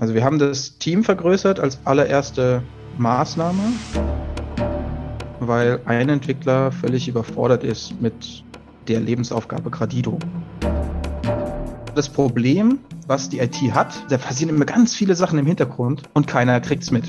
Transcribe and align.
Also 0.00 0.14
wir 0.14 0.24
haben 0.24 0.38
das 0.38 0.78
Team 0.78 1.04
vergrößert 1.04 1.60
als 1.60 1.78
allererste 1.84 2.62
Maßnahme, 2.96 3.60
weil 5.40 5.78
ein 5.84 6.08
Entwickler 6.08 6.72
völlig 6.72 7.06
überfordert 7.06 7.64
ist 7.64 8.00
mit 8.00 8.42
der 8.88 9.00
Lebensaufgabe 9.00 9.68
Gradido. 9.68 10.18
Das 11.94 12.08
Problem, 12.08 12.78
was 13.06 13.28
die 13.28 13.40
IT 13.40 13.56
hat, 13.74 14.10
da 14.10 14.16
passieren 14.16 14.56
immer 14.56 14.64
ganz 14.64 14.94
viele 14.94 15.14
Sachen 15.14 15.38
im 15.38 15.44
Hintergrund 15.44 16.04
und 16.14 16.26
keiner 16.26 16.58
kriegt 16.60 16.82
es 16.82 16.90
mit. 16.90 17.04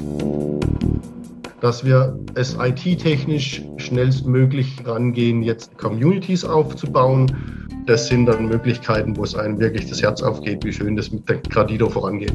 Dass 1.61 1.85
wir 1.85 2.19
es 2.33 2.57
IT-technisch 2.59 3.63
schnellstmöglich 3.77 4.85
rangehen, 4.85 5.43
jetzt 5.43 5.77
Communities 5.77 6.43
aufzubauen, 6.43 7.60
das 7.91 8.07
sind 8.07 8.25
dann 8.25 8.47
Möglichkeiten, 8.47 9.17
wo 9.17 9.23
es 9.23 9.35
einem 9.35 9.59
wirklich 9.59 9.89
das 9.89 10.01
Herz 10.01 10.21
aufgeht, 10.21 10.63
wie 10.63 10.71
schön 10.71 10.95
das 10.95 11.11
mit 11.11 11.27
der 11.27 11.37
Gradido 11.39 11.89
vorangeht. 11.89 12.33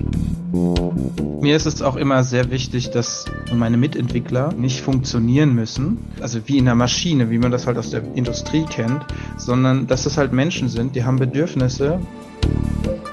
Mir 1.41 1.57
ist 1.57 1.65
es 1.65 1.81
auch 1.81 1.97
immer 1.97 2.25
sehr 2.25 2.51
wichtig, 2.51 2.91
dass 2.91 3.25
meine 3.55 3.79
Mitentwickler 3.79 4.53
nicht 4.53 4.83
funktionieren 4.83 5.55
müssen, 5.55 6.05
also 6.21 6.41
wie 6.45 6.59
in 6.59 6.67
der 6.67 6.75
Maschine, 6.75 7.31
wie 7.31 7.39
man 7.39 7.53
das 7.53 7.67
halt 7.67 7.79
aus 7.79 7.89
der 7.89 8.03
Industrie 8.15 8.67
kennt, 8.69 9.01
sondern 9.39 9.87
dass 9.87 10.05
es 10.05 10.19
halt 10.19 10.35
Menschen 10.35 10.69
sind, 10.69 10.95
die 10.95 11.05
haben 11.05 11.19
Bedürfnisse. 11.19 12.01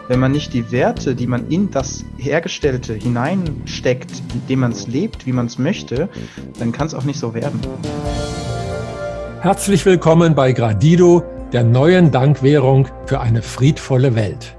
Wenn 0.10 0.20
man 0.20 0.34
nicht 0.34 0.54
die 0.54 0.70
Werte, 0.70 1.16
die 1.16 1.27
man 1.27 1.48
in 1.48 1.71
das 1.71 2.04
Hergestellte 2.18 2.94
hineinsteckt, 2.94 4.21
indem 4.34 4.60
man 4.60 4.73
es 4.73 4.85
lebt, 4.88 5.26
wie 5.26 5.32
man 5.32 5.46
es 5.46 5.57
möchte, 5.57 6.10
dann 6.60 6.73
kann 6.73 6.88
es 6.88 6.94
auch 6.94 7.05
nicht 7.05 7.20
so 7.20 7.34
werden. 7.34 7.62
Herzlich 9.44 9.85
willkommen 9.85 10.35
bei 10.35 10.54
Gradido, 10.54 11.23
der 11.53 11.63
neuen 11.63 12.12
Dankwährung 12.12 12.88
für 13.05 13.21
eine 13.21 13.41
friedvolle 13.41 14.16
Welt. 14.16 14.57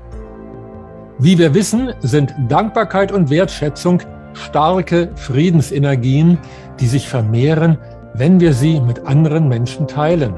Wie 1.19 1.39
wir 1.39 1.55
wissen, 1.55 1.93
sind 2.01 2.35
Dankbarkeit 2.49 3.13
und 3.13 3.31
Wertschätzung 3.31 4.01
starke 4.33 5.11
Friedensenergien, 5.17 6.39
die 6.81 6.87
sich 6.87 7.09
vermehren, 7.09 7.79
wenn 8.15 8.41
wir 8.41 8.53
sie 8.53 8.81
mit 8.81 9.07
anderen 9.07 9.49
Menschen 9.49 9.87
teilen. 9.87 10.35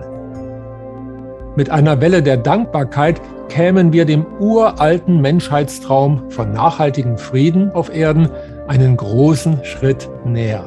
Mit 1.56 1.70
einer 1.70 2.00
Welle 2.00 2.22
der 2.22 2.36
Dankbarkeit 2.36 3.20
kämen 3.48 3.92
wir 3.92 4.04
dem 4.04 4.26
uralten 4.38 5.20
Menschheitstraum 5.20 6.30
von 6.30 6.52
nachhaltigem 6.52 7.16
Frieden 7.16 7.70
auf 7.72 7.94
Erden 7.94 8.28
einen 8.66 8.96
großen 8.96 9.64
Schritt 9.64 10.08
näher. 10.24 10.64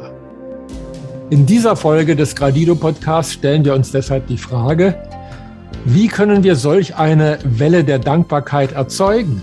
In 1.30 1.46
dieser 1.46 1.76
Folge 1.76 2.16
des 2.16 2.36
Gradido 2.36 2.74
Podcasts 2.74 3.34
stellen 3.34 3.64
wir 3.64 3.76
uns 3.76 3.92
deshalb 3.92 4.26
die 4.26 4.38
Frage, 4.38 4.96
wie 5.86 6.08
können 6.08 6.44
wir 6.44 6.56
solch 6.56 6.96
eine 6.96 7.40
Welle 7.44 7.84
der 7.84 8.00
Dankbarkeit 8.00 8.74
erzeugen? 8.74 9.42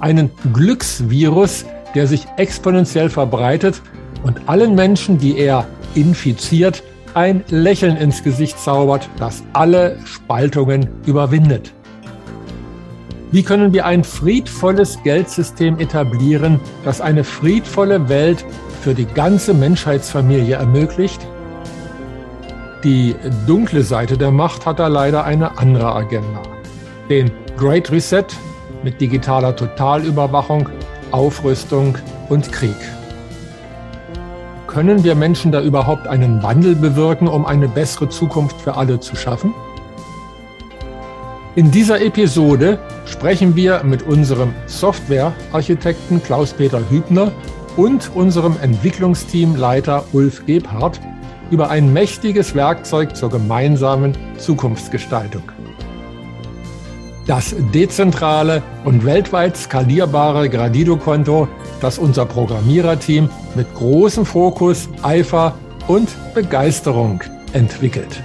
Einen 0.00 0.30
Glücksvirus, 0.52 1.64
der 1.94 2.06
sich 2.06 2.26
exponentiell 2.36 3.10
verbreitet 3.10 3.80
und 4.22 4.48
allen 4.48 4.74
Menschen, 4.74 5.18
die 5.18 5.38
er 5.38 5.66
infiziert, 5.94 6.82
ein 7.14 7.42
Lächeln 7.48 7.96
ins 7.96 8.22
Gesicht 8.22 8.58
zaubert, 8.58 9.08
das 9.18 9.42
alle 9.54 9.98
Spaltungen 10.04 10.88
überwindet. 11.06 11.72
Wie 13.30 13.42
können 13.42 13.72
wir 13.72 13.86
ein 13.86 14.04
friedvolles 14.04 15.02
Geldsystem 15.02 15.78
etablieren, 15.78 16.60
das 16.84 17.00
eine 17.00 17.24
friedvolle 17.24 18.08
Welt 18.08 18.44
für 18.82 18.94
die 18.94 19.06
ganze 19.06 19.52
Menschheitsfamilie 19.52 20.56
ermöglicht? 20.56 21.26
Die 22.84 23.16
dunkle 23.44 23.82
Seite 23.82 24.16
der 24.16 24.30
Macht 24.30 24.64
hat 24.64 24.78
da 24.78 24.86
leider 24.86 25.24
eine 25.24 25.58
andere 25.58 25.92
Agenda. 25.92 26.42
Den 27.10 27.32
Great 27.56 27.90
Reset 27.90 28.26
mit 28.84 29.00
digitaler 29.00 29.56
Totalüberwachung, 29.56 30.68
Aufrüstung 31.10 31.98
und 32.28 32.52
Krieg. 32.52 32.76
Können 34.68 35.02
wir 35.02 35.16
Menschen 35.16 35.50
da 35.50 35.60
überhaupt 35.60 36.06
einen 36.06 36.40
Wandel 36.44 36.76
bewirken, 36.76 37.26
um 37.26 37.46
eine 37.46 37.66
bessere 37.66 38.10
Zukunft 38.10 38.60
für 38.60 38.76
alle 38.76 39.00
zu 39.00 39.16
schaffen? 39.16 39.52
In 41.56 41.72
dieser 41.72 42.00
Episode 42.00 42.78
sprechen 43.06 43.56
wir 43.56 43.82
mit 43.82 44.04
unserem 44.04 44.54
Softwarearchitekten 44.66 46.22
Klaus-Peter 46.22 46.80
Hübner 46.88 47.32
und 47.76 48.12
unserem 48.14 48.54
Entwicklungsteamleiter 48.62 50.04
Ulf 50.12 50.46
Gebhardt 50.46 51.00
über 51.50 51.70
ein 51.70 51.92
mächtiges 51.92 52.54
Werkzeug 52.54 53.16
zur 53.16 53.30
gemeinsamen 53.30 54.16
Zukunftsgestaltung. 54.38 55.44
Das 57.26 57.54
dezentrale 57.74 58.62
und 58.84 59.04
weltweit 59.04 59.56
skalierbare 59.56 60.48
Gradido-Konto, 60.48 61.46
das 61.80 61.98
unser 61.98 62.24
Programmiererteam 62.24 63.28
mit 63.54 63.74
großem 63.74 64.24
Fokus, 64.24 64.88
Eifer 65.02 65.58
und 65.88 66.08
Begeisterung 66.34 67.22
entwickelt. 67.52 68.22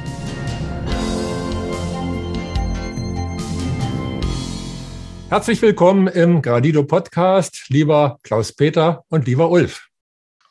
Herzlich 5.30 5.62
willkommen 5.62 6.08
im 6.08 6.42
Gradido 6.42 6.84
Podcast, 6.84 7.66
lieber 7.68 8.20
Klaus-Peter 8.24 9.04
und 9.10 9.26
lieber 9.26 9.50
Ulf. 9.50 9.90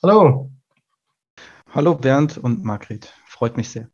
Hallo. 0.03 0.52
Hallo 1.75 1.95
Bernd 1.95 2.37
und 2.37 2.65
Margret, 2.65 3.15
freut 3.25 3.57
mich 3.57 3.71
sehr. 3.71 3.89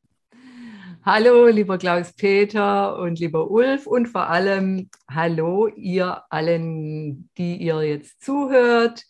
Hallo, 1.04 1.46
lieber 1.46 1.78
Klaus-Peter 1.78 2.98
und 2.98 3.20
lieber 3.20 3.52
Ulf 3.52 3.86
und 3.86 4.08
vor 4.08 4.28
allem 4.28 4.90
hallo 5.08 5.68
ihr 5.68 6.24
allen, 6.28 7.30
die 7.38 7.56
ihr 7.56 7.80
jetzt 7.82 8.20
zuhört. 8.24 9.04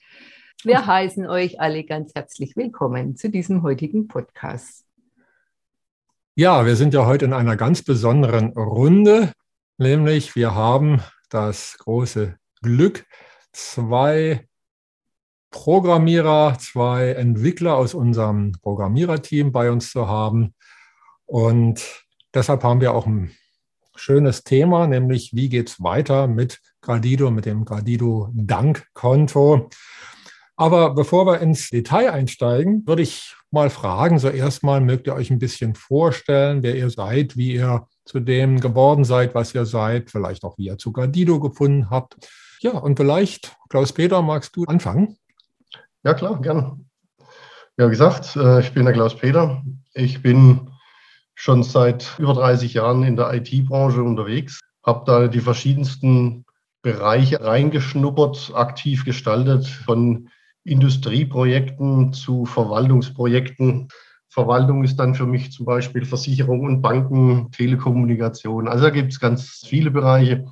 Wir 0.64 0.86
heißen 0.86 1.26
euch 1.26 1.58
alle 1.60 1.82
ganz 1.84 2.12
herzlich 2.14 2.56
willkommen 2.56 3.16
zu 3.16 3.30
diesem 3.30 3.62
heutigen 3.62 4.06
Podcast. 4.06 4.84
Ja, 6.34 6.66
wir 6.66 6.76
sind 6.76 6.92
ja 6.92 7.06
heute 7.06 7.24
in 7.24 7.32
einer 7.32 7.56
ganz 7.56 7.82
besonderen 7.82 8.52
Runde, 8.52 9.32
nämlich 9.78 10.36
wir 10.36 10.54
haben 10.54 11.00
das 11.30 11.78
große 11.78 12.36
Glück, 12.60 13.06
zwei 13.52 14.47
Programmierer, 15.58 16.56
zwei 16.60 17.08
Entwickler 17.14 17.74
aus 17.74 17.92
unserem 17.92 18.52
Programmiererteam 18.62 19.50
bei 19.50 19.72
uns 19.72 19.90
zu 19.90 20.06
haben. 20.06 20.54
Und 21.26 21.82
deshalb 22.32 22.62
haben 22.62 22.80
wir 22.80 22.94
auch 22.94 23.06
ein 23.06 23.32
schönes 23.96 24.44
Thema, 24.44 24.86
nämlich 24.86 25.34
wie 25.34 25.48
geht 25.48 25.68
es 25.68 25.82
weiter 25.82 26.28
mit 26.28 26.60
Gradido, 26.80 27.32
mit 27.32 27.44
dem 27.44 27.64
Gradido 27.64 28.28
Dankkonto. 28.34 29.68
Aber 30.54 30.94
bevor 30.94 31.26
wir 31.26 31.40
ins 31.40 31.70
Detail 31.70 32.12
einsteigen, 32.12 32.86
würde 32.86 33.02
ich 33.02 33.34
mal 33.50 33.68
fragen, 33.68 34.20
so 34.20 34.28
erstmal 34.28 34.80
mögt 34.80 35.08
ihr 35.08 35.14
euch 35.14 35.30
ein 35.30 35.40
bisschen 35.40 35.74
vorstellen, 35.74 36.62
wer 36.62 36.76
ihr 36.76 36.90
seid, 36.90 37.36
wie 37.36 37.54
ihr 37.54 37.88
zu 38.04 38.20
dem 38.20 38.60
geworden 38.60 39.02
seid, 39.04 39.34
was 39.34 39.56
ihr 39.56 39.66
seid, 39.66 40.08
vielleicht 40.08 40.44
auch 40.44 40.56
wie 40.56 40.66
ihr 40.66 40.78
zu 40.78 40.92
Gradido 40.92 41.40
gefunden 41.40 41.90
habt. 41.90 42.16
Ja, 42.60 42.78
und 42.78 42.96
vielleicht, 42.96 43.56
Klaus-Peter, 43.68 44.22
magst 44.22 44.54
du 44.54 44.62
anfangen? 44.64 45.18
Ja, 46.04 46.14
klar, 46.14 46.40
gerne. 46.40 46.78
Ja, 47.76 47.86
wie 47.86 47.90
gesagt, 47.90 48.36
äh, 48.36 48.60
ich 48.60 48.72
bin 48.72 48.84
der 48.84 48.94
Klaus-Peter. 48.94 49.62
Ich 49.94 50.22
bin 50.22 50.70
schon 51.34 51.62
seit 51.62 52.18
über 52.18 52.34
30 52.34 52.74
Jahren 52.74 53.02
in 53.02 53.16
der 53.16 53.32
IT-Branche 53.34 54.02
unterwegs, 54.02 54.60
habe 54.84 55.04
da 55.06 55.28
die 55.28 55.40
verschiedensten 55.40 56.44
Bereiche 56.82 57.40
reingeschnuppert, 57.44 58.52
aktiv 58.54 59.04
gestaltet, 59.04 59.66
von 59.66 60.28
Industrieprojekten 60.64 62.12
zu 62.12 62.44
Verwaltungsprojekten. 62.46 63.88
Verwaltung 64.28 64.84
ist 64.84 64.96
dann 64.96 65.14
für 65.14 65.26
mich 65.26 65.52
zum 65.52 65.66
Beispiel 65.66 66.04
Versicherung 66.04 66.60
und 66.60 66.82
Banken, 66.82 67.50
Telekommunikation. 67.50 68.68
Also 68.68 68.84
da 68.84 68.90
gibt 68.90 69.12
es 69.12 69.20
ganz 69.20 69.64
viele 69.66 69.90
Bereiche. 69.90 70.46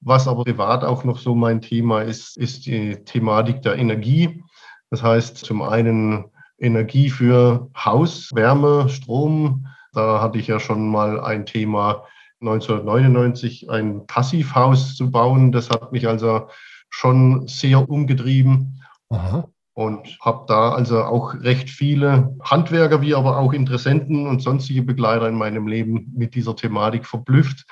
Was 0.00 0.28
aber 0.28 0.44
privat 0.44 0.84
auch 0.84 1.04
noch 1.04 1.18
so 1.18 1.34
mein 1.34 1.60
Thema 1.60 2.02
ist, 2.02 2.36
ist 2.36 2.66
die 2.66 2.96
Thematik 3.04 3.62
der 3.62 3.76
Energie. 3.76 4.44
Das 4.90 5.02
heißt 5.02 5.38
zum 5.38 5.62
einen 5.62 6.24
Energie 6.58 7.10
für 7.10 7.70
Haus, 7.76 8.30
Wärme, 8.34 8.88
Strom. 8.88 9.66
Da 9.92 10.20
hatte 10.20 10.38
ich 10.38 10.46
ja 10.46 10.60
schon 10.60 10.88
mal 10.88 11.20
ein 11.20 11.46
Thema 11.46 12.04
1999, 12.40 13.70
ein 13.70 14.06
Passivhaus 14.06 14.96
zu 14.96 15.10
bauen. 15.10 15.52
Das 15.52 15.70
hat 15.70 15.92
mich 15.92 16.06
also 16.06 16.48
schon 16.90 17.46
sehr 17.48 17.88
umgetrieben. 17.88 18.82
Aha. 19.10 19.48
Und 19.74 20.18
habe 20.20 20.44
da 20.48 20.72
also 20.72 21.04
auch 21.04 21.34
recht 21.34 21.70
viele 21.70 22.36
Handwerker 22.42 23.00
wie 23.00 23.14
aber 23.14 23.38
auch 23.38 23.52
Interessenten 23.52 24.26
und 24.26 24.42
sonstige 24.42 24.82
Begleiter 24.82 25.28
in 25.28 25.36
meinem 25.36 25.68
Leben 25.68 26.12
mit 26.16 26.34
dieser 26.34 26.56
Thematik 26.56 27.06
verblüfft. 27.06 27.64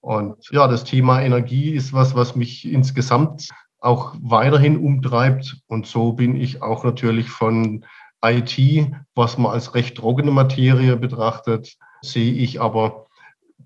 Und 0.00 0.36
ja, 0.50 0.68
das 0.68 0.84
Thema 0.84 1.22
Energie 1.22 1.70
ist 1.70 1.94
was, 1.94 2.14
was 2.14 2.36
mich 2.36 2.70
insgesamt 2.70 3.48
auch 3.80 4.14
weiterhin 4.20 4.78
umtreibt. 4.78 5.56
Und 5.66 5.86
so 5.86 6.12
bin 6.12 6.36
ich 6.36 6.62
auch 6.62 6.84
natürlich 6.84 7.30
von 7.30 7.84
IT, 8.24 8.90
was 9.14 9.38
man 9.38 9.52
als 9.52 9.74
recht 9.74 9.96
trockene 9.96 10.30
Materie 10.30 10.96
betrachtet, 10.96 11.76
sehe 12.02 12.32
ich 12.32 12.60
aber 12.60 13.08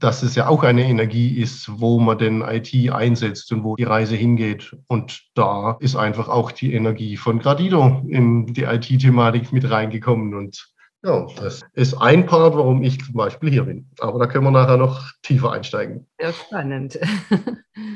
dass 0.02 0.22
es 0.22 0.34
ja 0.34 0.48
auch 0.48 0.64
eine 0.64 0.84
Energie 0.84 1.38
ist, 1.40 1.80
wo 1.80 2.00
man 2.00 2.18
den 2.18 2.42
IT 2.42 2.74
einsetzt 2.90 3.52
und 3.52 3.62
wo 3.62 3.76
die 3.76 3.84
Reise 3.84 4.16
hingeht. 4.16 4.76
Und 4.88 5.22
da 5.34 5.76
ist 5.80 5.94
einfach 5.94 6.28
auch 6.28 6.50
die 6.50 6.74
Energie 6.74 7.16
von 7.16 7.38
Gradido 7.38 8.02
in 8.08 8.46
die 8.46 8.64
IT-Thematik 8.64 9.52
mit 9.52 9.70
reingekommen. 9.70 10.34
Und 10.34 10.66
ja, 11.04 11.26
das 11.36 11.62
ist 11.74 11.94
ein 11.94 12.26
Part, 12.26 12.56
warum 12.56 12.82
ich 12.82 13.04
zum 13.04 13.14
Beispiel 13.14 13.50
hier 13.50 13.64
bin. 13.64 13.90
Aber 14.00 14.18
da 14.18 14.26
können 14.26 14.44
wir 14.44 14.50
nachher 14.50 14.76
noch 14.76 15.02
tiefer 15.22 15.52
einsteigen. 15.52 16.06
Sehr 16.18 16.32
spannend. 16.32 16.98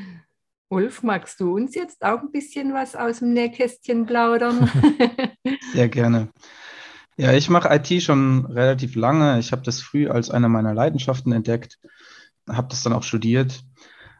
Ulf, 0.69 1.03
magst 1.03 1.39
du 1.39 1.55
uns 1.55 1.75
jetzt 1.75 2.03
auch 2.03 2.19
ein 2.21 2.31
bisschen 2.31 2.73
was 2.73 2.95
aus 2.95 3.19
dem 3.19 3.33
Nähkästchen 3.33 4.05
plaudern? 4.05 4.69
Sehr 5.73 5.87
gerne. 5.87 6.29
Ja, 7.15 7.33
ich 7.33 7.49
mache 7.49 7.73
IT 7.73 8.03
schon 8.03 8.45
relativ 8.45 8.95
lange. 8.95 9.39
Ich 9.39 9.51
habe 9.51 9.63
das 9.63 9.81
früh 9.81 10.09
als 10.09 10.29
eine 10.29 10.49
meiner 10.49 10.73
Leidenschaften 10.73 11.31
entdeckt, 11.31 11.79
habe 12.47 12.67
das 12.69 12.83
dann 12.83 12.93
auch 12.93 13.03
studiert 13.03 13.63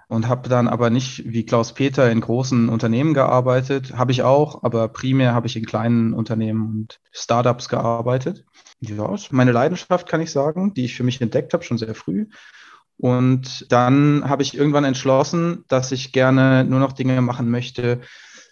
und 0.07 0.27
habe 0.27 0.47
dann 0.47 0.67
aber 0.67 0.89
nicht 0.89 1.23
wie 1.25 1.45
Klaus 1.45 1.73
Peter 1.73 2.09
in 2.09 2.21
großen 2.21 2.69
Unternehmen 2.69 3.13
gearbeitet. 3.13 3.93
Habe 3.97 4.13
ich 4.13 4.23
auch, 4.23 4.63
aber 4.63 4.87
primär 4.87 5.33
habe 5.33 5.47
ich 5.47 5.57
in 5.57 5.65
kleinen 5.65 6.13
Unternehmen 6.13 6.65
und 6.65 6.99
Startups 7.11 7.67
gearbeitet. 7.67 8.45
Ja, 8.79 9.15
meine 9.31 9.51
Leidenschaft, 9.51 10.07
kann 10.07 10.21
ich 10.21 10.31
sagen, 10.31 10.73
die 10.73 10.85
ich 10.85 10.95
für 10.95 11.03
mich 11.03 11.21
entdeckt 11.21 11.53
habe, 11.53 11.63
schon 11.63 11.77
sehr 11.77 11.93
früh. 11.93 12.27
Und 12.97 13.71
dann 13.71 14.27
habe 14.27 14.41
ich 14.41 14.57
irgendwann 14.57 14.83
entschlossen, 14.83 15.63
dass 15.67 15.91
ich 15.91 16.11
gerne 16.11 16.65
nur 16.65 16.79
noch 16.79 16.93
Dinge 16.93 17.21
machen 17.21 17.49
möchte, 17.49 18.01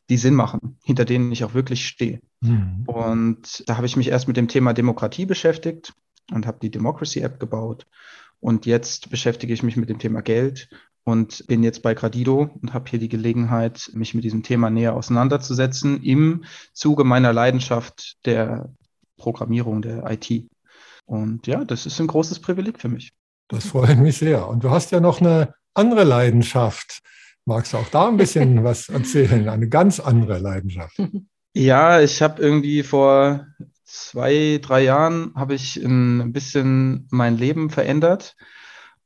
die 0.09 0.17
Sinn 0.17 0.35
machen, 0.35 0.77
hinter 0.83 1.05
denen 1.05 1.31
ich 1.31 1.43
auch 1.43 1.55
wirklich 1.55 1.87
stehe. 1.87 2.21
Mhm. 2.41 2.83
Und 2.85 3.63
da 3.67 3.77
habe 3.77 3.87
ich 3.87 3.97
mich 3.97 4.09
erst 4.09 4.27
mit 4.27 4.37
dem 4.37 4.47
Thema 4.47 4.73
Demokratie 4.73 5.25
beschäftigt 5.25 5.93
und 6.31 6.45
habe 6.45 6.59
die 6.61 6.69
Democracy 6.69 7.21
App 7.21 7.39
gebaut. 7.39 7.87
Und 8.39 8.67
jetzt 8.67 9.09
beschäftige 9.09 9.53
ich 9.53 9.63
mich 9.63 9.77
mit 9.77 9.89
dem 9.89 9.97
Thema 9.97 10.21
Geld 10.21 10.69
und 11.03 11.45
bin 11.47 11.63
jetzt 11.63 11.81
bei 11.81 11.95
Gradido 11.95 12.49
und 12.61 12.73
habe 12.73 12.89
hier 12.89 12.99
die 12.99 13.09
Gelegenheit, 13.09 13.89
mich 13.93 14.13
mit 14.13 14.23
diesem 14.23 14.43
Thema 14.43 14.69
näher 14.69 14.95
auseinanderzusetzen 14.95 16.03
im 16.03 16.43
Zuge 16.73 17.03
meiner 17.03 17.33
Leidenschaft 17.33 18.17
der 18.25 18.73
Programmierung 19.17 19.81
der 19.81 20.03
IT. 20.11 20.47
Und 21.05 21.47
ja, 21.47 21.63
das 21.63 21.85
ist 21.85 21.99
ein 21.99 22.07
großes 22.07 22.39
Privileg 22.39 22.79
für 22.79 22.89
mich. 22.89 23.13
Das 23.47 23.67
freut 23.67 23.97
mich 23.97 24.17
sehr. 24.17 24.47
Und 24.47 24.63
du 24.63 24.71
hast 24.71 24.91
ja 24.91 24.99
noch 24.99 25.21
eine 25.21 25.53
andere 25.73 26.03
Leidenschaft. 26.03 27.01
Magst 27.45 27.73
du 27.73 27.77
auch 27.77 27.89
da 27.89 28.07
ein 28.07 28.17
bisschen 28.17 28.63
was 28.63 28.89
erzählen? 28.89 29.49
Eine 29.49 29.69
ganz 29.69 29.99
andere 29.99 30.39
Leidenschaft. 30.39 30.99
Ja, 31.53 32.01
ich 32.01 32.21
habe 32.21 32.41
irgendwie 32.41 32.83
vor 32.83 33.45
zwei, 33.85 34.59
drei 34.61 34.83
Jahren 34.83 35.31
habe 35.35 35.53
ich 35.53 35.77
ein 35.77 36.33
bisschen 36.33 37.07
mein 37.11 37.37
Leben 37.37 37.69
verändert 37.69 38.35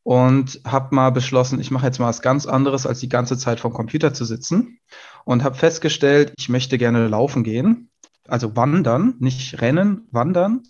und 0.04 0.62
habe 0.66 0.96
mal 0.96 1.12
beschlossen, 1.12 1.60
ich 1.60 1.70
mache 1.70 1.86
jetzt 1.86 2.00
mal 2.00 2.08
was 2.08 2.22
ganz 2.22 2.48
anderes, 2.48 2.88
als 2.88 3.00
die 3.00 3.10
ganze 3.10 3.38
Zeit 3.38 3.60
vom 3.60 3.74
Computer 3.74 4.14
zu 4.14 4.26
sitzen 4.26 4.80
und 5.26 5.44
habe 5.44 5.56
festgestellt, 5.56 6.34
ich 6.38 6.50
möchte 6.50 6.78
gerne 6.78 7.08
laufen 7.08 7.44
gehen, 7.44 7.92
also 8.28 8.56
wandern, 8.56 9.16
nicht 9.20 9.62
rennen, 9.62 10.08
wandern 10.12 10.64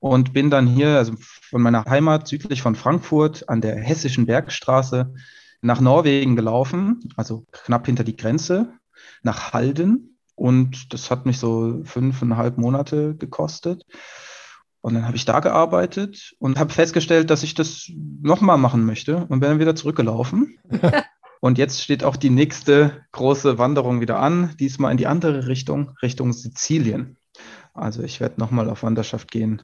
und 0.00 0.32
bin 0.32 0.50
dann 0.50 0.66
hier, 0.66 0.96
also 0.96 1.12
von 1.18 1.62
meiner 1.62 1.84
Heimat 1.84 2.26
südlich 2.26 2.62
von 2.62 2.74
Frankfurt 2.74 3.48
an 3.48 3.60
der 3.60 3.76
Hessischen 3.76 4.26
Bergstraße 4.26 5.14
nach 5.62 5.80
Norwegen 5.80 6.36
gelaufen, 6.36 7.12
also 7.16 7.44
knapp 7.52 7.86
hinter 7.86 8.02
die 8.02 8.16
Grenze, 8.16 8.72
nach 9.22 9.52
Halden. 9.52 10.18
Und 10.34 10.94
das 10.94 11.10
hat 11.10 11.26
mich 11.26 11.38
so 11.38 11.82
fünfeinhalb 11.84 12.56
Monate 12.56 13.14
gekostet. 13.14 13.84
Und 14.80 14.94
dann 14.94 15.06
habe 15.06 15.16
ich 15.16 15.26
da 15.26 15.40
gearbeitet 15.40 16.34
und 16.38 16.58
habe 16.58 16.72
festgestellt, 16.72 17.28
dass 17.28 17.42
ich 17.42 17.54
das 17.54 17.90
nochmal 18.22 18.56
machen 18.56 18.86
möchte 18.86 19.26
und 19.26 19.40
bin 19.40 19.50
dann 19.50 19.58
wieder 19.58 19.76
zurückgelaufen. 19.76 20.56
und 21.40 21.58
jetzt 21.58 21.82
steht 21.82 22.04
auch 22.04 22.16
die 22.16 22.30
nächste 22.30 23.04
große 23.12 23.58
Wanderung 23.58 24.00
wieder 24.00 24.18
an, 24.18 24.54
diesmal 24.58 24.92
in 24.92 24.96
die 24.96 25.06
andere 25.06 25.46
Richtung, 25.46 25.94
Richtung 26.00 26.32
Sizilien. 26.32 27.18
Also 27.80 28.02
ich 28.02 28.20
werde 28.20 28.40
nochmal 28.40 28.70
auf 28.70 28.82
Wanderschaft 28.82 29.30
gehen 29.30 29.62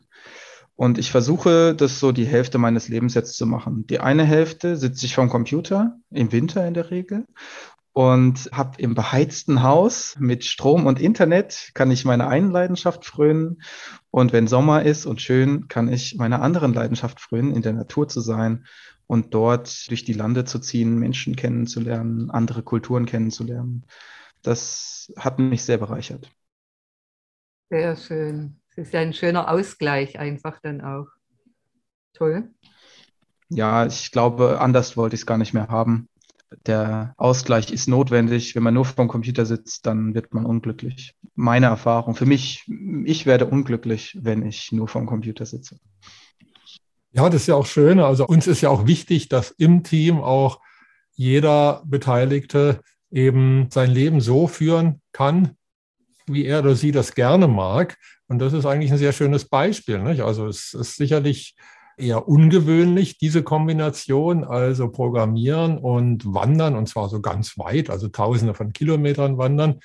und 0.77 0.99
ich 0.99 1.11
versuche, 1.11 1.75
das 1.75 1.99
so 1.99 2.13
die 2.13 2.27
Hälfte 2.27 2.59
meines 2.59 2.89
Lebens 2.89 3.15
jetzt 3.15 3.37
zu 3.37 3.47
machen. 3.47 3.87
Die 3.87 3.99
eine 4.01 4.25
Hälfte 4.25 4.77
sitze 4.77 5.07
ich 5.07 5.15
vom 5.15 5.31
Computer, 5.31 5.97
im 6.11 6.33
Winter 6.33 6.67
in 6.69 6.75
der 6.75 6.91
Regel, 6.91 7.25
und 7.95 8.51
habe 8.53 8.79
im 8.83 8.95
beheizten 8.95 9.63
Haus 9.63 10.17
mit 10.19 10.45
Strom 10.45 10.85
und 10.85 11.01
Internet 11.01 11.71
kann 11.73 11.91
ich 11.91 12.05
meine 12.05 12.29
einen 12.29 12.51
Leidenschaft 12.51 13.07
frönen. 13.07 13.63
Und 14.11 14.35
wenn 14.35 14.47
Sommer 14.47 14.83
ist 14.83 15.07
und 15.07 15.23
schön, 15.23 15.69
kann 15.69 15.89
ich 15.91 16.17
meiner 16.17 16.43
anderen 16.43 16.75
Leidenschaft 16.75 17.23
frönen, 17.23 17.55
in 17.55 17.63
der 17.63 17.73
Natur 17.73 18.07
zu 18.07 18.21
sein 18.21 18.67
und 19.07 19.33
dort 19.33 19.89
durch 19.89 20.05
die 20.05 20.13
Lande 20.13 20.45
zu 20.45 20.59
ziehen, 20.59 20.99
Menschen 20.99 21.37
kennenzulernen, 21.37 22.31
andere 22.31 22.63
Kulturen 22.63 23.07
kennenzulernen. 23.07 23.87
Das 24.43 25.11
hat 25.17 25.39
mich 25.39 25.63
sehr 25.63 25.79
bereichert. 25.79 26.31
Sehr 27.69 27.97
schön. 27.97 28.61
Das 28.75 28.87
ist 28.87 28.93
ja 28.93 29.01
ein 29.01 29.13
schöner 29.13 29.51
Ausgleich 29.51 30.19
einfach 30.19 30.61
dann 30.63 30.81
auch. 30.81 31.07
Toll. 32.13 32.51
Ja, 33.49 33.87
ich 33.87 34.11
glaube, 34.11 34.61
anders 34.61 34.97
wollte 34.97 35.15
ich 35.15 35.23
es 35.23 35.27
gar 35.27 35.39
nicht 35.39 35.55
mehr 35.55 35.69
haben. 35.69 36.09
Der 36.67 37.15
Ausgleich 37.17 37.73
ist 37.73 37.89
notwendig. 37.89 38.55
Wenn 38.55 38.63
man 38.63 38.75
nur 38.75 38.85
vom 38.85 39.09
Computer 39.09 39.47
sitzt, 39.47 39.87
dann 39.87 40.15
wird 40.15 40.33
man 40.33 40.47
unglücklich. 40.47 41.15
Meine 41.35 41.67
Erfahrung. 41.67 42.15
Für 42.15 42.27
mich, 42.27 42.65
ich 43.05 43.27
werde 43.27 43.47
unglücklich, 43.47 44.17
wenn 44.21 44.47
ich 44.47 44.73
nur 44.73 44.89
vom 44.89 45.07
Computer 45.07 45.45
sitze. 45.45 45.79
Ja, 47.13 47.29
das 47.29 47.43
ist 47.43 47.47
ja 47.49 47.55
auch 47.55 47.67
schön. 47.67 47.99
Also 47.99 48.27
uns 48.27 48.47
ist 48.47 48.61
ja 48.61 48.69
auch 48.69 48.87
wichtig, 48.87 49.29
dass 49.29 49.51
im 49.51 49.83
Team 49.83 50.21
auch 50.21 50.61
jeder 51.15 51.83
Beteiligte 51.87 52.81
eben 53.11 53.69
sein 53.71 53.91
Leben 53.91 54.21
so 54.21 54.47
führen 54.47 55.01
kann, 55.13 55.57
wie 56.27 56.45
er 56.45 56.61
oder 56.61 56.75
sie 56.75 56.93
das 56.93 57.15
gerne 57.15 57.49
mag. 57.49 57.97
Und 58.29 58.39
das 58.39 58.53
ist 58.53 58.67
eigentlich 58.67 58.93
ein 58.93 58.99
sehr 58.99 59.13
schönes 59.13 59.49
Beispiel. 59.49 59.99
Nicht? 59.99 60.21
Also 60.21 60.47
es 60.47 60.75
ist 60.75 60.97
sicherlich 60.97 61.55
eher 61.97 62.29
ungewöhnlich, 62.29 63.19
diese 63.19 63.43
Kombination, 63.43 64.45
also 64.45 64.89
Programmieren 64.91 65.79
und 65.79 66.25
Wandern, 66.27 66.77
und 66.77 66.89
zwar 66.89 67.09
so 67.09 67.21
ganz 67.21 67.59
weit, 67.59 67.91
also 67.91 68.09
Tausende 68.09 68.55
von 68.55 68.73
Kilometern 68.73 69.39
wandern. 69.39 69.81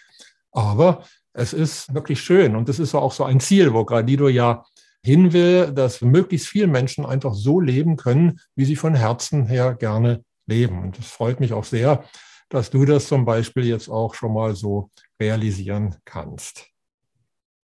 Aber 0.51 1.05
es 1.33 1.53
ist 1.53 1.93
wirklich 1.93 2.21
schön 2.21 2.55
und 2.55 2.67
das 2.67 2.79
ist 2.79 2.93
auch 2.93 3.13
so 3.13 3.23
ein 3.23 3.39
Ziel, 3.39 3.73
wo 3.73 3.85
Gradido 3.85 4.27
ja 4.27 4.65
hin 5.03 5.33
will, 5.33 5.71
dass 5.71 6.01
möglichst 6.01 6.47
viele 6.47 6.67
Menschen 6.67 7.05
einfach 7.05 7.33
so 7.33 7.59
leben 7.59 7.95
können, 7.95 8.39
wie 8.55 8.65
sie 8.65 8.75
von 8.75 8.93
Herzen 8.93 9.45
her 9.45 9.73
gerne 9.73 10.23
leben. 10.45 10.81
Und 10.81 10.97
das 10.97 11.07
freut 11.07 11.39
mich 11.39 11.53
auch 11.53 11.63
sehr, 11.63 12.03
dass 12.51 12.69
du 12.69 12.85
das 12.85 13.07
zum 13.07 13.25
Beispiel 13.25 13.65
jetzt 13.65 13.89
auch 13.89 14.13
schon 14.13 14.33
mal 14.33 14.55
so 14.55 14.89
realisieren 15.19 15.95
kannst. 16.05 16.67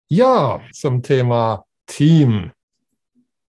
Ja, 0.10 0.62
zum 0.74 1.02
Thema 1.02 1.66
Team. 1.88 2.52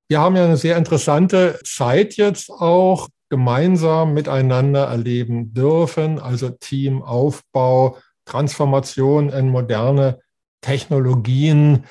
Wir 0.08 0.20
haben 0.20 0.36
ja 0.36 0.44
eine 0.44 0.56
sehr 0.56 0.76
interessante 0.76 1.58
Zeit 1.64 2.16
jetzt 2.16 2.50
auch 2.50 3.08
gemeinsam 3.30 4.14
miteinander 4.14 4.84
erleben 4.84 5.52
dürfen, 5.52 6.20
also 6.20 6.50
Teamaufbau, 6.50 7.98
Transformation 8.24 9.28
in 9.30 9.48
moderne 9.48 10.20
Technologien, 10.60 11.84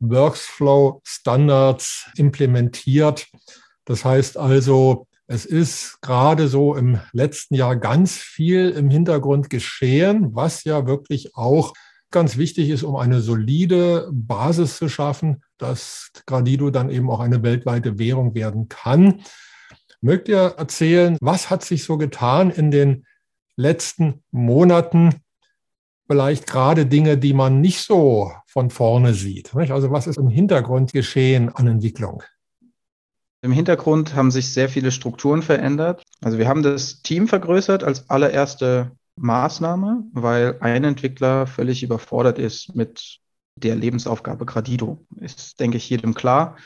Workflow 0.00 1.00
Standards 1.04 2.10
implementiert. 2.16 3.26
Das 3.86 4.04
heißt 4.04 4.36
also, 4.36 5.06
es 5.30 5.46
ist 5.46 6.02
gerade 6.02 6.48
so 6.48 6.74
im 6.74 6.98
letzten 7.12 7.54
Jahr 7.54 7.76
ganz 7.76 8.16
viel 8.16 8.70
im 8.70 8.90
Hintergrund 8.90 9.48
geschehen, 9.48 10.34
was 10.34 10.64
ja 10.64 10.88
wirklich 10.88 11.36
auch 11.36 11.72
ganz 12.10 12.36
wichtig 12.36 12.68
ist, 12.68 12.82
um 12.82 12.96
eine 12.96 13.20
solide 13.20 14.08
Basis 14.12 14.76
zu 14.76 14.88
schaffen, 14.88 15.44
dass 15.56 16.10
Gradido 16.26 16.70
dann 16.70 16.90
eben 16.90 17.08
auch 17.08 17.20
eine 17.20 17.44
weltweite 17.44 17.96
Währung 17.96 18.34
werden 18.34 18.68
kann. 18.68 19.20
Mögt 20.00 20.26
ihr 20.26 20.56
erzählen, 20.58 21.16
was 21.20 21.48
hat 21.48 21.64
sich 21.64 21.84
so 21.84 21.96
getan 21.96 22.50
in 22.50 22.72
den 22.72 23.06
letzten 23.54 24.24
Monaten? 24.32 25.14
Vielleicht 26.08 26.48
gerade 26.48 26.86
Dinge, 26.86 27.16
die 27.18 27.34
man 27.34 27.60
nicht 27.60 27.82
so 27.82 28.32
von 28.48 28.68
vorne 28.70 29.14
sieht. 29.14 29.54
Also 29.54 29.92
was 29.92 30.08
ist 30.08 30.18
im 30.18 30.28
Hintergrund 30.28 30.92
geschehen 30.92 31.50
an 31.50 31.68
Entwicklung? 31.68 32.24
Im 33.42 33.52
Hintergrund 33.52 34.14
haben 34.14 34.30
sich 34.30 34.52
sehr 34.52 34.68
viele 34.68 34.90
Strukturen 34.90 35.42
verändert. 35.42 36.02
Also 36.20 36.38
wir 36.38 36.46
haben 36.46 36.62
das 36.62 37.02
Team 37.02 37.26
vergrößert 37.26 37.82
als 37.82 38.10
allererste 38.10 38.92
Maßnahme, 39.16 40.04
weil 40.12 40.58
ein 40.60 40.84
Entwickler 40.84 41.46
völlig 41.46 41.82
überfordert 41.82 42.38
ist 42.38 42.74
mit 42.74 43.18
der 43.56 43.76
Lebensaufgabe 43.76 44.44
Gradido. 44.44 45.04
Ist, 45.16 45.58
denke 45.60 45.78
ich, 45.78 45.88
jedem 45.88 46.14
klar. 46.14 46.56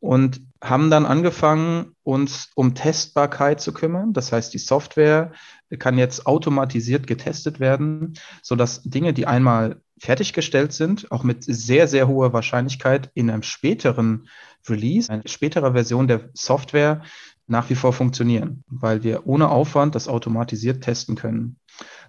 Und 0.00 0.42
haben 0.62 0.90
dann 0.90 1.06
angefangen, 1.06 1.94
uns 2.02 2.50
um 2.54 2.74
Testbarkeit 2.74 3.60
zu 3.60 3.72
kümmern. 3.72 4.12
Das 4.12 4.32
heißt, 4.32 4.52
die 4.52 4.58
Software 4.58 5.32
kann 5.78 5.96
jetzt 5.96 6.26
automatisiert 6.26 7.06
getestet 7.06 7.58
werden, 7.60 8.14
sodass 8.42 8.82
Dinge, 8.82 9.12
die 9.12 9.26
einmal 9.26 9.80
fertiggestellt 9.98 10.72
sind, 10.72 11.10
auch 11.10 11.22
mit 11.22 11.44
sehr, 11.44 11.88
sehr 11.88 12.08
hoher 12.08 12.32
Wahrscheinlichkeit 12.32 13.10
in 13.14 13.30
einem 13.30 13.42
späteren 13.42 14.28
Release, 14.68 15.12
einer 15.12 15.26
späterer 15.26 15.72
Version 15.72 16.08
der 16.08 16.30
Software 16.34 17.02
nach 17.46 17.68
wie 17.70 17.74
vor 17.74 17.92
funktionieren, 17.92 18.64
weil 18.66 19.02
wir 19.02 19.26
ohne 19.26 19.50
Aufwand 19.50 19.94
das 19.94 20.08
automatisiert 20.08 20.82
testen 20.82 21.14
können. 21.14 21.58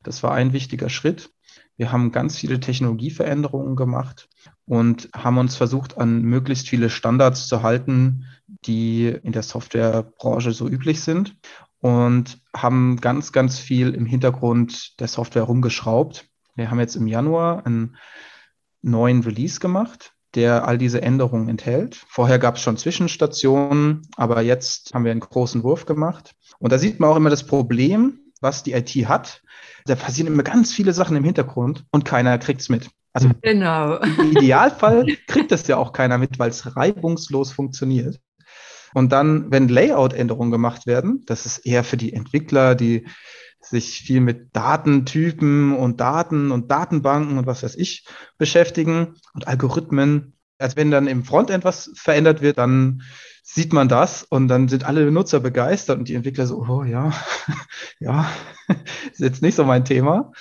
Das 0.03 0.24
war 0.24 0.33
ein 0.33 0.53
wichtiger 0.53 0.89
Schritt. 0.89 1.31
Wir 1.77 1.91
haben 1.91 2.12
ganz 2.12 2.38
viele 2.38 2.59
Technologieveränderungen 2.59 3.75
gemacht 3.75 4.29
und 4.65 5.09
haben 5.13 5.38
uns 5.38 5.57
versucht, 5.57 5.97
an 5.97 6.21
möglichst 6.21 6.69
viele 6.69 6.89
Standards 6.89 7.47
zu 7.47 7.63
halten, 7.63 8.25
die 8.65 9.07
in 9.07 9.33
der 9.33 9.43
Softwarebranche 9.43 10.51
so 10.51 10.69
üblich 10.69 11.01
sind 11.01 11.35
und 11.79 12.41
haben 12.55 13.01
ganz, 13.01 13.33
ganz 13.33 13.59
viel 13.59 13.93
im 13.93 14.05
Hintergrund 14.05 15.00
der 15.01 15.07
Software 15.07 15.43
rumgeschraubt. 15.43 16.29
Wir 16.55 16.71
haben 16.71 16.79
jetzt 16.79 16.95
im 16.95 17.07
Januar 17.07 17.65
einen 17.65 17.97
neuen 18.81 19.21
Release 19.24 19.59
gemacht, 19.59 20.14
der 20.36 20.68
all 20.68 20.77
diese 20.77 21.01
Änderungen 21.01 21.50
enthält. 21.50 22.06
Vorher 22.08 22.39
gab 22.39 22.56
es 22.56 22.62
schon 22.62 22.77
Zwischenstationen, 22.77 24.08
aber 24.18 24.42
jetzt 24.42 24.94
haben 24.94 25.06
wir 25.06 25.12
einen 25.12 25.22
großen 25.22 25.63
Wurf 25.63 25.86
gemacht. 25.86 26.34
Und 26.60 26.72
da 26.72 26.77
sieht 26.77 27.00
man 27.00 27.10
auch 27.10 27.15
immer 27.15 27.30
das 27.30 27.46
Problem, 27.46 28.20
was 28.42 28.63
die 28.63 28.74
IT 28.74 28.89
hat. 29.08 29.42
Da 29.86 29.96
passieren 29.96 30.27
immer 30.27 30.44
ganz 30.44 30.74
viele 30.74 30.94
Sachen 30.94 31.15
im 31.15 31.24
Hintergrund 31.24 31.86
und 31.92 32.06
keiner 32.06 32.38
kriegt 32.38 32.62
es 32.62 32.70
mit. 32.70 32.89
Also 33.13 33.30
genau. 33.42 33.98
im 33.98 34.32
Idealfall 34.32 35.06
kriegt 35.27 35.51
das 35.51 35.68
ja 35.68 35.77
auch 35.77 35.94
keiner 35.94 36.18
mit, 36.18 36.38
weil 36.38 36.50
es 36.50 36.75
reibungslos 36.75 37.51
funktioniert. 37.51 38.20
Und 38.94 39.12
dann, 39.12 39.51
wenn 39.51 39.68
Layout-Änderungen 39.68 40.51
gemacht 40.51 40.86
werden, 40.88 41.24
das 41.25 41.46
ist 41.46 41.60
eher 41.60 41.84
für 41.84 41.98
die 41.98 42.13
Entwickler, 42.13 42.75
die 42.75 43.06
sich 43.65 44.01
viel 44.01 44.22
mit 44.22 44.55
Datentypen 44.55 45.75
und 45.75 46.00
Daten 46.00 46.51
und 46.51 46.72
Datenbanken 46.72 47.38
und 47.38 47.45
was 47.45 47.63
weiß 47.63 47.75
ich 47.75 48.05
beschäftigen 48.38 49.15
und 49.34 49.48
Algorithmen. 49.48 50.34
Als 50.57 50.75
wenn 50.75 50.91
dann 50.91 51.07
im 51.07 51.25
Frontend 51.25 51.65
was 51.65 51.91
verändert 51.95 52.41
wird, 52.41 52.57
dann 52.57 53.01
sieht 53.43 53.74
man 53.74 53.89
das 53.89 54.24
und 54.24 54.48
dann 54.48 54.67
sind 54.67 54.86
alle 54.86 55.12
Nutzer 55.12 55.39
begeistert 55.39 56.00
und 56.00 56.07
die 56.07 56.15
Entwickler 56.15 56.48
so, 56.48 56.65
oh 56.67 56.84
ja, 56.84 57.12
ja, 58.00 58.29
ist 59.12 59.19
jetzt 59.19 59.41
nicht 59.41 59.55
so 59.55 59.65
mein 59.65 59.86
Thema. 59.86 60.31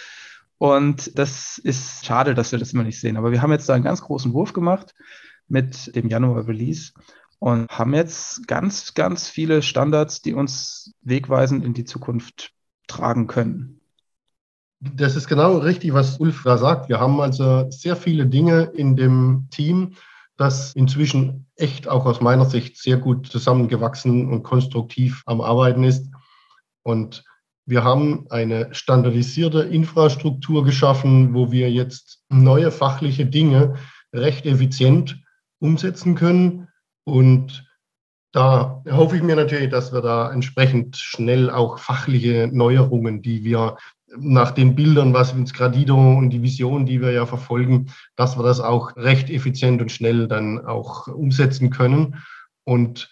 Und 0.57 1.19
das 1.19 1.59
ist 1.59 2.07
schade, 2.07 2.35
dass 2.35 2.53
wir 2.53 2.59
das 2.59 2.73
immer 2.73 2.85
nicht 2.85 3.01
sehen. 3.01 3.17
Aber 3.17 3.33
wir 3.33 3.43
haben 3.43 3.53
jetzt 3.53 3.69
da 3.69 3.75
einen 3.75 3.85
ganz 3.85 4.01
großen 4.01 4.33
Wurf 4.33 4.53
gemacht 4.53 4.95
mit 5.49 5.95
dem 5.95 6.09
Januar-Release 6.09 6.93
und 7.39 7.71
haben 7.71 7.93
jetzt 7.93 8.47
ganz, 8.47 8.95
ganz 8.95 9.29
viele 9.29 9.61
Standards, 9.61 10.23
die 10.23 10.33
uns 10.33 10.95
wegweisend 11.03 11.65
in 11.65 11.75
die 11.75 11.85
Zukunft 11.85 12.54
tragen 12.87 13.27
können. 13.27 13.81
Das 14.81 15.17
ist 15.17 15.29
genau 15.29 15.59
richtig, 15.59 15.95
was 15.95 16.19
Ulf 16.19 16.43
da 16.45 16.59
sagt. 16.59 16.89
Wir 16.89 17.01
haben 17.01 17.21
also 17.21 17.71
sehr 17.71 17.97
viele 17.97 18.27
Dinge 18.27 18.65
in 18.75 18.97
dem 18.97 19.49
Team, 19.51 19.95
das 20.37 20.75
inzwischen 20.75 21.47
echt 21.57 21.89
auch 21.89 22.07
aus 22.07 22.21
meiner 22.21 22.45
Sicht 22.45 22.77
sehr 22.77 22.99
gut 22.99 23.27
zusammengewachsen 23.27 24.31
und 24.31 24.43
konstruktiv 24.43 25.23
am 25.27 25.41
Arbeiten 25.41 25.85
ist. 25.85 26.11
Und 26.83 27.25
wir 27.67 27.83
haben 27.83 28.27
eine 28.31 28.75
standardisierte 28.75 29.61
Infrastruktur 29.61 30.65
geschaffen, 30.65 31.33
wo 31.35 31.51
wir 31.51 31.71
jetzt 31.71 32.23
neue 32.29 32.71
fachliche 32.71 33.25
Dinge 33.25 33.77
recht 34.13 34.45
effizient 34.45 35.23
umsetzen 35.61 36.15
können 36.15 36.69
und 37.05 37.65
da 38.35 38.83
hoffe 38.91 39.17
ich 39.17 39.23
mir 39.23 39.37
natürlich, 39.37 39.71
dass 39.71 39.93
wir 39.93 40.01
da 40.03 40.33
entsprechend 40.33 40.97
schnell 40.97 41.51
auch 41.51 41.79
fachliche 41.79 42.51
Neuerungen, 42.53 43.23
die 43.23 43.45
wir 43.45 43.77
nach 44.19 44.51
den 44.51 44.75
Bildern, 44.75 45.15
was 45.15 45.33
uns 45.33 45.53
Gradido 45.53 45.95
und 45.97 46.31
die 46.31 46.43
Vision, 46.43 46.85
die 46.85 47.01
wir 47.01 47.13
ja 47.13 47.27
verfolgen, 47.27 47.93
dass 48.17 48.37
wir 48.37 48.43
das 48.43 48.59
auch 48.59 48.97
recht 48.97 49.31
effizient 49.31 49.81
und 49.81 49.93
schnell 49.93 50.27
dann 50.27 50.67
auch 50.67 51.07
umsetzen 51.07 51.71
können 51.71 52.25
und 52.65 53.09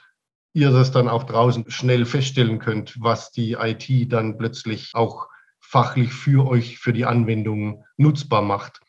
ihr 0.54 0.72
das 0.72 0.90
dann 0.90 1.08
auch 1.08 1.22
draußen 1.22 1.70
schnell 1.70 2.04
feststellen 2.04 2.58
könnt, 2.58 2.96
was 3.00 3.30
die 3.30 3.52
IT 3.52 4.12
dann 4.12 4.36
plötzlich 4.38 4.90
auch 4.92 5.28
fachlich 5.60 6.12
für 6.12 6.48
euch, 6.48 6.78
für 6.78 6.92
die 6.92 7.04
Anwendung 7.04 7.84
nutzbar 7.96 8.42
macht. 8.42 8.80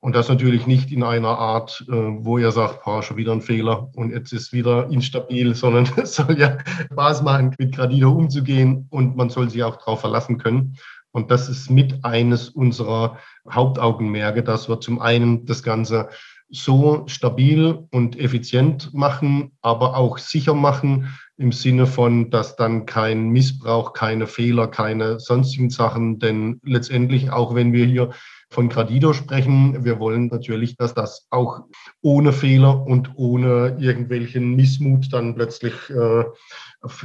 Und 0.00 0.14
das 0.14 0.28
natürlich 0.28 0.66
nicht 0.66 0.92
in 0.92 1.02
einer 1.02 1.38
Art, 1.38 1.84
äh, 1.88 1.92
wo 1.92 2.38
ihr 2.38 2.52
sagt, 2.52 2.84
boah, 2.84 3.02
schon 3.02 3.16
wieder 3.16 3.32
ein 3.32 3.42
Fehler 3.42 3.90
und 3.96 4.12
jetzt 4.12 4.32
ist 4.32 4.52
wieder 4.52 4.88
instabil, 4.90 5.54
sondern 5.54 5.88
es 5.96 6.14
soll 6.14 6.38
ja 6.38 6.58
Spaß 6.92 7.22
machen, 7.22 7.54
mit 7.58 7.74
Gradido 7.74 8.12
umzugehen 8.12 8.86
und 8.90 9.16
man 9.16 9.28
soll 9.28 9.50
sich 9.50 9.62
auch 9.64 9.76
darauf 9.76 10.00
verlassen 10.00 10.38
können. 10.38 10.76
Und 11.10 11.30
das 11.30 11.48
ist 11.48 11.70
mit 11.70 12.04
eines 12.04 12.48
unserer 12.50 13.18
Hauptaugenmerke, 13.50 14.44
dass 14.44 14.68
wir 14.68 14.80
zum 14.80 15.00
einen 15.00 15.46
das 15.46 15.62
Ganze 15.62 16.10
so 16.50 17.04
stabil 17.06 17.86
und 17.90 18.18
effizient 18.18 18.94
machen, 18.94 19.52
aber 19.62 19.96
auch 19.96 20.18
sicher 20.18 20.54
machen 20.54 21.14
im 21.36 21.52
Sinne 21.52 21.86
von, 21.86 22.30
dass 22.30 22.56
dann 22.56 22.86
kein 22.86 23.28
Missbrauch, 23.30 23.92
keine 23.92 24.26
Fehler, 24.26 24.68
keine 24.68 25.20
sonstigen 25.20 25.70
Sachen, 25.70 26.18
denn 26.18 26.60
letztendlich, 26.62 27.30
auch 27.30 27.54
wenn 27.54 27.72
wir 27.72 27.84
hier 27.84 28.10
von 28.50 28.68
Gradido 28.68 29.12
sprechen. 29.12 29.84
Wir 29.84 29.98
wollen 29.98 30.28
natürlich, 30.28 30.76
dass 30.76 30.94
das 30.94 31.26
auch 31.30 31.60
ohne 32.00 32.32
Fehler 32.32 32.86
und 32.86 33.12
ohne 33.16 33.76
irgendwelchen 33.78 34.56
Missmut 34.56 35.12
dann 35.12 35.34
plötzlich 35.34 35.74
äh, 35.90 36.24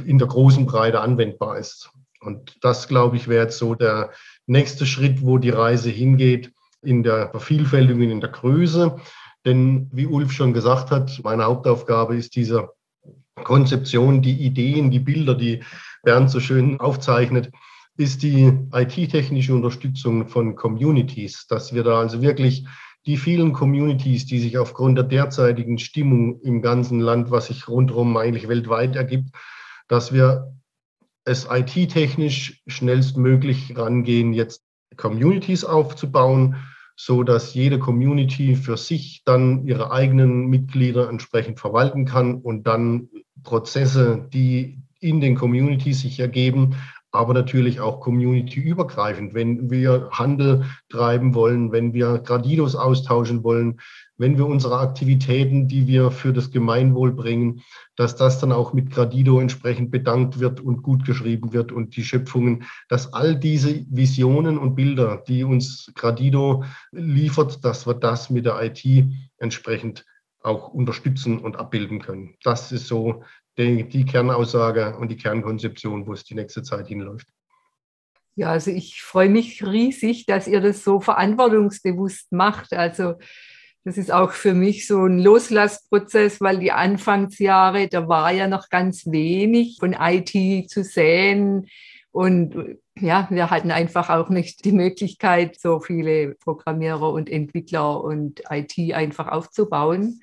in 0.04 0.18
der 0.18 0.28
großen 0.28 0.66
Breite 0.66 1.00
anwendbar 1.00 1.58
ist. 1.58 1.90
Und 2.20 2.56
das, 2.62 2.88
glaube 2.88 3.16
ich, 3.16 3.28
wäre 3.28 3.44
jetzt 3.44 3.58
so 3.58 3.74
der 3.74 4.10
nächste 4.46 4.86
Schritt, 4.86 5.22
wo 5.22 5.38
die 5.38 5.50
Reise 5.50 5.90
hingeht 5.90 6.52
in 6.82 7.02
der 7.02 7.30
Vervielfältigung, 7.30 8.10
in 8.10 8.20
der 8.20 8.30
Größe. 8.30 8.96
Denn 9.44 9.90
wie 9.92 10.06
Ulf 10.06 10.32
schon 10.32 10.54
gesagt 10.54 10.90
hat, 10.90 11.20
meine 11.22 11.44
Hauptaufgabe 11.44 12.16
ist 12.16 12.34
diese 12.34 12.70
Konzeption, 13.42 14.22
die 14.22 14.46
Ideen, 14.46 14.90
die 14.90 15.00
Bilder, 15.00 15.34
die 15.34 15.62
Bernd 16.02 16.30
so 16.30 16.40
schön 16.40 16.80
aufzeichnet, 16.80 17.50
ist 17.96 18.22
die 18.22 18.52
IT-technische 18.72 19.54
Unterstützung 19.54 20.26
von 20.26 20.56
Communities, 20.56 21.46
dass 21.46 21.74
wir 21.74 21.84
da 21.84 22.00
also 22.00 22.22
wirklich 22.22 22.66
die 23.06 23.16
vielen 23.16 23.52
Communities, 23.52 24.26
die 24.26 24.38
sich 24.38 24.58
aufgrund 24.58 24.96
der 24.96 25.04
derzeitigen 25.04 25.78
Stimmung 25.78 26.40
im 26.40 26.62
ganzen 26.62 27.00
Land, 27.00 27.30
was 27.30 27.46
sich 27.46 27.68
rundherum 27.68 28.16
eigentlich 28.16 28.48
weltweit 28.48 28.96
ergibt, 28.96 29.30
dass 29.88 30.12
wir 30.12 30.54
es 31.24 31.46
IT-technisch 31.50 32.62
schnellstmöglich 32.66 33.76
rangehen, 33.76 34.32
jetzt 34.32 34.64
Communities 34.96 35.64
aufzubauen, 35.64 36.56
so 36.96 37.22
dass 37.22 37.54
jede 37.54 37.78
Community 37.78 38.56
für 38.56 38.76
sich 38.76 39.22
dann 39.24 39.66
ihre 39.66 39.90
eigenen 39.90 40.46
Mitglieder 40.46 41.08
entsprechend 41.08 41.58
verwalten 41.58 42.04
kann 42.04 42.36
und 42.36 42.66
dann 42.66 43.08
Prozesse, 43.42 44.28
die 44.32 44.78
in 45.00 45.20
den 45.20 45.34
Communities 45.34 46.00
sich 46.00 46.20
ergeben, 46.20 46.76
aber 47.14 47.32
natürlich 47.32 47.80
auch 47.80 48.00
community-übergreifend. 48.00 49.34
Wenn 49.34 49.70
wir 49.70 50.08
Handel 50.10 50.64
treiben 50.88 51.34
wollen, 51.34 51.70
wenn 51.70 51.94
wir 51.94 52.18
Gradidos 52.18 52.74
austauschen 52.74 53.44
wollen, 53.44 53.80
wenn 54.16 54.36
wir 54.36 54.46
unsere 54.46 54.78
Aktivitäten, 54.78 55.68
die 55.68 55.86
wir 55.86 56.10
für 56.10 56.32
das 56.32 56.50
Gemeinwohl 56.50 57.12
bringen, 57.12 57.62
dass 57.94 58.16
das 58.16 58.40
dann 58.40 58.50
auch 58.50 58.72
mit 58.72 58.90
Gradido 58.90 59.38
entsprechend 59.38 59.92
bedankt 59.92 60.40
wird 60.40 60.60
und 60.60 60.82
gut 60.82 61.04
geschrieben 61.04 61.52
wird 61.52 61.70
und 61.70 61.94
die 61.94 62.02
Schöpfungen, 62.02 62.64
dass 62.88 63.12
all 63.12 63.36
diese 63.36 63.86
Visionen 63.88 64.58
und 64.58 64.74
Bilder, 64.74 65.22
die 65.28 65.44
uns 65.44 65.92
Gradido 65.94 66.64
liefert, 66.90 67.64
dass 67.64 67.86
wir 67.86 67.94
das 67.94 68.28
mit 68.28 68.44
der 68.44 68.60
IT 68.60 68.84
entsprechend 69.38 70.04
auch 70.42 70.68
unterstützen 70.68 71.38
und 71.38 71.56
abbilden 71.56 72.00
können. 72.00 72.34
Das 72.42 72.72
ist 72.72 72.88
so 72.88 73.22
die, 73.58 73.88
die 73.88 74.04
Kernaussage 74.04 74.96
und 74.96 75.08
die 75.08 75.16
Kernkonzeption, 75.16 76.06
wo 76.06 76.12
es 76.12 76.24
die 76.24 76.34
nächste 76.34 76.62
Zeit 76.62 76.88
hinläuft. 76.88 77.28
Ja, 78.36 78.50
also 78.50 78.70
ich 78.70 79.02
freue 79.02 79.28
mich 79.28 79.64
riesig, 79.64 80.26
dass 80.26 80.48
ihr 80.48 80.60
das 80.60 80.82
so 80.82 80.98
verantwortungsbewusst 80.98 82.32
macht. 82.32 82.72
Also 82.72 83.14
das 83.84 83.96
ist 83.96 84.10
auch 84.10 84.32
für 84.32 84.54
mich 84.54 84.86
so 84.86 85.04
ein 85.04 85.20
Loslassprozess, 85.20 86.40
weil 86.40 86.58
die 86.58 86.72
Anfangsjahre, 86.72 87.86
da 87.88 88.08
war 88.08 88.32
ja 88.32 88.48
noch 88.48 88.70
ganz 88.70 89.06
wenig 89.06 89.76
von 89.78 89.94
IT 89.98 90.70
zu 90.70 90.82
sehen. 90.82 91.68
Und 92.10 92.78
ja, 92.98 93.28
wir 93.30 93.50
hatten 93.50 93.70
einfach 93.70 94.08
auch 94.08 94.30
nicht 94.30 94.64
die 94.64 94.72
Möglichkeit, 94.72 95.60
so 95.60 95.80
viele 95.80 96.34
Programmierer 96.36 97.12
und 97.12 97.28
Entwickler 97.28 98.02
und 98.02 98.42
IT 98.50 98.94
einfach 98.94 99.28
aufzubauen. 99.28 100.22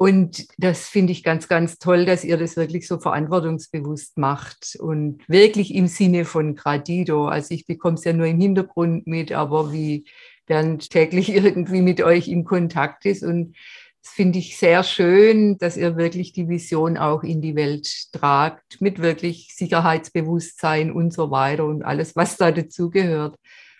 Und 0.00 0.46
das 0.58 0.86
finde 0.86 1.10
ich 1.10 1.24
ganz, 1.24 1.48
ganz 1.48 1.78
toll, 1.78 2.06
dass 2.06 2.22
ihr 2.22 2.36
das 2.36 2.56
wirklich 2.56 2.86
so 2.86 3.00
verantwortungsbewusst 3.00 4.16
macht 4.16 4.76
und 4.78 5.28
wirklich 5.28 5.74
im 5.74 5.88
Sinne 5.88 6.24
von 6.24 6.54
Gradido. 6.54 7.26
Also 7.26 7.52
ich 7.52 7.66
bekomme 7.66 7.96
es 7.96 8.04
ja 8.04 8.12
nur 8.12 8.26
im 8.26 8.40
Hintergrund 8.40 9.08
mit, 9.08 9.32
aber 9.32 9.72
wie 9.72 10.04
Bernd 10.46 10.90
täglich 10.90 11.28
irgendwie 11.34 11.82
mit 11.82 12.00
euch 12.00 12.28
in 12.28 12.44
Kontakt 12.44 13.06
ist. 13.06 13.24
Und 13.24 13.56
das 14.00 14.12
finde 14.12 14.38
ich 14.38 14.56
sehr 14.56 14.84
schön, 14.84 15.58
dass 15.58 15.76
ihr 15.76 15.96
wirklich 15.96 16.32
die 16.32 16.48
Vision 16.48 16.96
auch 16.96 17.24
in 17.24 17.42
die 17.42 17.56
Welt 17.56 18.12
tragt, 18.12 18.80
mit 18.80 19.00
wirklich 19.02 19.52
Sicherheitsbewusstsein 19.56 20.92
und 20.92 21.12
so 21.12 21.32
weiter 21.32 21.64
und 21.64 21.82
alles, 21.82 22.14
was 22.14 22.36
da 22.36 22.52
dazugehört. 22.52 23.34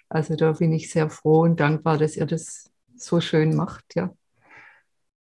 Also 0.09 0.35
da 0.35 0.51
bin 0.51 0.73
ich 0.73 0.91
sehr 0.91 1.11
froh 1.11 1.43
und 1.43 1.61
dankbar, 1.61 1.97
dass 1.97 2.17
ihr 2.17 2.27
das 2.27 2.71
so 2.97 3.21
schön 3.21 3.55
macht, 3.55 3.95
ja. 3.95 4.13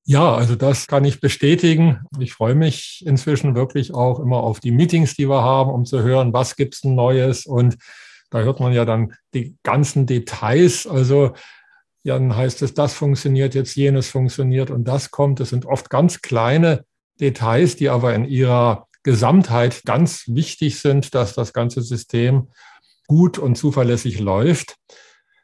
Ja, 0.10 0.34
also 0.34 0.56
das 0.56 0.88
kann 0.88 1.06
ich 1.06 1.22
bestätigen. 1.22 2.00
Ich 2.18 2.34
freue 2.34 2.56
mich 2.56 3.04
inzwischen 3.06 3.54
wirklich 3.54 3.94
auch 3.94 4.20
immer 4.20 4.38
auf 4.38 4.60
die 4.60 4.72
Meetings, 4.72 5.14
die 5.14 5.30
wir 5.30 5.44
haben, 5.44 5.70
um 5.70 5.86
zu 5.86 6.02
hören, 6.02 6.34
was 6.34 6.56
gibt's 6.56 6.82
denn 6.82 6.96
Neues. 6.96 7.46
Und 7.46 7.78
da 8.32 8.40
hört 8.40 8.60
man 8.60 8.74
ja 8.74 8.86
dann 8.86 9.14
die 9.36 9.56
ganzen 9.62 10.08
Details. 10.08 10.88
Also 10.88 11.34
dann 12.04 12.36
heißt 12.36 12.64
es, 12.64 12.74
das 12.74 12.96
funktioniert 12.96 13.54
jetzt, 13.54 13.76
jenes 13.76 14.10
funktioniert 14.10 14.72
und 14.72 14.86
das 14.86 15.12
kommt. 15.12 15.40
Das 15.42 15.50
sind 15.50 15.68
oft 15.68 15.92
ganz 15.92 16.24
kleine 16.24 16.86
Details, 17.22 17.76
die 17.76 17.90
aber 17.90 18.16
in 18.16 18.26
ihrer 18.26 18.88
Gesamtheit 19.04 19.84
ganz 19.86 20.24
wichtig 20.26 20.80
sind, 20.80 21.14
dass 21.14 21.36
das 21.36 21.54
ganze 21.54 21.84
System 21.84 22.48
gut 23.06 23.38
und 23.38 23.60
zuverlässig 23.60 24.20
läuft. 24.20 24.76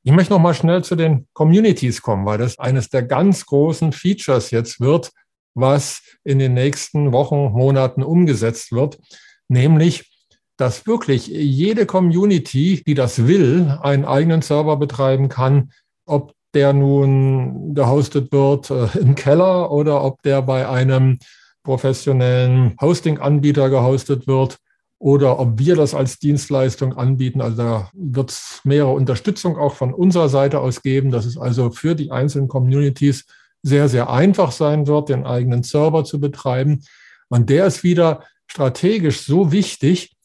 Ich 0.08 0.12
möchte 0.12 0.34
noch 0.34 0.40
mal 0.40 0.54
schnell 0.54 0.84
zu 0.84 0.96
den 0.96 1.28
Communities 1.34 2.04
kommen, 2.04 2.28
weil 2.28 2.38
das 2.38 2.60
eines 2.60 2.90
der 2.90 3.02
ganz 3.02 3.48
großen 3.48 3.92
Features 3.92 4.52
jetzt 4.52 4.80
wird, 4.80 5.10
was 5.56 6.04
in 6.24 6.38
den 6.38 6.54
nächsten 6.54 7.12
Wochen, 7.12 7.52
Monaten 7.52 8.04
umgesetzt 8.04 8.72
wird, 8.72 9.00
nämlich 9.48 10.12
dass 10.58 10.86
wirklich 10.86 11.26
jede 11.26 11.88
Community, 11.88 12.84
die 12.86 12.94
das 12.94 13.26
will, 13.26 13.80
einen 13.82 14.06
eigenen 14.06 14.44
Server 14.44 14.78
betreiben 14.78 15.28
kann, 15.28 15.72
ob 16.06 16.34
der 16.54 16.72
nun 16.72 17.74
gehostet 17.74 18.32
wird 18.32 18.70
äh, 18.70 19.00
im 19.00 19.16
Keller 19.16 19.72
oder 19.72 20.04
ob 20.04 20.22
der 20.22 20.44
bei 20.44 20.70
einem 20.70 21.18
professionellen 21.64 22.78
Hosting-Anbieter 22.80 23.72
gehostet 23.72 24.28
wird 24.28 24.60
oder 25.06 25.38
ob 25.38 25.60
wir 25.60 25.76
das 25.76 25.94
als 25.94 26.18
Dienstleistung 26.18 26.98
anbieten. 26.98 27.40
Also 27.40 27.58
da 27.58 27.92
wird 27.94 28.32
es 28.32 28.62
mehrere 28.64 28.94
Unterstützung 28.94 29.56
auch 29.56 29.76
von 29.76 29.94
unserer 29.94 30.30
Seite 30.30 30.62
aus 30.62 30.82
geben, 30.82 31.12
dass 31.12 31.28
es 31.28 31.38
also 31.38 31.70
für 31.70 31.94
die 31.94 32.10
einzelnen 32.10 32.48
Communities 32.48 33.28
sehr, 33.62 33.88
sehr 33.88 34.10
einfach 34.10 34.52
sein 34.52 34.88
wird, 34.88 35.10
den 35.10 35.24
eigenen 35.24 35.62
Server 35.62 36.06
zu 36.06 36.20
betreiben. 36.20 36.82
Und 37.30 37.52
der 37.52 37.68
ist 37.68 37.84
wieder 37.84 38.24
strategisch 38.48 39.22
so 39.22 39.52
wichtig, 39.52 40.16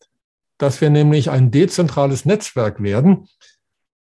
dass 0.56 0.80
wir 0.80 0.88
nämlich 0.88 1.28
ein 1.28 1.50
dezentrales 1.50 2.24
Netzwerk 2.24 2.82
werden, 2.82 3.28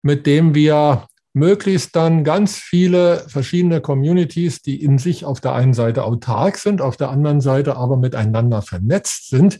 mit 0.03 0.25
dem 0.25 0.55
wir 0.55 1.05
möglichst 1.33 1.97
dann 1.97 2.23
ganz 2.23 2.55
viele 2.55 3.25
verschiedene 3.27 3.81
Communities, 3.81 4.61
die 4.61 4.81
in 4.81 4.99
sich 4.99 5.25
auf 5.25 5.41
der 5.41 5.51
einen 5.51 5.73
Seite 5.73 6.05
autark 6.05 6.55
sind, 6.55 6.81
auf 6.81 6.95
der 6.95 7.09
anderen 7.09 7.41
Seite 7.41 7.75
aber 7.75 7.97
miteinander 7.97 8.61
vernetzt 8.61 9.27
sind, 9.27 9.59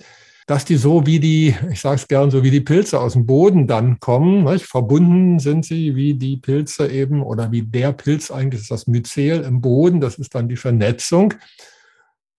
dass 0.51 0.65
die 0.65 0.75
so 0.75 1.05
wie 1.05 1.21
die, 1.21 1.55
ich 1.71 1.79
sage 1.79 1.95
es 1.95 2.09
gern, 2.09 2.29
so 2.29 2.43
wie 2.43 2.51
die 2.51 2.59
Pilze 2.59 2.99
aus 2.99 3.13
dem 3.13 3.25
Boden 3.25 3.67
dann 3.67 4.01
kommen. 4.01 4.43
Nicht? 4.43 4.65
Verbunden 4.65 5.39
sind 5.39 5.63
sie 5.63 5.95
wie 5.95 6.13
die 6.15 6.35
Pilze 6.35 6.91
eben 6.91 7.23
oder 7.23 7.53
wie 7.53 7.61
der 7.61 7.93
Pilz 7.93 8.31
eigentlich 8.31 8.63
ist 8.63 8.69
das 8.69 8.85
Myzel 8.85 9.45
im 9.45 9.61
Boden. 9.61 10.01
Das 10.01 10.15
ist 10.15 10.35
dann 10.35 10.49
die 10.49 10.57
Vernetzung. 10.57 11.35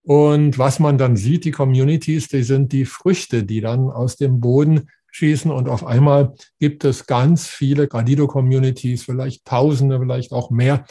Und 0.03 0.59
was 0.59 0.79
man 0.79 0.99
dann 0.99 1.17
sieht, 1.17 1.47
die 1.47 1.53
Communities, 1.53 2.29
die 2.29 2.43
sind 2.43 2.73
die 2.73 2.85
Früchte, 2.85 3.45
die 3.45 3.63
dann 3.63 3.89
aus 3.89 4.19
dem 4.19 4.41
Boden 4.41 4.91
schießen. 5.11 5.51
Und 5.51 5.71
auf 5.71 5.87
einmal 5.87 6.35
gibt 6.59 6.85
es 6.85 7.07
ganz 7.07 7.47
viele 7.47 7.89
Gradido-Communities, 7.89 9.05
vielleicht 9.05 9.47
Tausende, 9.47 9.99
vielleicht 9.99 10.33
auch 10.33 10.51
mehr. 10.51 10.85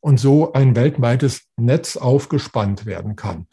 Und 0.00 0.20
so 0.20 0.52
ein 0.52 0.76
weltweites 0.76 1.40
Netz 1.56 1.96
aufgespannt 1.96 2.84
werden 2.84 3.16
kann. 3.16 3.46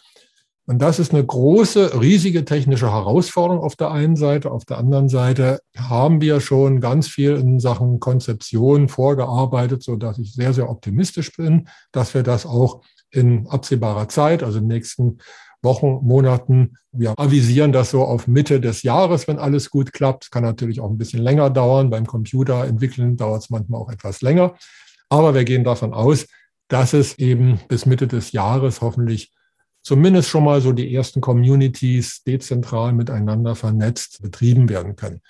Und 0.69 0.79
das 0.79 0.99
ist 0.99 1.13
eine 1.13 1.25
große, 1.25 1.99
riesige 2.01 2.43
technische 2.43 2.91
Herausforderung 2.91 3.63
auf 3.63 3.77
der 3.77 3.91
einen 3.91 4.17
Seite. 4.17 4.51
Auf 4.51 4.65
der 4.65 4.77
anderen 4.77 5.07
Seite 5.07 5.61
haben 5.77 6.19
wir 6.19 6.41
schon 6.41 6.81
ganz 6.81 7.07
viel 7.07 7.37
in 7.37 7.61
Sachen 7.61 8.01
Konzeption 8.01 8.89
vorgearbeitet, 8.89 9.81
so 9.81 9.95
dass 9.95 10.19
ich 10.19 10.33
sehr, 10.33 10.53
sehr 10.53 10.69
optimistisch 10.69 11.31
bin, 11.37 11.69
dass 11.93 12.13
wir 12.13 12.21
das 12.21 12.45
auch 12.45 12.81
in 13.11 13.47
absehbarer 13.47 14.09
Zeit, 14.09 14.43
also 14.43 14.57
in 14.57 14.65
den 14.65 14.75
nächsten 14.75 15.19
Wochen, 15.61 16.05
Monaten, 16.05 16.75
wir 16.91 17.17
avisieren 17.17 17.71
das 17.71 17.91
so 17.91 18.03
auf 18.03 18.27
Mitte 18.27 18.59
des 18.59 18.83
Jahres, 18.83 19.25
wenn 19.29 19.39
alles 19.39 19.69
gut 19.69 19.93
klappt. 19.93 20.25
Es 20.25 20.31
kann 20.31 20.43
natürlich 20.43 20.81
auch 20.81 20.89
ein 20.89 20.97
bisschen 20.97 21.23
länger 21.23 21.49
dauern. 21.49 21.89
Beim 21.89 22.05
Computer 22.05 22.65
entwickeln 22.65 23.15
dauert 23.15 23.43
es 23.43 23.49
manchmal 23.49 23.81
auch 23.81 23.89
etwas 23.89 24.21
länger. 24.21 24.55
Aber 25.07 25.33
wir 25.33 25.45
gehen 25.45 25.63
davon 25.63 25.93
aus, 25.93 26.27
dass 26.67 26.91
es 26.91 27.17
eben 27.17 27.61
bis 27.69 27.85
Mitte 27.85 28.07
des 28.07 28.33
Jahres 28.33 28.81
hoffentlich 28.81 29.31
zumindest 29.87 30.27
schon 30.27 30.43
mal 30.43 30.59
so 30.59 30.73
die 30.73 30.93
ersten 30.93 31.21
Communities 31.21 32.21
dezentral 32.25 32.91
miteinander 32.91 33.55
vernetzt 33.55 34.21
betrieben 34.21 34.67
werden 34.67 34.97
können. 34.97 35.21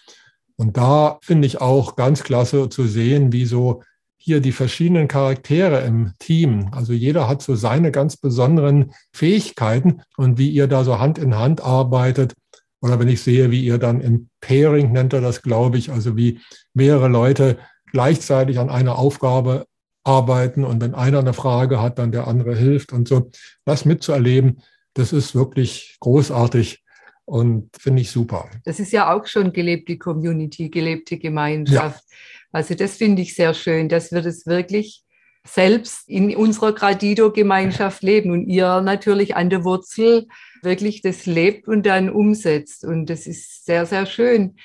Und 0.55 0.77
da 0.77 1.19
finde 1.21 1.45
ich 1.45 1.61
auch 1.61 1.95
ganz 1.95 2.23
klasse 2.23 2.67
zu 2.67 2.87
sehen, 2.87 3.31
wie 3.31 3.45
so 3.45 3.83
hier 4.17 4.41
die 4.41 4.51
verschiedenen 4.51 5.07
Charaktere 5.07 5.81
im 5.81 6.13
Team, 6.17 6.69
also 6.71 6.91
jeder 6.91 7.27
hat 7.27 7.43
so 7.43 7.53
seine 7.53 7.91
ganz 7.91 8.17
besonderen 8.17 8.93
Fähigkeiten 9.13 10.01
und 10.17 10.39
wie 10.39 10.49
ihr 10.49 10.67
da 10.67 10.83
so 10.83 10.97
Hand 10.97 11.19
in 11.19 11.35
Hand 11.35 11.61
arbeitet. 11.61 12.33
Oder 12.81 12.99
wenn 12.99 13.09
ich 13.09 13.21
sehe, 13.21 13.51
wie 13.51 13.63
ihr 13.63 13.77
dann 13.77 14.01
im 14.01 14.29
Pairing 14.41 14.91
nennt 14.91 15.13
er 15.13 15.21
das, 15.21 15.43
glaube 15.43 15.77
ich, 15.77 15.91
also 15.91 16.17
wie 16.17 16.39
mehrere 16.73 17.09
Leute 17.09 17.59
gleichzeitig 17.91 18.57
an 18.57 18.71
einer 18.71 18.97
Aufgabe 18.97 19.67
arbeiten 20.07 20.63
und 20.63 20.81
wenn 20.81 20.95
einer 20.95 21.19
eine 21.19 21.33
Frage 21.33 21.81
hat, 21.81 21.99
dann 21.99 22.11
der 22.11 22.27
andere 22.27 22.55
hilft 22.55 22.93
und 22.93 23.07
so. 23.07 23.29
Das 23.65 23.85
mitzuerleben, 23.85 24.61
das 24.93 25.13
ist 25.13 25.35
wirklich 25.35 25.97
großartig 25.99 26.83
und 27.25 27.69
finde 27.77 28.01
ich 28.01 28.11
super. 28.11 28.49
Das 28.63 28.79
ist 28.79 28.93
ja 28.93 29.13
auch 29.13 29.27
schon 29.27 29.51
gelebte 29.51 29.97
Community, 29.97 30.69
gelebte 30.69 31.17
Gemeinschaft. 31.17 32.03
Ja. 32.09 32.17
Also 32.53 32.73
das 32.73 32.95
finde 32.95 33.21
ich 33.21 33.35
sehr 33.35 33.53
schön, 33.53 33.89
dass 33.89 34.11
wir 34.11 34.21
das 34.21 34.45
wirklich 34.45 35.03
selbst 35.45 36.07
in 36.09 36.35
unserer 36.35 36.73
Gradido-Gemeinschaft 36.73 38.01
leben 38.01 38.31
und 38.31 38.47
ihr 38.47 38.81
natürlich 38.81 39.35
an 39.35 39.49
der 39.49 39.63
Wurzel 39.63 40.27
wirklich 40.61 41.01
das 41.01 41.25
lebt 41.25 41.67
und 41.67 41.85
dann 41.85 42.09
umsetzt. 42.09 42.83
Und 42.83 43.09
das 43.09 43.27
ist 43.27 43.65
sehr, 43.65 43.85
sehr 43.85 44.05
schön 44.05 44.55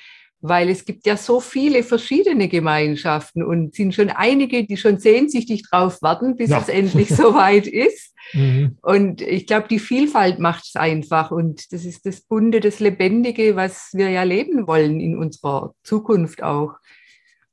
weil 0.43 0.67
es 0.67 0.83
gibt 0.83 1.05
ja 1.05 1.15
so 1.15 1.39
viele 1.39 1.83
verschiedene 1.83 2.49
Gemeinschaften 2.49 3.43
und 3.43 3.73
sind 3.75 3.95
schon 3.95 4.09
einige, 4.09 4.65
die 4.65 4.75
schon 4.75 4.99
sehnsüchtig 4.99 5.63
drauf 5.63 6.01
warten, 6.01 6.35
bis 6.35 6.49
ja. 6.49 6.59
es 6.59 6.67
endlich 6.67 7.07
soweit 7.15 7.65
ist. 7.65 8.13
Mhm. 8.33 8.77
Und 8.81 9.21
ich 9.21 9.47
glaube, 9.47 9.69
die 9.69 9.79
Vielfalt 9.79 10.39
macht 10.39 10.65
es 10.65 10.75
einfach 10.75 11.31
und 11.31 11.71
das 11.71 11.85
ist 11.85 12.05
das 12.05 12.21
Bunte, 12.21 12.59
das 12.59 12.81
Lebendige, 12.81 13.55
was 13.55 13.91
wir 13.93 14.09
ja 14.09 14.23
leben 14.23 14.67
wollen 14.67 14.99
in 14.99 15.17
unserer 15.17 15.73
Zukunft 15.81 16.43
auch. 16.43 16.73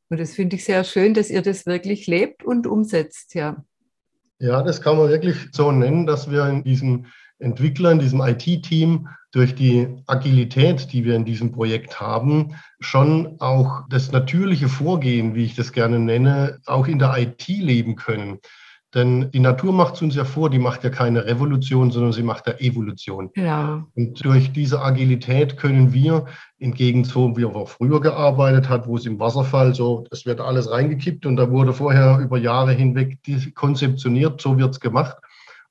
Und 0.09 0.19
das 0.19 0.33
finde 0.33 0.57
ich 0.57 0.65
sehr 0.65 0.83
schön, 0.83 1.15
dass 1.15 1.31
ihr 1.31 1.43
das 1.43 1.67
wirklich 1.67 2.09
lebt 2.09 2.43
und 2.43 2.67
umsetzt, 2.67 3.35
ja. 3.35 3.65
Ja, 4.41 4.65
das 4.65 4.83
kann 4.83 4.97
man 4.97 5.11
wirklich 5.11 5.37
so 5.53 5.71
nennen, 5.71 6.07
dass 6.07 6.29
wir 6.29 6.45
in 6.47 6.65
diesem 6.65 7.07
Entwickler, 7.39 7.93
in 7.93 8.01
diesem 8.01 8.21
IT-Team 8.21 9.07
durch 9.33 9.55
die 9.55 9.89
Agilität, 10.07 10.93
die 10.93 11.05
wir 11.05 11.15
in 11.15 11.25
diesem 11.25 11.53
Projekt 11.53 12.01
haben, 12.01 12.57
schon 12.81 13.37
auch 13.41 13.83
das 13.89 14.11
natürliche 14.11 14.69
Vorgehen, 14.69 15.35
wie 15.35 15.45
ich 15.45 15.55
das 15.55 15.73
gerne 15.73 15.99
nenne, 15.99 16.59
auch 16.67 16.89
in 16.89 16.99
der 16.99 17.17
IT 17.17 17.47
leben 17.47 17.97
können. 17.97 18.41
Denn 18.93 19.31
die 19.31 19.39
Natur 19.39 19.73
macht 19.73 19.95
es 19.95 20.03
uns 20.03 20.17
ja 20.17 20.25
vor, 20.25 20.51
die 20.51 20.59
macht 20.59 20.83
ja 20.83 20.91
keine 20.91 21.25
Revolution, 21.25 21.93
sondern 21.93 22.13
sie 22.13 22.25
macht 22.25 22.49
ja 22.49 22.55
Evolution. 22.59 23.31
Ja. 23.37 23.87
Und 23.95 24.25
durch 24.25 24.53
diese 24.53 24.83
Agilität 24.83 25.57
können 25.57 25.93
wir, 25.93 26.27
im 26.59 26.75
Gegenzug, 26.75 27.37
wie 27.37 27.45
er 27.45 27.67
früher 27.67 28.01
gearbeitet 28.01 28.69
hat, 28.69 28.87
wo 28.89 28.97
es 28.97 29.07
im 29.07 29.21
Wasserfall 29.21 29.75
so, 29.75 30.05
es 30.11 30.27
wird 30.27 30.41
alles 30.41 30.71
reingekippt 30.71 31.25
und 31.25 31.37
da 31.37 31.51
wurde 31.51 31.73
vorher 31.73 32.19
über 32.19 32.37
Jahre 32.37 32.73
hinweg 32.73 33.19
konzeptioniert, 33.55 34.41
so 34.41 34.59
wird 34.59 34.71
es 34.73 34.81
gemacht. 34.81 35.17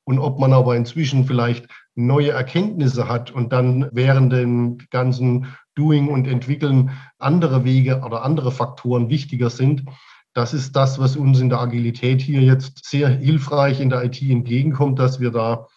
Und 0.05 0.17
ob 0.17 0.39
man 0.39 0.53
aber 0.53 0.75
inzwischen 0.75 1.25
vielleicht 1.25 1.67
neue 2.05 2.31
Erkenntnisse 2.31 3.07
hat 3.07 3.31
und 3.31 3.51
dann 3.51 3.89
während 3.91 4.31
dem 4.31 4.77
ganzen 4.89 5.47
Doing 5.75 6.07
und 6.07 6.27
Entwickeln 6.27 6.91
andere 7.17 7.63
Wege 7.63 8.01
oder 8.05 8.23
andere 8.23 8.51
Faktoren 8.51 9.09
wichtiger 9.09 9.49
sind. 9.49 9.83
Das 10.33 10.53
ist 10.53 10.75
das, 10.75 10.99
was 10.99 11.15
uns 11.15 11.39
in 11.39 11.49
der 11.49 11.59
Agilität 11.59 12.21
hier 12.21 12.41
jetzt 12.41 12.85
sehr 12.85 13.09
hilfreich 13.09 13.79
in 13.81 13.89
der 13.89 14.03
IT 14.03 14.21
entgegenkommt, 14.21 14.99
dass 14.99 15.19
wir 15.19 15.31
da 15.31 15.67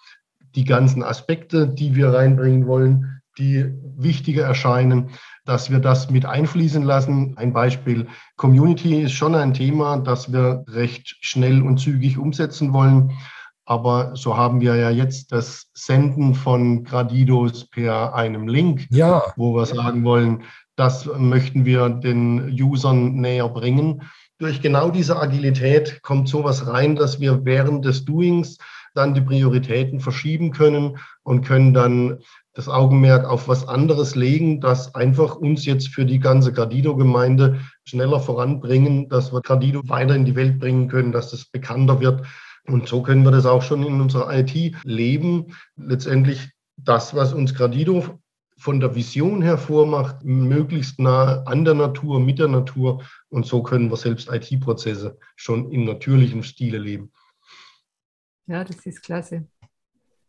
die 0.55 0.65
ganzen 0.65 1.03
Aspekte, 1.03 1.69
die 1.69 1.95
wir 1.95 2.13
reinbringen 2.13 2.67
wollen, 2.67 3.23
die 3.39 3.73
wichtiger 3.97 4.45
erscheinen, 4.45 5.11
dass 5.45 5.71
wir 5.71 5.81
das 5.81 6.11
mit 6.11 6.27
einfließen 6.27 6.83
lassen. 6.83 7.37
Ein 7.37 7.53
Beispiel, 7.53 8.07
Community 8.37 9.03
ist 9.03 9.13
schon 9.13 9.35
ein 9.35 9.55
Thema, 9.55 9.99
das 9.99 10.33
wir 10.33 10.65
recht 10.69 11.17
schnell 11.21 11.63
und 11.63 11.79
zügig 11.79 12.19
umsetzen 12.19 12.73
wollen. 12.73 13.13
Aber 13.65 14.17
so 14.17 14.37
haben 14.37 14.61
wir 14.61 14.75
ja 14.75 14.91
jetzt 14.91 15.31
das 15.33 15.69
Senden 15.73 16.35
von 16.35 16.85
Gradidos 16.85 17.67
per 17.67 18.15
einem 18.15 18.49
Link, 18.49 18.87
ja. 18.91 19.23
wo 19.37 19.55
wir 19.55 19.67
sagen 19.67 20.05
wollen, 20.05 20.43
das 20.77 21.07
möchten 21.17 21.65
wir 21.65 21.89
den 21.89 22.51
Usern 22.61 23.15
näher 23.15 23.49
bringen. 23.49 24.03
Durch 24.39 24.61
genau 24.61 24.91
diese 24.91 25.21
Agilität 25.21 26.03
kommt 26.03 26.29
sowas 26.29 26.67
rein, 26.67 26.97
dass 26.97 27.21
wir 27.21 27.45
während 27.45 27.85
des 27.85 28.05
Doings 28.05 28.59
dann 28.95 29.15
die 29.15 29.21
Prioritäten 29.21 30.01
verschieben 30.01 30.51
können 30.51 30.99
und 31.23 31.45
können 31.45 31.73
dann 31.73 32.19
das 32.55 32.69
Augenmerk 32.69 33.25
auf 33.25 33.49
was 33.49 33.67
anderes 33.67 34.15
legen, 34.15 34.61
das 34.61 34.95
einfach 34.95 35.37
uns 35.37 35.65
jetzt 35.65 35.89
für 35.89 36.05
die 36.05 36.19
ganze 36.19 36.53
Gradido-Gemeinde 36.53 37.61
schneller 37.85 38.21
voranbringen, 38.21 39.09
dass 39.09 39.33
wir 39.33 39.41
Gradido 39.41 39.81
weiter 39.89 40.15
in 40.15 40.27
die 40.27 40.37
Welt 40.37 40.59
bringen 40.59 40.89
können, 40.89 41.13
dass 41.13 41.33
es 41.33 41.47
bekannter 41.47 42.01
wird, 42.01 42.27
Und 42.67 42.89
so 42.89 43.03
können 43.03 43.25
wir 43.25 43.31
das 43.31 43.47
auch 43.47 43.63
schon 43.63 43.83
in 43.83 44.01
unserer 44.01 44.33
IT 44.39 44.55
leben. 44.85 45.57
Letztendlich 45.77 46.51
das, 46.77 47.15
was 47.15 47.33
uns 47.33 47.55
Gradido 47.55 48.19
von 48.57 48.79
der 48.79 48.95
Vision 48.95 49.43
hervormacht, 49.43 50.25
möglichst 50.25 51.01
nah 51.01 51.43
an 51.45 51.65
der 51.65 51.75
Natur, 51.75 52.21
mit 52.21 52.39
der 52.39 52.49
Natur. 52.49 53.05
Und 53.29 53.47
so 53.47 53.63
können 53.63 53.91
wir 53.91 53.97
selbst 53.97 54.29
IT-Prozesse 54.31 55.19
schon 55.35 55.73
im 55.73 55.85
natürlichen 55.85 56.45
Stile 56.45 56.79
leben. 56.79 57.13
Ja, 58.47 58.63
das 58.63 58.87
ist 58.87 59.03
klasse. 59.03 59.49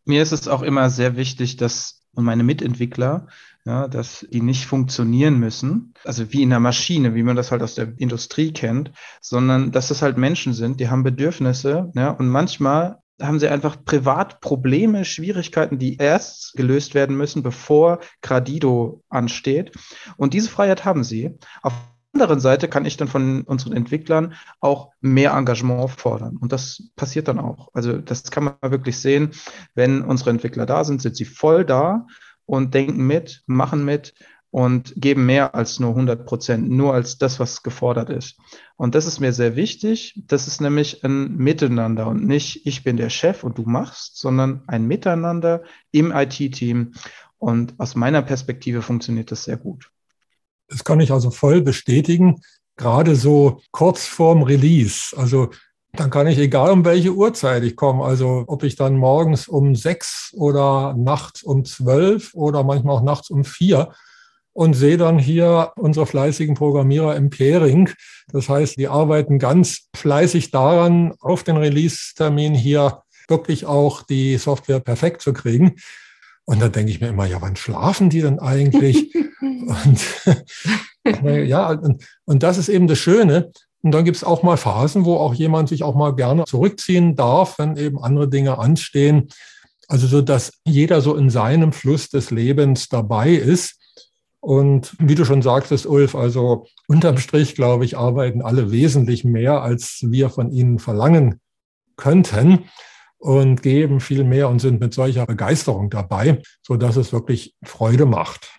Mir 0.06 0.22
ist 0.22 0.32
es 0.32 0.48
auch 0.48 0.64
immer 0.64 0.90
sehr 0.90 1.16
wichtig, 1.16 1.58
dass 1.58 2.04
und 2.16 2.26
meine 2.26 2.44
Mitentwickler, 2.44 3.28
ja, 3.66 3.88
dass 3.88 4.26
die 4.30 4.42
nicht 4.42 4.66
funktionieren 4.66 5.40
müssen, 5.40 5.94
also 6.04 6.32
wie 6.34 6.44
in 6.44 6.52
einer 6.52 6.60
Maschine, 6.60 7.16
wie 7.16 7.24
man 7.24 7.36
das 7.36 7.52
halt 7.52 7.62
aus 7.62 7.76
der 7.76 7.94
Industrie 7.98 8.52
kennt, 8.52 8.92
sondern 9.22 9.72
dass 9.72 9.90
es 9.90 10.02
halt 10.02 10.18
Menschen 10.18 10.54
sind, 10.54 10.80
die 10.80 10.90
haben 10.90 11.04
Bedürfnisse, 11.04 11.92
ja, 11.96 12.10
und 12.10 12.28
manchmal 12.28 13.00
haben 13.22 13.40
sie 13.40 13.48
einfach 13.48 13.78
Privatprobleme, 13.86 15.06
Schwierigkeiten, 15.06 15.78
die 15.78 15.98
erst 15.98 16.54
gelöst 16.56 16.94
werden 16.94 17.16
müssen, 17.16 17.44
bevor 17.44 18.00
Gradido 18.22 19.04
ansteht. 19.08 19.72
Und 20.18 20.34
diese 20.34 20.50
Freiheit 20.50 20.84
haben 20.84 21.04
sie. 21.04 21.38
Auf 21.62 21.74
der 21.74 22.24
anderen 22.24 22.40
Seite 22.40 22.68
kann 22.68 22.86
ich 22.86 22.98
dann 22.98 23.08
von 23.08 23.44
unseren 23.44 23.74
Entwicklern 23.74 24.34
auch 24.60 24.90
mehr 25.00 25.32
Engagement 25.34 25.92
fordern. 25.92 26.38
Und 26.38 26.52
das 26.52 26.90
passiert 26.96 27.28
dann 27.28 27.40
auch. 27.40 27.70
Also 27.74 27.98
das 28.00 28.30
kann 28.32 28.44
man 28.44 28.56
wirklich 28.62 28.98
sehen. 28.98 29.32
Wenn 29.76 30.02
unsere 30.02 30.32
Entwickler 30.32 30.66
da 30.66 30.84
sind, 30.84 31.02
sind 31.02 31.16
sie 31.16 31.26
voll 31.26 31.66
da 31.66 32.08
und 32.46 32.74
denken 32.74 33.06
mit, 33.06 33.44
machen 33.46 33.86
mit 33.86 34.14
und 34.54 34.94
geben 34.96 35.26
mehr 35.26 35.56
als 35.56 35.80
nur 35.80 35.90
100 35.90 36.28
Prozent, 36.28 36.70
nur 36.70 36.94
als 36.94 37.18
das, 37.18 37.40
was 37.40 37.64
gefordert 37.64 38.12
ist. 38.12 38.38
Und 38.76 38.94
das 38.94 39.08
ist 39.08 39.20
mir 39.20 39.34
sehr 39.34 39.56
wichtig. 39.56 40.22
Das 40.28 40.46
ist 40.48 40.62
nämlich 40.62 41.04
ein 41.04 41.36
Miteinander 41.38 42.06
und 42.08 42.28
nicht 42.28 42.68
ich 42.68 42.84
bin 42.84 42.98
der 42.98 43.10
Chef 43.10 43.44
und 43.44 43.58
du 43.58 43.64
machst, 43.64 44.20
sondern 44.20 44.62
ein 44.68 44.86
Miteinander 44.86 45.64
im 45.92 46.12
IT-Team. 46.12 46.94
Und 47.40 47.74
aus 47.80 47.96
meiner 47.96 48.22
Perspektive 48.22 48.84
funktioniert 48.84 49.32
das 49.32 49.46
sehr 49.46 49.58
gut. 49.58 49.90
Das 50.68 50.84
kann 50.84 51.00
ich 51.00 51.12
also 51.12 51.32
voll 51.32 51.62
bestätigen. 51.62 52.42
Gerade 52.78 53.16
so 53.16 53.60
kurz 53.72 54.06
vorm 54.06 54.44
Release. 54.44 55.18
Also 55.18 55.50
dann 55.96 56.10
kann 56.10 56.26
ich, 56.26 56.40
egal 56.40 56.72
um 56.72 56.86
welche 56.86 57.14
Uhrzeit 57.14 57.64
ich 57.64 57.76
komme, 57.76 58.04
also 58.04 58.46
ob 58.48 58.64
ich 58.64 58.76
dann 58.76 58.98
morgens 58.98 59.48
um 59.48 59.76
sechs 59.76 60.34
oder 60.36 60.96
nachts 60.98 61.44
um 61.44 61.66
zwölf 61.66 62.34
oder 62.34 62.64
manchmal 62.64 62.96
auch 62.96 63.04
nachts 63.04 63.30
um 63.30 63.44
vier 63.44 63.94
und 64.54 64.74
sehe 64.74 64.98
dann 64.98 65.20
hier 65.20 65.72
unsere 65.76 66.08
fleißigen 66.08 66.56
Programmierer 66.56 67.16
im 67.16 67.30
Pairing. 67.30 67.92
Das 68.32 68.50
heißt, 68.50 68.78
die 68.78 68.88
arbeiten 68.88 69.38
ganz 69.38 69.90
fleißig 69.96 70.50
daran, 70.50 71.14
auf 71.20 71.44
den 71.44 71.58
Release-Termin 71.58 72.56
hier 72.56 73.04
wirklich 73.28 73.66
auch 73.66 74.02
die 74.02 74.38
Software 74.38 74.80
perfekt 74.80 75.22
zu 75.22 75.32
kriegen. 75.32 75.76
Und 76.46 76.62
dann 76.62 76.72
denke 76.72 76.92
ich 76.92 77.02
mir 77.02 77.08
immer, 77.08 77.26
ja, 77.26 77.42
wann 77.42 77.56
schlafen 77.56 78.10
die 78.10 78.22
denn 78.22 78.40
eigentlich? 78.40 79.16
und 79.42 80.00
ja, 81.24 81.70
und, 81.70 82.04
und 82.26 82.44
das 82.44 82.58
ist 82.58 82.70
eben 82.70 82.88
das 82.88 82.98
Schöne. 82.98 83.52
Und 83.84 83.92
dann 83.92 84.06
gibt 84.06 84.18
es 84.18 84.24
auch 84.24 84.44
mal 84.44 84.58
Phasen, 84.58 85.04
wo 85.04 85.18
auch 85.18 85.34
jemand 85.34 85.70
sich 85.70 85.84
auch 85.84 85.94
mal 85.94 86.16
gerne 86.16 86.46
zurückziehen 86.46 87.16
darf, 87.16 87.60
wenn 87.60 87.76
eben 87.76 88.02
andere 88.02 88.30
Dinge 88.30 88.58
anstehen. 88.58 89.28
Also 89.90 90.08
so, 90.08 90.22
dass 90.22 90.54
jeder 90.66 91.02
so 91.02 91.16
in 91.16 91.30
seinem 91.30 91.74
Fluss 91.74 92.10
des 92.10 92.32
Lebens 92.32 92.88
dabei 92.88 93.32
ist. 93.32 93.80
Und 94.40 94.96
wie 95.00 95.16
du 95.16 95.26
schon 95.26 95.42
sagtest, 95.42 95.86
Ulf, 95.86 96.16
also 96.16 96.66
unterm 96.88 97.18
Strich, 97.18 97.56
glaube 97.56 97.84
ich, 97.84 97.98
arbeiten 97.98 98.42
alle 98.42 98.72
wesentlich 98.72 99.26
mehr, 99.26 99.62
als 99.62 100.00
wir 100.02 100.30
von 100.30 100.52
ihnen 100.52 100.80
verlangen 100.80 101.42
könnten 101.98 102.66
und 103.18 103.62
geben 103.62 104.00
viel 104.00 104.24
mehr 104.24 104.50
und 104.50 104.60
sind 104.60 104.80
mit 104.80 104.94
solcher 104.94 105.26
Begeisterung 105.26 105.90
dabei, 105.90 106.42
so 106.62 106.76
dass 106.76 106.96
es 106.96 107.14
wirklich 107.14 107.54
Freude 107.64 108.06
macht. 108.06 108.50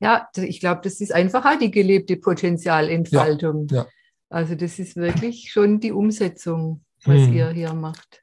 Ja, 0.00 0.28
ich 0.36 0.60
glaube, 0.60 0.80
das 0.82 1.00
ist 1.00 1.12
einfach 1.12 1.44
auch 1.44 1.58
die 1.58 1.70
gelebte 1.70 2.16
Potenzialentfaltung. 2.16 3.68
Ja, 3.70 3.76
ja. 3.76 3.86
Also 4.30 4.54
das 4.54 4.78
ist 4.78 4.96
wirklich 4.96 5.50
schon 5.52 5.80
die 5.80 5.92
Umsetzung, 5.92 6.84
was 7.04 7.26
hm. 7.26 7.32
ihr 7.32 7.50
hier 7.50 7.74
macht. 7.74 8.22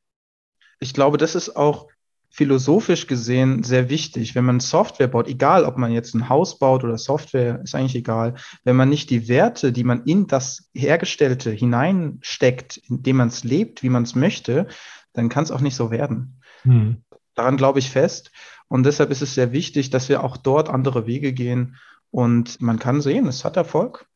Ich 0.80 0.93
glaube, 0.93 1.17
das 1.17 1.36
ist 1.36 1.56
auch 1.56 1.88
philosophisch 2.30 3.08
gesehen 3.08 3.63
sehr 3.63 3.89
wichtig. 3.89 4.34
Wenn 4.34 4.46
man 4.46 4.60
Software 4.60 5.08
baut, 5.08 5.28
egal 5.28 5.65
ob 5.65 5.78
man 5.78 5.91
jetzt 5.91 6.13
ein 6.13 6.30
Haus 6.30 6.60
baut 6.60 6.84
oder 6.84 6.98
Software, 6.98 7.62
ist 7.63 7.76
eigentlich 7.76 7.96
egal. 7.96 8.36
Wenn 8.63 8.76
man 8.76 8.89
nicht 8.89 9.10
die 9.10 9.28
Werte, 9.28 9.72
die 9.72 9.84
man 9.84 10.04
in 10.04 10.28
das 10.28 10.70
Hergestellte 10.74 11.52
hineinsteckt, 11.52 12.78
indem 12.78 13.17
man 13.17 13.28
es 13.28 13.43
lebt, 13.43 13.84
wie 13.84 13.89
man 13.89 14.04
es 14.04 14.15
möchte, 14.15 14.67
dann 15.13 15.30
kann 15.30 15.43
es 15.43 15.52
auch 15.52 15.62
nicht 15.62 15.76
so 15.76 15.91
werden. 15.91 16.41
Hm. 16.62 17.04
Daran 17.36 17.58
glaube 17.58 17.80
ich 17.80 17.89
fest. 17.89 18.32
Und 18.70 18.86
deshalb 18.86 19.12
ist 19.12 19.22
es 19.22 19.34
sehr 19.34 19.52
wichtig, 19.52 19.89
dass 19.89 20.10
wir 20.10 20.24
auch 20.24 20.38
dort 20.38 20.70
andere 20.70 21.06
Wege 21.06 21.34
gehen. 21.34 21.76
Und 22.12 22.62
man 22.62 22.80
kann 22.80 23.02
sehen, 23.02 23.28
es 23.28 23.43
hat 23.43 23.58
Erfolg. 23.58 24.08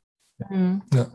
Mhm. 0.50 0.82
Ja. 0.94 1.08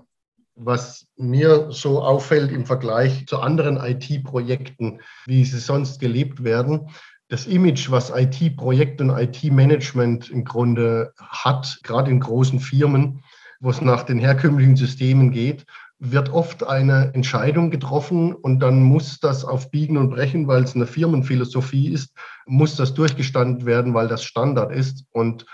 Was 0.58 1.06
mir 1.16 1.70
so 1.70 2.02
auffällt 2.02 2.50
im 2.50 2.64
Vergleich 2.64 3.26
zu 3.26 3.40
anderen 3.40 3.76
IT-Projekten, 3.76 5.00
wie 5.26 5.44
sie 5.44 5.58
sonst 5.58 6.00
gelebt 6.00 6.44
werden, 6.44 6.88
das 7.28 7.46
Image, 7.46 7.90
was 7.90 8.10
IT-Projekt 8.10 9.00
und 9.00 9.10
IT-Management 9.10 10.30
im 10.30 10.44
Grunde 10.44 11.12
hat, 11.18 11.80
gerade 11.82 12.10
in 12.10 12.20
großen 12.20 12.60
Firmen, 12.60 13.22
wo 13.60 13.70
es 13.70 13.80
nach 13.80 14.04
den 14.04 14.18
herkömmlichen 14.18 14.76
Systemen 14.76 15.30
geht, 15.30 15.66
wird 15.98 16.30
oft 16.30 16.64
eine 16.64 17.12
Entscheidung 17.14 17.70
getroffen 17.70 18.34
und 18.34 18.60
dann 18.60 18.82
muss 18.82 19.18
das 19.18 19.44
auf 19.44 19.70
Biegen 19.70 19.96
und 19.96 20.10
Brechen, 20.10 20.46
weil 20.46 20.62
es 20.62 20.74
eine 20.74 20.86
Firmenphilosophie 20.86 21.88
ist, 21.88 22.14
muss 22.46 22.76
das 22.76 22.94
durchgestanden 22.94 23.66
werden, 23.66 23.94
weil 23.94 24.08
das 24.08 24.22
Standard 24.22 24.72
ist. 24.72 25.04
Und 25.10 25.46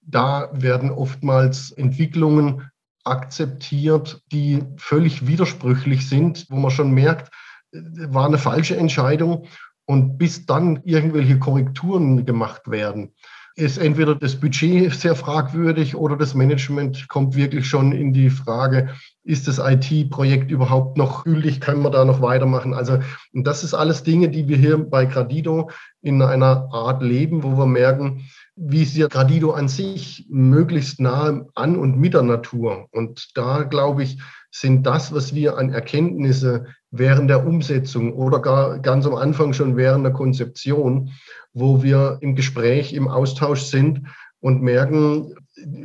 da 0.00 0.50
werden 0.52 0.90
oftmals 0.90 1.72
Entwicklungen 1.72 2.70
akzeptiert, 3.08 4.22
die 4.32 4.62
völlig 4.76 5.26
widersprüchlich 5.26 6.08
sind, 6.08 6.46
wo 6.48 6.56
man 6.56 6.70
schon 6.70 6.92
merkt, 6.92 7.32
war 7.72 8.26
eine 8.26 8.38
falsche 8.38 8.76
Entscheidung. 8.76 9.46
Und 9.86 10.18
bis 10.18 10.44
dann 10.44 10.82
irgendwelche 10.84 11.38
Korrekturen 11.38 12.26
gemacht 12.26 12.70
werden, 12.70 13.14
ist 13.58 13.76
entweder 13.76 14.14
das 14.14 14.36
Budget 14.36 14.94
sehr 14.94 15.16
fragwürdig 15.16 15.96
oder 15.96 16.16
das 16.16 16.34
Management 16.34 17.08
kommt 17.08 17.34
wirklich 17.34 17.66
schon 17.66 17.90
in 17.90 18.12
die 18.12 18.30
Frage, 18.30 18.90
ist 19.24 19.48
das 19.48 19.58
IT-Projekt 19.58 20.52
überhaupt 20.52 20.96
noch 20.96 21.24
gültig, 21.24 21.60
können 21.60 21.82
wir 21.82 21.90
da 21.90 22.04
noch 22.04 22.22
weitermachen? 22.22 22.72
Also 22.72 23.00
das 23.32 23.64
ist 23.64 23.74
alles 23.74 24.04
Dinge, 24.04 24.28
die 24.28 24.46
wir 24.46 24.56
hier 24.56 24.78
bei 24.78 25.06
Gradido 25.06 25.70
in 26.02 26.22
einer 26.22 26.68
Art 26.72 27.02
leben, 27.02 27.42
wo 27.42 27.58
wir 27.58 27.66
merken, 27.66 28.28
wie 28.54 28.82
ist 28.82 28.96
ja 28.96 29.08
Gradido 29.08 29.50
an 29.50 29.66
sich 29.66 30.26
möglichst 30.30 31.00
nah 31.00 31.44
an 31.56 31.76
und 31.76 31.98
mit 31.98 32.14
der 32.14 32.22
Natur. 32.22 32.86
Und 32.92 33.30
da, 33.34 33.64
glaube 33.64 34.04
ich, 34.04 34.18
sind 34.50 34.86
das, 34.86 35.12
was 35.12 35.34
wir 35.34 35.58
an 35.58 35.70
Erkenntnisse 35.70 36.66
während 36.90 37.28
der 37.28 37.46
Umsetzung 37.46 38.14
oder 38.14 38.40
gar 38.40 38.78
ganz 38.78 39.04
am 39.04 39.14
Anfang 39.14 39.52
schon 39.52 39.76
während 39.76 40.04
der 40.04 40.12
Konzeption, 40.12 41.10
wo 41.52 41.82
wir 41.82 42.18
im 42.20 42.34
Gespräch, 42.34 42.92
im 42.92 43.08
Austausch 43.08 43.62
sind 43.62 44.02
und 44.40 44.62
merken, 44.62 45.34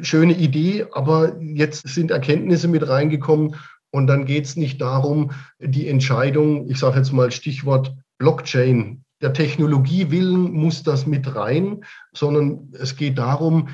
schöne 0.02 0.34
Idee, 0.34 0.86
aber 0.92 1.40
jetzt 1.42 1.88
sind 1.88 2.12
Erkenntnisse 2.12 2.68
mit 2.68 2.88
reingekommen 2.88 3.56
und 3.92 4.08
dann 4.08 4.26
geht 4.26 4.46
es 4.46 4.56
nicht 4.56 4.82
darum, 4.82 5.32
die 5.60 5.88
Entscheidung, 5.88 6.70
ich 6.70 6.80
sage 6.80 6.98
jetzt 6.98 7.12
mal 7.12 7.32
Stichwort 7.32 7.96
Blockchain, 8.18 9.04
der 9.22 9.34
Technologie 9.34 10.12
willen 10.12 10.52
muss 10.52 10.84
das 10.84 11.08
mit 11.08 11.34
rein, 11.34 11.86
sondern 12.14 12.74
es 12.74 12.98
geht 12.98 13.18
darum, 13.18 13.70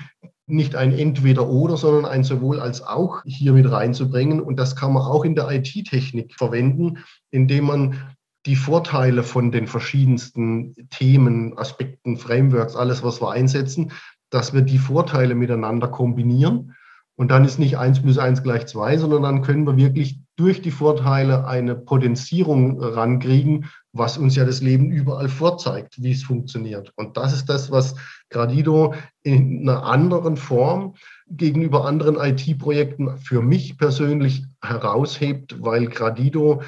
nicht 0.46 0.76
ein 0.76 0.98
Entweder-Oder, 0.98 1.78
sondern 1.78 2.06
ein 2.06 2.24
sowohl 2.24 2.60
als 2.60 2.82
auch 2.82 3.24
hier 3.26 3.54
mit 3.54 3.70
reinzubringen. 3.70 4.42
Und 4.42 4.58
das 4.58 4.76
kann 4.76 4.94
man 4.94 5.04
auch 5.04 5.24
in 5.26 5.36
der 5.36 5.50
IT-Technik 5.50 6.36
verwenden, 6.36 7.00
indem 7.32 7.66
man 7.66 8.16
die 8.50 8.56
Vorteile 8.56 9.22
von 9.22 9.52
den 9.52 9.68
verschiedensten 9.68 10.74
Themen, 10.90 11.56
Aspekten, 11.56 12.18
Frameworks, 12.18 12.76
alles, 12.76 13.04
was 13.04 13.22
wir 13.22 13.30
einsetzen, 13.30 13.92
dass 14.32 14.56
wir 14.56 14.64
die 14.64 14.80
Vorteile 14.80 15.36
miteinander 15.36 15.88
kombinieren. 15.88 16.74
Und 17.16 17.30
dann 17.30 17.46
ist 17.46 17.60
nicht 17.60 17.78
eins 17.78 18.02
plus 18.02 18.18
eins 18.18 18.42
gleich 18.42 18.66
zwei, 18.66 18.98
sondern 18.98 19.22
dann 19.22 19.42
können 19.44 19.68
wir 19.68 19.78
wirklich 19.78 20.22
durch 20.36 20.64
die 20.64 20.72
Vorteile 20.72 21.46
eine 21.46 21.76
Potenzierung 21.76 22.82
rankriegen, 22.82 23.66
was 23.94 24.18
uns 24.18 24.36
ja 24.36 24.46
das 24.46 24.62
Leben 24.62 24.90
überall 24.90 25.30
vorzeigt, 25.30 26.02
wie 26.02 26.12
es 26.12 26.24
funktioniert. 26.24 26.92
Und 26.96 27.18
das 27.18 27.34
ist 27.34 27.50
das, 27.50 27.70
was 27.70 27.98
Gradido 28.32 28.96
in 29.22 29.70
einer 29.70 29.84
anderen 29.84 30.38
Form 30.38 30.96
gegenüber 31.30 31.86
anderen 31.86 32.16
IT-Projekten 32.16 33.16
für 33.18 33.44
mich 33.44 33.78
persönlich 33.78 34.46
heraushebt, 34.64 35.62
weil 35.62 35.86
Gradido 35.86 36.64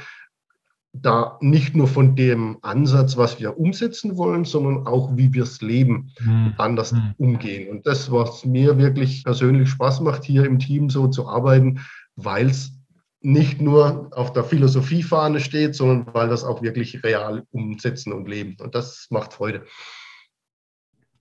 da 0.94 1.38
nicht 1.40 1.76
nur 1.76 1.88
von 1.88 2.16
dem 2.16 2.58
Ansatz, 2.62 3.16
was 3.16 3.40
wir 3.40 3.58
umsetzen 3.58 4.18
wollen, 4.18 4.44
sondern 4.44 4.88
auch, 4.88 5.16
wie 5.16 5.34
wir 5.34 5.44
es 5.44 5.62
leben, 5.62 6.12
mhm. 6.20 6.54
anders 6.58 6.92
mhm. 6.92 7.14
umgehen. 7.18 7.70
Und 7.70 7.88
das, 7.88 8.12
was 8.12 8.46
mir 8.46 8.78
wirklich 8.78 9.24
persönlich 9.24 9.70
Spaß 9.70 10.02
macht, 10.02 10.24
hier 10.26 10.46
im 10.46 10.60
Team 10.60 10.90
so 10.90 11.08
zu 11.08 11.28
arbeiten, 11.28 11.80
weil 12.16 12.50
es 12.50 12.74
nicht 13.22 13.62
nur 13.62 14.10
auf 14.12 14.34
der 14.34 14.44
Philosophiefahne 14.44 15.40
steht, 15.40 15.76
sondern 15.76 16.14
weil 16.14 16.28
das 16.28 16.44
auch 16.44 16.62
wirklich 16.62 17.04
real 17.04 17.44
umsetzen 17.52 18.12
und 18.14 18.28
leben. 18.28 18.58
Und 18.60 18.76
das 18.76 19.08
macht 19.12 19.34
Freude. 19.34 19.66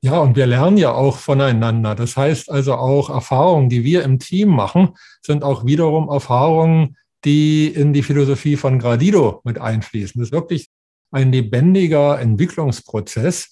Ja, 0.02 0.18
und 0.18 0.34
wir 0.34 0.46
lernen 0.46 0.78
ja 0.78 0.92
auch 0.92 1.18
voneinander. 1.18 1.94
Das 1.94 2.16
heißt 2.16 2.50
also 2.50 2.74
auch 2.74 3.10
Erfahrungen, 3.10 3.68
die 3.68 3.84
wir 3.84 4.02
im 4.02 4.18
Team 4.18 4.48
machen, 4.48 4.96
sind 5.20 5.44
auch 5.44 5.66
wiederum 5.66 6.08
Erfahrungen, 6.08 6.96
die 7.24 7.68
in 7.68 7.92
die 7.92 8.02
Philosophie 8.02 8.56
von 8.56 8.78
Gradido 8.78 9.40
mit 9.44 9.58
einfließen. 9.58 10.18
Das 10.20 10.28
ist 10.28 10.32
wirklich 10.32 10.68
ein 11.10 11.32
lebendiger 11.32 12.20
Entwicklungsprozess, 12.20 13.50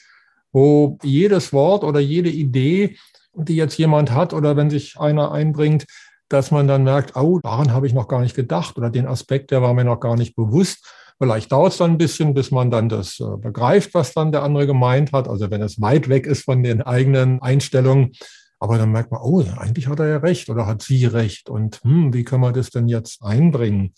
wo 0.53 0.99
jedes 1.03 1.53
Wort 1.53 1.85
oder 1.85 2.01
jede 2.01 2.31
Idee, 2.31 2.97
die 3.35 3.57
jetzt 3.57 3.77
jemand 3.77 4.13
hat 4.13 4.33
oder 4.33 4.57
wenn 4.57 4.71
sich 4.71 4.99
einer 4.99 5.33
einbringt, 5.33 5.87
dass 6.29 6.51
man 6.51 6.69
dann 6.69 6.85
merkt, 6.85 7.17
oh, 7.17 7.41
daran 7.43 7.73
habe 7.73 7.87
ich 7.87 7.95
noch 7.95 8.09
gar 8.09 8.21
nicht 8.21 8.37
gedacht 8.37 8.77
oder 8.77 8.91
den 8.91 9.07
Aspekt, 9.07 9.51
der 9.51 9.63
war 9.63 9.75
mir 9.75 9.85
noch 9.85 10.01
gar 10.01 10.17
nicht 10.17 10.37
bewusst. 10.37 10.87
Vielleicht 11.19 11.51
dauert 11.51 11.73
es 11.73 11.79
dann 11.79 11.93
ein 11.93 11.99
bisschen, 11.99 12.33
bis 12.33 12.51
man 12.51 12.71
dann 12.71 12.89
das 12.89 13.19
äh, 13.19 13.37
begreift, 13.39 13.93
was 13.95 14.15
dann 14.15 14.31
der 14.31 14.45
andere 14.45 14.67
gemeint 14.67 15.13
hat. 15.13 15.27
Also 15.27 15.51
wenn 15.51 15.63
es 15.63 15.81
weit 15.81 16.09
weg 16.09 16.27
ist 16.27 16.45
von 16.45 16.63
den 16.63 16.81
eigenen 16.81 17.43
Einstellungen. 17.43 18.13
Aber 18.61 18.79
dann 18.79 18.91
merkt 18.91 19.11
man, 19.11 19.21
oh, 19.23 19.45
eigentlich 19.57 19.87
hat 19.87 20.01
er 20.01 20.09
ja 20.09 20.17
recht 20.19 20.49
oder 20.49 20.67
hat 20.67 20.83
sie 20.83 21.07
recht. 21.07 21.49
Und 21.49 21.81
hm, 21.83 22.13
wie 22.13 22.25
können 22.25 22.43
wir 22.43 22.53
das 22.53 22.71
denn 22.71 22.89
jetzt 22.89 23.23
einbringen? 23.23 23.95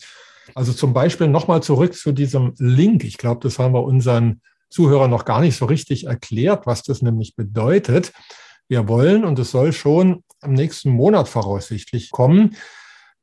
Also 0.53 0.73
zum 0.73 0.93
Beispiel 0.93 1.27
nochmal 1.27 1.63
zurück 1.63 1.93
zu 1.95 2.11
diesem 2.11 2.53
Link. 2.57 3.03
Ich 3.03 3.17
glaube, 3.17 3.39
das 3.41 3.59
haben 3.59 3.73
wir 3.73 3.83
unseren 3.83 4.41
Zuhörern 4.69 5.09
noch 5.09 5.25
gar 5.25 5.41
nicht 5.41 5.57
so 5.57 5.65
richtig 5.65 6.05
erklärt, 6.05 6.65
was 6.65 6.83
das 6.83 7.01
nämlich 7.01 7.35
bedeutet. 7.35 8.11
Wir 8.67 8.87
wollen, 8.87 9.25
und 9.25 9.37
es 9.39 9.51
soll 9.51 9.73
schon 9.73 10.23
im 10.43 10.53
nächsten 10.53 10.91
Monat 10.91 11.27
voraussichtlich 11.27 12.11
kommen, 12.11 12.55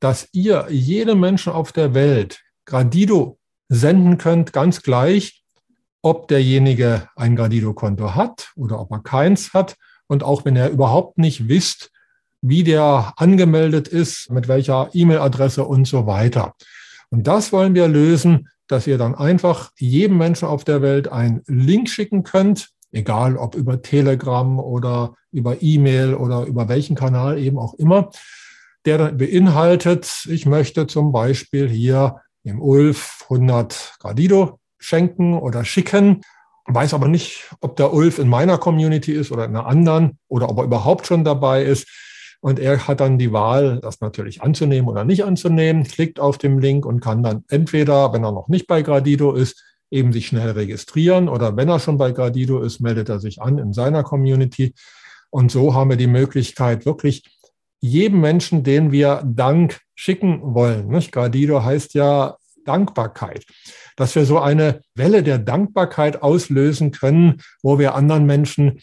dass 0.01 0.29
ihr 0.33 0.66
jedem 0.70 1.20
Menschen 1.20 1.53
auf 1.53 1.72
der 1.72 1.94
Welt 1.94 2.40
Gradido 2.64 3.38
senden 3.68 4.18
könnt, 4.18 4.53
ganz 4.53 4.83
gleich, 4.83 5.42
ob 6.03 6.29
derjenige 6.29 7.09
ein 7.16 7.35
Gradido-Konto 7.35 8.14
hat 8.14 8.53
oder 8.57 8.81
ob 8.81 8.90
er 8.92 9.01
keins 9.01 9.53
hat. 9.53 9.77
Und 10.09 10.25
auch 10.25 10.44
wenn 10.44 10.57
er 10.57 10.71
überhaupt 10.71 11.18
nicht 11.18 11.49
wisst, 11.49 11.90
wie 12.40 12.64
der 12.64 13.12
angemeldet 13.16 13.88
ist, 13.88 14.31
mit 14.31 14.49
welcher 14.49 14.90
E-Mail-Adresse 14.92 15.64
und 15.64 15.87
so 15.87 16.07
weiter. 16.07 16.55
Und 17.11 17.27
das 17.27 17.53
wollen 17.53 17.75
wir 17.75 17.88
lösen, 17.88 18.49
dass 18.66 18.87
ihr 18.87 18.99
dann 18.99 19.14
einfach 19.14 19.71
jedem 19.77 20.18
Menschen 20.18 20.47
auf 20.47 20.64
der 20.64 20.83
Welt 20.83 21.09
einen 21.09 21.42
Link 21.47 21.88
schicken 21.88 22.23
könnt, 22.23 22.68
egal 22.92 23.37
ob 23.37 23.55
über 23.55 23.83
Telegram 23.83 24.59
oder 24.59 25.14
über 25.33 25.62
E-Mail 25.62 26.14
oder 26.14 26.44
über 26.44 26.68
welchen 26.68 26.94
Kanal 26.94 27.38
eben 27.38 27.59
auch 27.59 27.75
immer, 27.75 28.11
der 28.85 28.99
dann 28.99 29.16
beinhaltet, 29.16 30.27
ich 30.29 30.47
möchte 30.47 30.87
zum 30.87 31.12
Beispiel 31.12 31.68
hier 31.68 32.21
dem 32.44 32.61
Ulf 32.61 33.25
100 33.25 33.97
Gradido 33.99 34.59
schenken 34.79 35.35
oder 35.35 35.64
schicken, 35.64 36.23
weiß 36.68 36.94
aber 36.94 37.09
nicht, 37.09 37.50
ob 37.61 37.76
der 37.76 37.92
Ulf 37.92 38.18
in 38.18 38.28
meiner 38.28 38.59
Community 38.59 39.12
ist 39.12 39.33
oder 39.33 39.44
in 39.44 39.57
einer 39.57 39.66
anderen 39.66 40.18
oder 40.28 40.48
ob 40.50 40.59
er 40.59 40.64
überhaupt 40.64 41.07
schon 41.07 41.24
dabei 41.24 41.62
ist. 41.62 41.88
Und 42.40 42.61
er 42.61 42.87
hat 42.87 43.00
dann 43.00 43.18
die 43.18 43.33
Wahl, 43.33 43.81
das 43.81 44.00
natürlich 44.00 44.42
anzunehmen 44.42 44.88
oder 44.88 45.04
nicht 45.04 45.24
anzunehmen, 45.24 45.83
klickt 45.83 46.20
auf 46.20 46.38
den 46.38 46.61
Link 46.61 46.87
und 46.87 47.00
kann 47.00 47.22
dann 47.22 47.44
entweder, 47.48 48.12
wenn 48.12 48.22
er 48.22 48.31
noch 48.31 48.48
nicht 48.48 48.68
bei 48.68 48.83
Gradido 48.83 49.33
ist, 49.33 49.64
eben 49.90 50.12
sich 50.12 50.28
schnell 50.28 50.50
registrieren 50.50 51.28
oder 51.28 51.57
wenn 51.57 51.68
er 51.68 51.81
schon 51.81 51.98
bei 51.98 52.12
Gradido 52.12 52.61
ist, 52.61 52.81
meldet 52.81 53.09
er 53.09 53.18
sich 53.18 53.42
an 53.42 53.59
in 53.59 53.72
seiner 53.72 54.04
Community. 54.04 54.74
Und 55.31 55.50
so 55.50 55.74
haben 55.74 55.90
wir 55.90 55.96
die 55.96 56.07
Möglichkeit, 56.07 56.87
wirklich 56.87 57.24
jedem 57.81 58.20
Menschen, 58.20 58.62
den 58.62 58.92
wir 58.92 59.22
Dank 59.24 59.81
schicken 59.94 60.40
wollen. 60.42 60.88
Nicht? 60.88 61.12
Gradido 61.12 61.64
heißt 61.64 61.94
ja 61.94 62.37
Dankbarkeit, 62.68 63.46
dass 63.96 64.14
wir 64.14 64.24
so 64.24 64.38
eine 64.38 64.83
Welle 64.94 65.22
der 65.22 65.38
Dankbarkeit 65.38 66.22
auslösen 66.22 66.90
können, 66.90 67.40
wo 67.62 67.78
wir 67.78 67.94
anderen 67.94 68.26
Menschen 68.26 68.81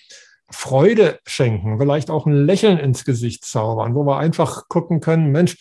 Freude 0.49 1.19
schenken, 1.25 1.79
vielleicht 1.79 2.09
auch 2.09 2.25
ein 2.25 2.45
Lächeln 2.45 2.77
ins 2.77 3.05
Gesicht 3.05 3.45
zaubern, 3.45 3.95
wo 3.95 4.03
wir 4.05 4.17
einfach 4.17 4.67
gucken 4.67 4.99
können, 4.99 5.31
Mensch, 5.31 5.57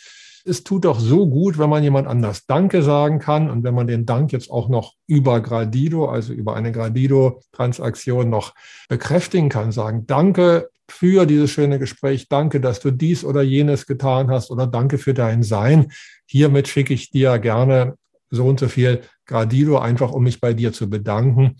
es 0.46 0.62
tut 0.62 0.84
doch 0.84 1.00
so 1.00 1.26
gut, 1.26 1.58
wenn 1.58 1.70
man 1.70 1.82
jemand 1.82 2.06
anders 2.06 2.44
Danke 2.46 2.82
sagen 2.82 3.18
kann 3.18 3.50
und 3.50 3.64
wenn 3.64 3.74
man 3.74 3.86
den 3.86 4.04
Dank 4.04 4.30
jetzt 4.32 4.50
auch 4.50 4.68
noch 4.68 4.92
über 5.06 5.40
Gradido, 5.40 6.06
also 6.06 6.34
über 6.34 6.54
eine 6.54 6.70
Gradido-Transaktion 6.70 8.28
noch 8.28 8.52
bekräftigen 8.88 9.48
kann, 9.48 9.72
sagen 9.72 10.06
Danke 10.06 10.68
für 10.90 11.24
dieses 11.24 11.50
schöne 11.50 11.78
Gespräch, 11.78 12.28
danke, 12.28 12.60
dass 12.60 12.80
du 12.80 12.90
dies 12.90 13.24
oder 13.24 13.40
jenes 13.40 13.86
getan 13.86 14.30
hast 14.30 14.50
oder 14.50 14.66
danke 14.66 14.98
für 14.98 15.14
dein 15.14 15.42
Sein. 15.42 15.90
Hiermit 16.26 16.68
schicke 16.68 16.92
ich 16.92 17.10
dir 17.10 17.38
gerne 17.38 17.96
so 18.34 18.46
und 18.46 18.60
so 18.60 18.68
viel 18.68 19.02
Gradido, 19.26 19.78
einfach 19.78 20.12
um 20.12 20.24
mich 20.24 20.40
bei 20.40 20.52
dir 20.52 20.72
zu 20.72 20.90
bedanken 20.90 21.56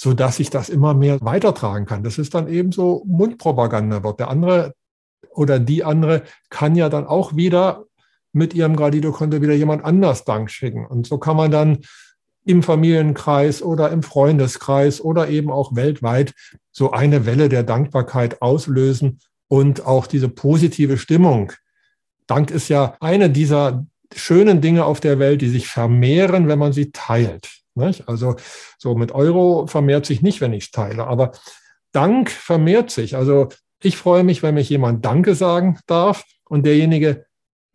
so 0.00 0.14
dass 0.14 0.40
ich 0.40 0.48
das 0.48 0.70
immer 0.70 0.94
mehr 0.94 1.20
weitertragen 1.20 1.84
kann. 1.84 2.02
Das 2.02 2.16
ist 2.16 2.32
dann 2.32 2.48
eben 2.48 2.72
so 2.72 3.04
Mundpropaganda 3.06 4.02
wird. 4.02 4.18
Der 4.18 4.30
andere 4.30 4.72
oder 5.34 5.58
die 5.58 5.84
andere 5.84 6.22
kann 6.48 6.74
ja 6.74 6.88
dann 6.88 7.06
auch 7.06 7.36
wieder 7.36 7.84
mit 8.32 8.54
ihrem 8.54 8.76
Gradido-Konto 8.76 9.42
wieder 9.42 9.52
jemand 9.52 9.84
anders 9.84 10.24
Dank 10.24 10.50
schicken. 10.50 10.86
Und 10.86 11.06
so 11.06 11.18
kann 11.18 11.36
man 11.36 11.50
dann 11.50 11.80
im 12.46 12.62
Familienkreis 12.62 13.62
oder 13.62 13.90
im 13.90 14.02
Freundeskreis 14.02 15.02
oder 15.02 15.28
eben 15.28 15.50
auch 15.50 15.76
weltweit 15.76 16.32
so 16.72 16.92
eine 16.92 17.26
Welle 17.26 17.50
der 17.50 17.62
Dankbarkeit 17.62 18.40
auslösen 18.40 19.20
und 19.48 19.84
auch 19.84 20.06
diese 20.06 20.30
positive 20.30 20.96
Stimmung. 20.96 21.52
Dank 22.26 22.50
ist 22.50 22.70
ja 22.70 22.96
eine 23.00 23.28
dieser 23.28 23.84
schönen 24.14 24.60
Dinge 24.60 24.84
auf 24.84 25.00
der 25.00 25.18
Welt, 25.18 25.40
die 25.40 25.48
sich 25.48 25.68
vermehren, 25.68 26.48
wenn 26.48 26.58
man 26.58 26.72
sie 26.72 26.90
teilt. 26.92 27.48
Nicht? 27.74 28.08
Also 28.08 28.36
so 28.78 28.94
mit 28.94 29.12
Euro 29.12 29.66
vermehrt 29.66 30.06
sich 30.06 30.22
nicht, 30.22 30.40
wenn 30.40 30.52
ich 30.52 30.64
es 30.64 30.70
teile, 30.70 31.06
aber 31.06 31.32
Dank 31.92 32.30
vermehrt 32.30 32.90
sich. 32.90 33.16
Also 33.16 33.48
ich 33.82 33.96
freue 33.96 34.24
mich, 34.24 34.42
wenn 34.42 34.54
mich 34.54 34.68
jemand 34.68 35.04
Danke 35.04 35.34
sagen 35.34 35.78
darf 35.86 36.24
und 36.48 36.66
derjenige, 36.66 37.26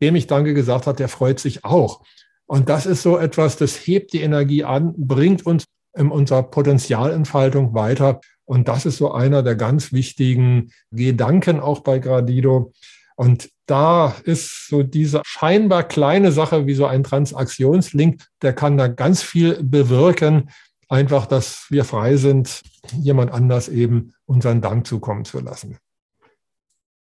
dem 0.02 0.16
ich 0.16 0.28
Danke 0.28 0.54
gesagt 0.54 0.88
hat, 0.88 1.00
der 1.00 1.10
freut 1.10 1.40
sich 1.40 1.66
auch. 1.66 2.02
Und 2.46 2.70
das 2.70 2.86
ist 2.86 3.02
so 3.02 3.18
etwas, 3.18 3.58
das 3.58 3.76
hebt 3.76 4.14
die 4.14 4.22
Energie 4.22 4.64
an, 4.64 4.94
bringt 4.98 5.46
uns 5.46 5.66
in 5.98 6.12
unserer 6.12 6.44
Potenzialentfaltung 6.44 7.74
weiter. 7.74 8.20
Und 8.44 8.68
das 8.68 8.86
ist 8.86 8.98
so 8.98 9.12
einer 9.12 9.42
der 9.42 9.56
ganz 9.56 9.92
wichtigen 9.92 10.72
Gedanken 10.92 11.60
auch 11.60 11.80
bei 11.80 12.00
Gradido. 12.00 12.74
Und 13.16 13.50
da 13.66 14.16
ist 14.24 14.68
so 14.68 14.84
diese 14.84 15.22
scheinbar 15.26 15.84
kleine 15.84 16.32
Sache 16.32 16.68
wie 16.68 16.76
so 16.76 16.86
ein 16.86 17.04
Transaktionslink, 17.04 18.22
der 18.42 18.54
kann 18.54 18.78
da 18.78 18.88
ganz 18.88 19.24
viel 19.24 19.62
bewirken. 19.64 20.50
Einfach, 20.88 21.26
dass 21.26 21.66
wir 21.70 21.84
frei 21.84 22.16
sind, 22.18 22.62
jemand 23.02 23.32
anders 23.32 23.70
eben 23.70 24.14
unseren 24.26 24.62
Dank 24.62 24.86
zukommen 24.86 25.26
zu 25.26 25.40
lassen. 25.40 25.78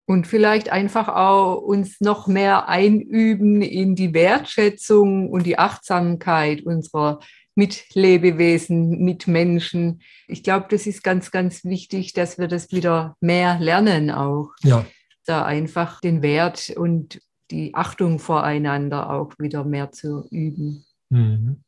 Und 0.06 0.26
vielleicht 0.26 0.70
einfach 0.70 1.08
auch 1.08 1.56
uns 1.56 2.00
noch 2.00 2.26
mehr 2.26 2.68
einüben 2.68 3.60
in 3.62 3.94
die 3.94 4.14
Wertschätzung 4.14 5.28
und 5.30 5.44
die 5.44 5.58
Achtsamkeit 5.58 6.62
unserer 6.62 7.20
Mitlebewesen, 7.54 9.04
Mitmenschen. 9.04 10.00
Ich 10.26 10.42
glaube, 10.42 10.66
das 10.70 10.86
ist 10.86 11.02
ganz, 11.04 11.30
ganz 11.30 11.64
wichtig, 11.64 12.14
dass 12.14 12.38
wir 12.38 12.48
das 12.48 12.72
wieder 12.72 13.16
mehr 13.20 13.58
lernen 13.58 14.10
auch. 14.10 14.52
Ja, 14.62 14.86
da 15.28 15.44
einfach 15.44 16.00
den 16.00 16.22
Wert 16.22 16.70
und 16.70 17.20
die 17.50 17.74
Achtung 17.74 18.18
voreinander 18.18 19.10
auch 19.10 19.32
wieder 19.38 19.64
mehr 19.64 19.90
zu 19.92 20.26
üben. 20.30 20.84
Mhm. 21.10 21.62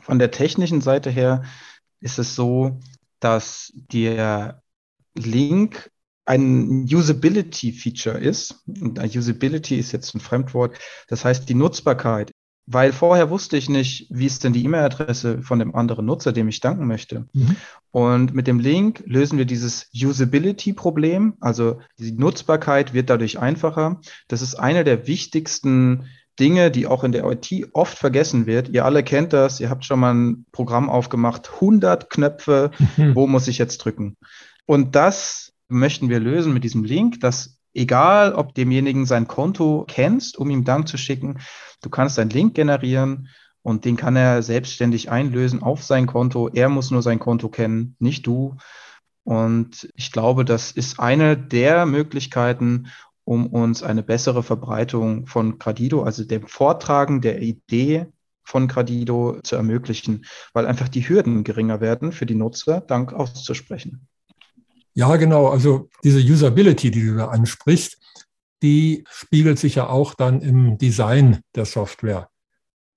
Von 0.00 0.18
der 0.18 0.30
technischen 0.30 0.80
Seite 0.80 1.10
her 1.10 1.44
ist 2.00 2.18
es 2.18 2.34
so, 2.34 2.80
dass 3.20 3.72
der 3.74 4.62
Link 5.14 5.90
ein 6.24 6.84
Usability-Feature 6.84 8.18
ist. 8.18 8.62
Und 8.66 8.98
Usability 8.98 9.76
ist 9.76 9.92
jetzt 9.92 10.14
ein 10.14 10.20
Fremdwort. 10.20 10.78
Das 11.08 11.24
heißt, 11.24 11.48
die 11.48 11.54
Nutzbarkeit 11.54 12.31
weil 12.72 12.92
vorher 12.92 13.30
wusste 13.30 13.56
ich 13.56 13.68
nicht, 13.68 14.06
wie 14.10 14.26
ist 14.26 14.44
denn 14.44 14.52
die 14.52 14.64
E-Mail-Adresse 14.64 15.42
von 15.42 15.58
dem 15.58 15.74
anderen 15.74 16.06
Nutzer, 16.06 16.32
dem 16.32 16.48
ich 16.48 16.60
danken 16.60 16.86
möchte. 16.86 17.26
Mhm. 17.32 17.56
Und 17.90 18.34
mit 18.34 18.46
dem 18.46 18.58
Link 18.58 19.02
lösen 19.06 19.38
wir 19.38 19.44
dieses 19.44 19.90
Usability-Problem, 19.94 21.34
also 21.40 21.80
die 21.98 22.12
Nutzbarkeit 22.12 22.94
wird 22.94 23.10
dadurch 23.10 23.38
einfacher. 23.38 24.00
Das 24.28 24.42
ist 24.42 24.54
eine 24.54 24.84
der 24.84 25.06
wichtigsten 25.06 26.06
Dinge, 26.40 26.70
die 26.70 26.86
auch 26.86 27.04
in 27.04 27.12
der 27.12 27.24
IT 27.30 27.50
oft 27.74 27.98
vergessen 27.98 28.46
wird. 28.46 28.70
Ihr 28.70 28.84
alle 28.84 29.02
kennt 29.02 29.32
das, 29.32 29.60
ihr 29.60 29.68
habt 29.68 29.84
schon 29.84 30.00
mal 30.00 30.14
ein 30.14 30.46
Programm 30.52 30.88
aufgemacht, 30.88 31.50
100 31.54 32.08
Knöpfe, 32.08 32.70
mhm. 32.96 33.14
wo 33.14 33.26
muss 33.26 33.48
ich 33.48 33.58
jetzt 33.58 33.78
drücken? 33.78 34.16
Und 34.64 34.94
das 34.94 35.52
möchten 35.68 36.08
wir 36.08 36.20
lösen 36.20 36.54
mit 36.54 36.64
diesem 36.64 36.84
Link, 36.84 37.20
dass 37.20 37.58
egal, 37.74 38.34
ob 38.34 38.54
demjenigen 38.54 39.06
sein 39.06 39.28
Konto 39.28 39.84
kennst, 39.88 40.38
um 40.38 40.50
ihm 40.50 40.64
Dank 40.64 40.88
zu 40.88 40.96
schicken, 40.96 41.38
Du 41.82 41.90
kannst 41.90 42.18
einen 42.18 42.30
Link 42.30 42.54
generieren 42.54 43.28
und 43.62 43.84
den 43.84 43.96
kann 43.96 44.16
er 44.16 44.42
selbstständig 44.42 45.10
einlösen 45.10 45.62
auf 45.62 45.82
sein 45.82 46.06
Konto. 46.06 46.48
Er 46.48 46.68
muss 46.68 46.90
nur 46.90 47.02
sein 47.02 47.18
Konto 47.18 47.48
kennen, 47.48 47.96
nicht 47.98 48.26
du. 48.26 48.56
Und 49.24 49.88
ich 49.94 50.12
glaube, 50.12 50.44
das 50.44 50.72
ist 50.72 50.98
eine 50.98 51.36
der 51.36 51.86
Möglichkeiten, 51.86 52.88
um 53.24 53.46
uns 53.48 53.82
eine 53.82 54.02
bessere 54.02 54.42
Verbreitung 54.42 55.26
von 55.26 55.58
Gradido, 55.58 56.02
also 56.02 56.24
dem 56.24 56.46
Vortragen 56.46 57.20
der 57.20 57.40
Idee 57.40 58.06
von 58.44 58.66
Gradido 58.66 59.40
zu 59.42 59.54
ermöglichen, 59.56 60.24
weil 60.52 60.66
einfach 60.66 60.88
die 60.88 61.08
Hürden 61.08 61.44
geringer 61.44 61.80
werden 61.80 62.10
für 62.10 62.26
die 62.26 62.34
Nutzer, 62.34 62.80
Dank 62.80 63.12
auszusprechen. 63.12 64.08
Ja, 64.94 65.16
genau. 65.16 65.48
Also 65.48 65.88
diese 66.04 66.20
Usability, 66.20 66.90
die 66.90 67.06
du 67.06 67.16
da 67.16 67.28
ansprichst, 67.28 67.98
die 68.62 69.04
spiegelt 69.10 69.58
sich 69.58 69.74
ja 69.76 69.88
auch 69.88 70.14
dann 70.14 70.40
im 70.40 70.78
Design 70.78 71.40
der 71.54 71.64
Software 71.64 72.28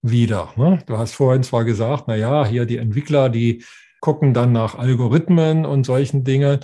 wieder. 0.01 0.53
Ne? 0.55 0.79
Du 0.85 0.97
hast 0.97 1.13
vorhin 1.13 1.43
zwar 1.43 1.65
gesagt, 1.65 2.05
na 2.07 2.15
ja, 2.15 2.45
hier 2.45 2.65
die 2.65 2.77
Entwickler, 2.77 3.29
die 3.29 3.63
gucken 4.01 4.33
dann 4.33 4.51
nach 4.51 4.75
Algorithmen 4.75 5.65
und 5.65 5.85
solchen 5.85 6.23
Dingen. 6.23 6.59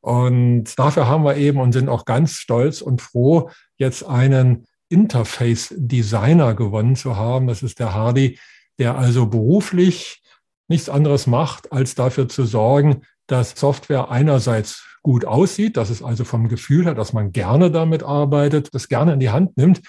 Und 0.00 0.78
dafür 0.78 1.08
haben 1.08 1.24
wir 1.24 1.36
eben 1.36 1.60
und 1.60 1.72
sind 1.72 1.88
auch 1.88 2.04
ganz 2.04 2.32
stolz 2.32 2.82
und 2.82 3.00
froh, 3.00 3.50
jetzt 3.78 4.04
einen 4.04 4.66
Interface-Designer 4.90 6.54
gewonnen 6.54 6.94
zu 6.94 7.16
haben. 7.16 7.46
Das 7.46 7.62
ist 7.62 7.78
der 7.78 7.94
Hardy, 7.94 8.38
der 8.78 8.98
also 8.98 9.26
beruflich 9.26 10.22
nichts 10.68 10.90
anderes 10.90 11.26
macht, 11.26 11.72
als 11.72 11.94
dafür 11.94 12.28
zu 12.28 12.44
sorgen, 12.44 13.02
dass 13.26 13.50
Software 13.50 14.10
einerseits 14.10 14.84
gut 15.02 15.24
aussieht, 15.24 15.76
dass 15.76 15.90
es 15.90 16.02
also 16.02 16.24
vom 16.24 16.48
Gefühl 16.48 16.84
her, 16.84 16.94
dass 16.94 17.12
man 17.12 17.32
gerne 17.32 17.70
damit 17.70 18.02
arbeitet, 18.02 18.74
das 18.74 18.88
gerne 18.88 19.12
in 19.12 19.20
die 19.20 19.30
Hand 19.30 19.56
nimmt 19.56 19.82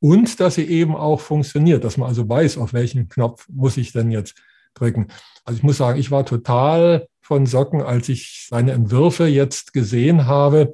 und 0.00 0.40
dass 0.40 0.54
sie 0.54 0.64
eben 0.64 0.96
auch 0.96 1.20
funktioniert, 1.20 1.84
dass 1.84 1.96
man 1.96 2.08
also 2.08 2.28
weiß, 2.28 2.56
auf 2.58 2.72
welchen 2.72 3.08
Knopf 3.08 3.46
muss 3.48 3.76
ich 3.76 3.92
denn 3.92 4.10
jetzt 4.10 4.36
drücken. 4.74 5.08
Also 5.44 5.58
ich 5.58 5.62
muss 5.62 5.76
sagen, 5.76 5.98
ich 5.98 6.10
war 6.10 6.24
total 6.24 7.08
von 7.20 7.46
Socken, 7.46 7.82
als 7.82 8.08
ich 8.08 8.46
seine 8.48 8.72
Entwürfe 8.72 9.26
jetzt 9.26 9.72
gesehen 9.72 10.26
habe, 10.26 10.72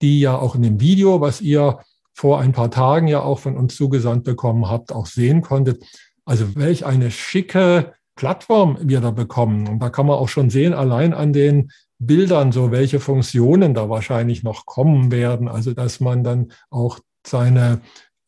die 0.00 0.20
ja 0.20 0.36
auch 0.36 0.54
in 0.54 0.62
dem 0.62 0.80
Video, 0.80 1.20
was 1.20 1.40
ihr 1.40 1.78
vor 2.14 2.40
ein 2.40 2.52
paar 2.52 2.70
Tagen 2.70 3.08
ja 3.08 3.20
auch 3.20 3.38
von 3.38 3.56
uns 3.56 3.74
zugesandt 3.74 4.24
bekommen 4.24 4.68
habt, 4.68 4.92
auch 4.92 5.06
sehen 5.06 5.42
konntet. 5.42 5.82
Also 6.24 6.54
welch 6.54 6.84
eine 6.84 7.10
schicke 7.10 7.94
Plattform 8.22 8.78
wir 8.80 9.00
da 9.00 9.10
bekommen. 9.10 9.66
Und 9.66 9.80
da 9.80 9.90
kann 9.90 10.06
man 10.06 10.16
auch 10.16 10.28
schon 10.28 10.48
sehen, 10.48 10.74
allein 10.74 11.12
an 11.12 11.32
den 11.32 11.72
Bildern, 11.98 12.52
so 12.52 12.70
welche 12.70 13.00
Funktionen 13.00 13.74
da 13.74 13.88
wahrscheinlich 13.88 14.44
noch 14.44 14.64
kommen 14.64 15.10
werden. 15.10 15.48
Also 15.48 15.72
dass 15.72 15.98
man 15.98 16.22
dann 16.22 16.52
auch 16.70 17.00
seine 17.26 17.80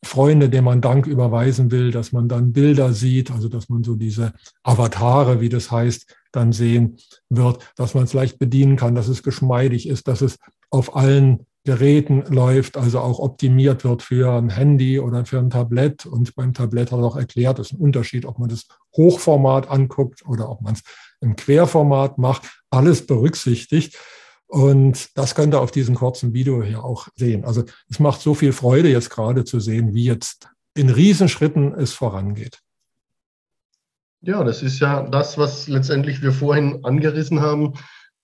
Freunde, 0.03 0.49
denen 0.49 0.65
man 0.65 0.81
Dank 0.81 1.07
überweisen 1.07 1.71
will, 1.71 1.91
dass 1.91 2.11
man 2.11 2.27
dann 2.27 2.51
Bilder 2.51 2.91
sieht, 2.91 3.31
also 3.31 3.47
dass 3.47 3.69
man 3.69 3.85
so 3.85 3.95
diese 3.95 4.33
Avatare, 4.63 5.39
wie 5.39 5.47
das 5.47 5.71
heißt, 5.71 6.13
dann 6.33 6.51
sehen 6.51 6.97
wird, 7.29 7.71
dass 7.77 7.93
man 7.93 8.03
es 8.03 8.11
leicht 8.11 8.37
bedienen 8.37 8.75
kann, 8.75 8.95
dass 8.95 9.07
es 9.07 9.23
geschmeidig 9.23 9.87
ist, 9.87 10.09
dass 10.09 10.19
es 10.19 10.39
auf 10.71 10.93
allen 10.97 11.45
Geräten 11.65 12.23
läuft, 12.29 12.77
also 12.77 12.99
auch 12.99 13.19
optimiert 13.19 13.83
wird 13.83 14.03
für 14.03 14.31
ein 14.31 14.49
Handy 14.49 14.99
oder 14.99 15.25
für 15.25 15.39
ein 15.39 15.49
Tablett. 15.49 16.05
Und 16.05 16.35
beim 16.35 16.53
Tablett 16.53 16.91
hat 16.91 16.99
er 16.99 17.05
auch 17.05 17.17
erklärt, 17.17 17.57
es 17.57 17.71
ist 17.71 17.73
ein 17.73 17.81
Unterschied, 17.81 18.25
ob 18.25 18.37
man 18.37 18.49
das 18.49 18.67
Hochformat 18.95 19.69
anguckt 19.69 20.23
oder 20.27 20.49
ob 20.49 20.61
man 20.61 20.75
es 20.75 20.83
im 21.21 21.35
Querformat 21.35 22.19
macht. 22.19 22.43
Alles 22.69 23.07
berücksichtigt. 23.07 23.97
Und 24.45 25.17
das 25.17 25.33
könnt 25.33 25.55
ihr 25.55 25.59
auf 25.59 25.71
diesem 25.71 25.95
kurzen 25.95 26.33
Video 26.33 26.61
hier 26.61 26.83
auch 26.83 27.07
sehen. 27.15 27.45
Also 27.45 27.63
es 27.89 27.99
macht 27.99 28.21
so 28.21 28.35
viel 28.35 28.53
Freude, 28.53 28.89
jetzt 28.89 29.09
gerade 29.09 29.43
zu 29.43 29.59
sehen, 29.59 29.95
wie 29.95 30.05
jetzt 30.05 30.47
in 30.75 30.89
Riesenschritten 30.89 31.73
es 31.73 31.93
vorangeht. 31.93 32.59
Ja, 34.21 34.43
das 34.43 34.61
ist 34.61 34.79
ja 34.79 35.01
das, 35.01 35.39
was 35.39 35.67
letztendlich 35.67 36.21
wir 36.21 36.31
vorhin 36.31 36.85
angerissen 36.85 37.41
haben, 37.41 37.73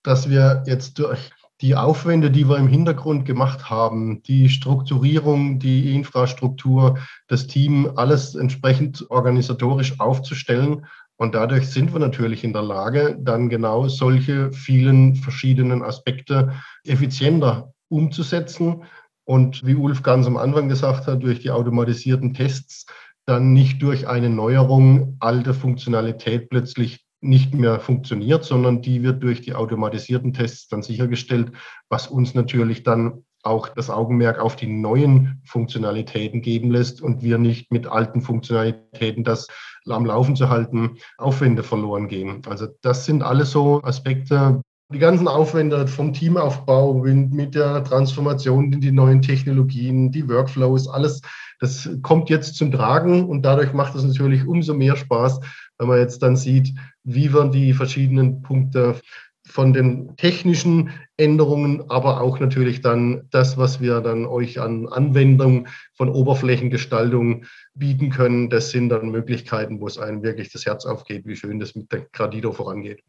dass 0.03 0.29
wir 0.29 0.63
jetzt 0.67 0.99
durch 0.99 1.31
die 1.61 1.75
Aufwände, 1.75 2.31
die 2.31 2.49
wir 2.49 2.57
im 2.57 2.67
Hintergrund 2.67 3.25
gemacht 3.25 3.69
haben, 3.69 4.23
die 4.23 4.49
Strukturierung, 4.49 5.59
die 5.59 5.95
Infrastruktur, 5.95 6.97
das 7.27 7.45
Team, 7.45 7.91
alles 7.95 8.33
entsprechend 8.33 9.05
organisatorisch 9.09 9.99
aufzustellen. 9.99 10.85
Und 11.17 11.35
dadurch 11.35 11.69
sind 11.69 11.93
wir 11.93 11.99
natürlich 11.99 12.43
in 12.43 12.51
der 12.51 12.63
Lage, 12.63 13.15
dann 13.19 13.47
genau 13.47 13.87
solche 13.87 14.51
vielen 14.51 15.15
verschiedenen 15.15 15.83
Aspekte 15.83 16.53
effizienter 16.83 17.73
umzusetzen. 17.89 18.83
Und 19.23 19.63
wie 19.63 19.75
Ulf 19.75 20.01
ganz 20.01 20.25
am 20.25 20.37
Anfang 20.37 20.67
gesagt 20.67 21.05
hat, 21.05 21.21
durch 21.21 21.41
die 21.41 21.51
automatisierten 21.51 22.33
Tests 22.33 22.87
dann 23.27 23.53
nicht 23.53 23.83
durch 23.83 24.07
eine 24.07 24.31
Neuerung 24.31 25.17
alte 25.19 25.53
Funktionalität 25.53 26.49
plötzlich 26.49 27.05
nicht 27.21 27.53
mehr 27.53 27.79
funktioniert, 27.79 28.43
sondern 28.43 28.81
die 28.81 29.03
wird 29.03 29.23
durch 29.23 29.41
die 29.41 29.53
automatisierten 29.53 30.33
Tests 30.33 30.67
dann 30.67 30.81
sichergestellt, 30.81 31.51
was 31.89 32.07
uns 32.07 32.33
natürlich 32.33 32.83
dann 32.83 33.23
auch 33.43 33.69
das 33.69 33.89
Augenmerk 33.89 34.39
auf 34.39 34.55
die 34.55 34.67
neuen 34.67 35.41
Funktionalitäten 35.45 36.41
geben 36.41 36.71
lässt 36.71 37.01
und 37.01 37.23
wir 37.23 37.37
nicht 37.37 37.71
mit 37.71 37.87
alten 37.87 38.21
Funktionalitäten 38.21 39.23
das 39.23 39.47
am 39.87 40.05
Laufen 40.05 40.35
zu 40.35 40.49
halten, 40.49 40.97
Aufwände 41.17 41.63
verloren 41.63 42.07
gehen. 42.07 42.41
Also 42.47 42.67
das 42.81 43.05
sind 43.05 43.23
alles 43.23 43.51
so 43.51 43.81
Aspekte, 43.83 44.61
die 44.93 44.99
ganzen 44.99 45.27
Aufwände 45.27 45.87
vom 45.87 46.13
Teamaufbau 46.13 46.93
mit 46.93 47.55
der 47.55 47.83
Transformation 47.83 48.73
in 48.73 48.81
die 48.81 48.91
neuen 48.91 49.21
Technologien, 49.21 50.11
die 50.11 50.27
Workflows, 50.27 50.87
alles, 50.87 51.21
das 51.59 51.89
kommt 52.01 52.29
jetzt 52.29 52.55
zum 52.55 52.71
Tragen 52.71 53.25
und 53.25 53.43
dadurch 53.43 53.73
macht 53.73 53.95
es 53.95 54.03
natürlich 54.03 54.45
umso 54.45 54.73
mehr 54.73 54.97
Spaß, 54.97 55.39
wenn 55.81 55.87
man 55.87 55.97
jetzt 55.97 56.21
dann 56.21 56.35
sieht, 56.35 56.75
wie 57.03 57.33
wir 57.33 57.49
die 57.49 57.73
verschiedenen 57.73 58.43
Punkte 58.43 59.01
von 59.47 59.73
den 59.73 60.15
technischen 60.15 60.91
Änderungen, 61.17 61.89
aber 61.89 62.21
auch 62.21 62.39
natürlich 62.39 62.81
dann 62.81 63.27
das, 63.31 63.57
was 63.57 63.81
wir 63.81 63.99
dann 64.01 64.27
euch 64.27 64.61
an 64.61 64.87
Anwendung 64.87 65.67
von 65.95 66.09
Oberflächengestaltung 66.09 67.45
bieten 67.73 68.11
können. 68.11 68.51
Das 68.51 68.69
sind 68.69 68.89
dann 68.89 69.09
Möglichkeiten, 69.09 69.81
wo 69.81 69.87
es 69.87 69.97
einem 69.97 70.21
wirklich 70.21 70.51
das 70.51 70.67
Herz 70.67 70.85
aufgeht, 70.85 71.25
wie 71.25 71.35
schön 71.35 71.59
das 71.59 71.73
mit 71.73 71.91
der 71.91 72.05
Gradido 72.13 72.51
vorangeht. 72.51 73.01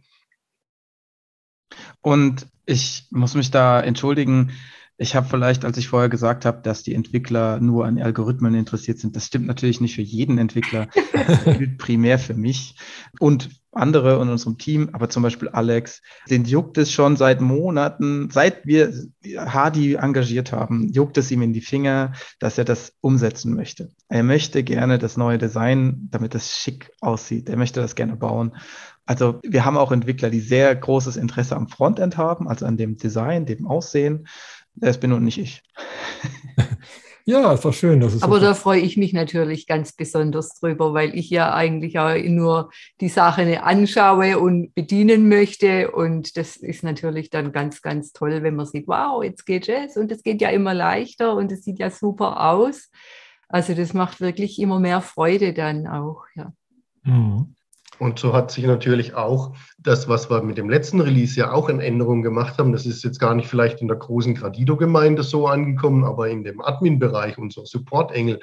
Und 2.00 2.46
ich 2.64 3.06
muss 3.10 3.34
mich 3.34 3.50
da 3.50 3.82
entschuldigen. 3.82 4.52
Ich 5.02 5.16
habe 5.16 5.26
vielleicht, 5.28 5.64
als 5.64 5.76
ich 5.78 5.88
vorher 5.88 6.08
gesagt 6.08 6.44
habe, 6.44 6.62
dass 6.62 6.84
die 6.84 6.94
Entwickler 6.94 7.58
nur 7.58 7.86
an 7.86 8.00
Algorithmen 8.00 8.54
interessiert 8.54 9.00
sind, 9.00 9.16
das 9.16 9.26
stimmt 9.26 9.48
natürlich 9.48 9.80
nicht 9.80 9.96
für 9.96 10.02
jeden 10.02 10.38
Entwickler, 10.38 10.86
das 11.12 11.44
gilt 11.58 11.76
primär 11.76 12.20
für 12.20 12.34
mich 12.34 12.76
und 13.18 13.50
andere 13.72 14.22
in 14.22 14.28
unserem 14.28 14.58
Team, 14.58 14.90
aber 14.92 15.08
zum 15.08 15.24
Beispiel 15.24 15.48
Alex, 15.48 16.02
den 16.30 16.44
juckt 16.44 16.78
es 16.78 16.92
schon 16.92 17.16
seit 17.16 17.40
Monaten, 17.40 18.30
seit 18.30 18.64
wir 18.64 18.92
Hardy 19.36 19.94
engagiert 19.94 20.52
haben, 20.52 20.88
juckt 20.92 21.18
es 21.18 21.30
ihm 21.32 21.42
in 21.42 21.52
die 21.52 21.62
Finger, 21.62 22.12
dass 22.38 22.58
er 22.58 22.64
das 22.64 22.92
umsetzen 23.00 23.54
möchte. 23.54 23.90
Er 24.08 24.22
möchte 24.22 24.62
gerne 24.62 24.98
das 24.98 25.16
neue 25.16 25.38
Design, 25.38 26.08
damit 26.10 26.34
es 26.34 26.54
schick 26.56 26.92
aussieht. 27.00 27.48
Er 27.48 27.56
möchte 27.56 27.80
das 27.80 27.96
gerne 27.96 28.14
bauen. 28.14 28.52
Also 29.04 29.40
wir 29.42 29.64
haben 29.64 29.76
auch 29.76 29.90
Entwickler, 29.90 30.30
die 30.30 30.40
sehr 30.40 30.74
großes 30.76 31.16
Interesse 31.16 31.56
am 31.56 31.68
Frontend 31.68 32.16
haben, 32.16 32.48
also 32.48 32.66
an 32.66 32.76
dem 32.76 32.98
Design, 32.98 33.46
dem 33.46 33.66
Aussehen. 33.66 34.28
Das 34.74 34.98
bin 34.98 35.12
und 35.12 35.24
nicht 35.24 35.38
ich. 35.38 35.62
Ja, 37.24 37.52
ist 37.52 37.64
doch 37.64 37.72
schön. 37.72 38.00
Das 38.00 38.14
ist 38.14 38.22
Aber 38.22 38.40
da 38.40 38.54
freue 38.54 38.80
ich 38.80 38.96
mich 38.96 39.12
natürlich 39.12 39.66
ganz 39.66 39.92
besonders 39.92 40.58
drüber, 40.58 40.92
weil 40.92 41.16
ich 41.16 41.30
ja 41.30 41.54
eigentlich 41.54 41.98
auch 41.98 42.16
nur 42.24 42.70
die 43.00 43.08
Sache 43.08 43.62
anschaue 43.62 44.38
und 44.38 44.74
bedienen 44.74 45.28
möchte. 45.28 45.92
Und 45.92 46.36
das 46.36 46.56
ist 46.56 46.82
natürlich 46.82 47.30
dann 47.30 47.52
ganz, 47.52 47.80
ganz 47.80 48.12
toll, 48.12 48.42
wenn 48.42 48.56
man 48.56 48.66
sieht, 48.66 48.88
wow, 48.88 49.22
jetzt 49.22 49.46
geht 49.46 49.68
es 49.68 49.96
und 49.96 50.10
es 50.10 50.22
geht 50.22 50.40
ja 50.40 50.50
immer 50.50 50.74
leichter 50.74 51.36
und 51.36 51.52
es 51.52 51.62
sieht 51.62 51.78
ja 51.78 51.90
super 51.90 52.50
aus. 52.50 52.90
Also 53.48 53.74
das 53.74 53.92
macht 53.92 54.20
wirklich 54.20 54.58
immer 54.58 54.80
mehr 54.80 55.00
Freude 55.00 55.52
dann 55.52 55.86
auch, 55.86 56.24
ja. 56.34 56.52
Mhm. 57.04 57.54
Und 57.98 58.18
so 58.18 58.32
hat 58.32 58.50
sich 58.50 58.64
natürlich 58.64 59.14
auch 59.14 59.54
das, 59.78 60.08
was 60.08 60.30
wir 60.30 60.42
mit 60.42 60.58
dem 60.58 60.68
letzten 60.68 61.00
Release 61.00 61.38
ja 61.38 61.52
auch 61.52 61.68
in 61.68 61.78
Änderungen 61.78 62.22
gemacht 62.22 62.58
haben, 62.58 62.72
das 62.72 62.86
ist 62.86 63.04
jetzt 63.04 63.18
gar 63.18 63.34
nicht 63.34 63.48
vielleicht 63.48 63.80
in 63.80 63.88
der 63.88 63.98
großen 63.98 64.34
Gradido-Gemeinde 64.34 65.22
so 65.22 65.46
angekommen, 65.46 66.04
aber 66.04 66.28
in 66.28 66.42
dem 66.42 66.60
Admin-Bereich, 66.60 67.38
unserer 67.38 67.66
Support-Engel, 67.66 68.40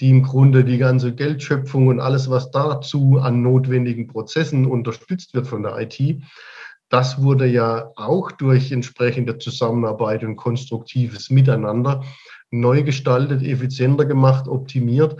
die 0.00 0.10
im 0.10 0.22
Grunde 0.22 0.64
die 0.64 0.78
ganze 0.78 1.14
Geldschöpfung 1.14 1.88
und 1.88 2.00
alles, 2.00 2.30
was 2.30 2.50
dazu 2.50 3.18
an 3.20 3.42
notwendigen 3.42 4.06
Prozessen 4.06 4.66
unterstützt 4.66 5.34
wird 5.34 5.46
von 5.46 5.62
der 5.62 5.78
IT, 5.78 6.22
das 6.88 7.22
wurde 7.22 7.46
ja 7.46 7.92
auch 7.96 8.32
durch 8.32 8.72
entsprechende 8.72 9.38
Zusammenarbeit 9.38 10.24
und 10.24 10.36
konstruktives 10.36 11.30
Miteinander 11.30 12.02
neu 12.50 12.82
gestaltet, 12.82 13.42
effizienter 13.42 14.04
gemacht, 14.04 14.48
optimiert. 14.48 15.16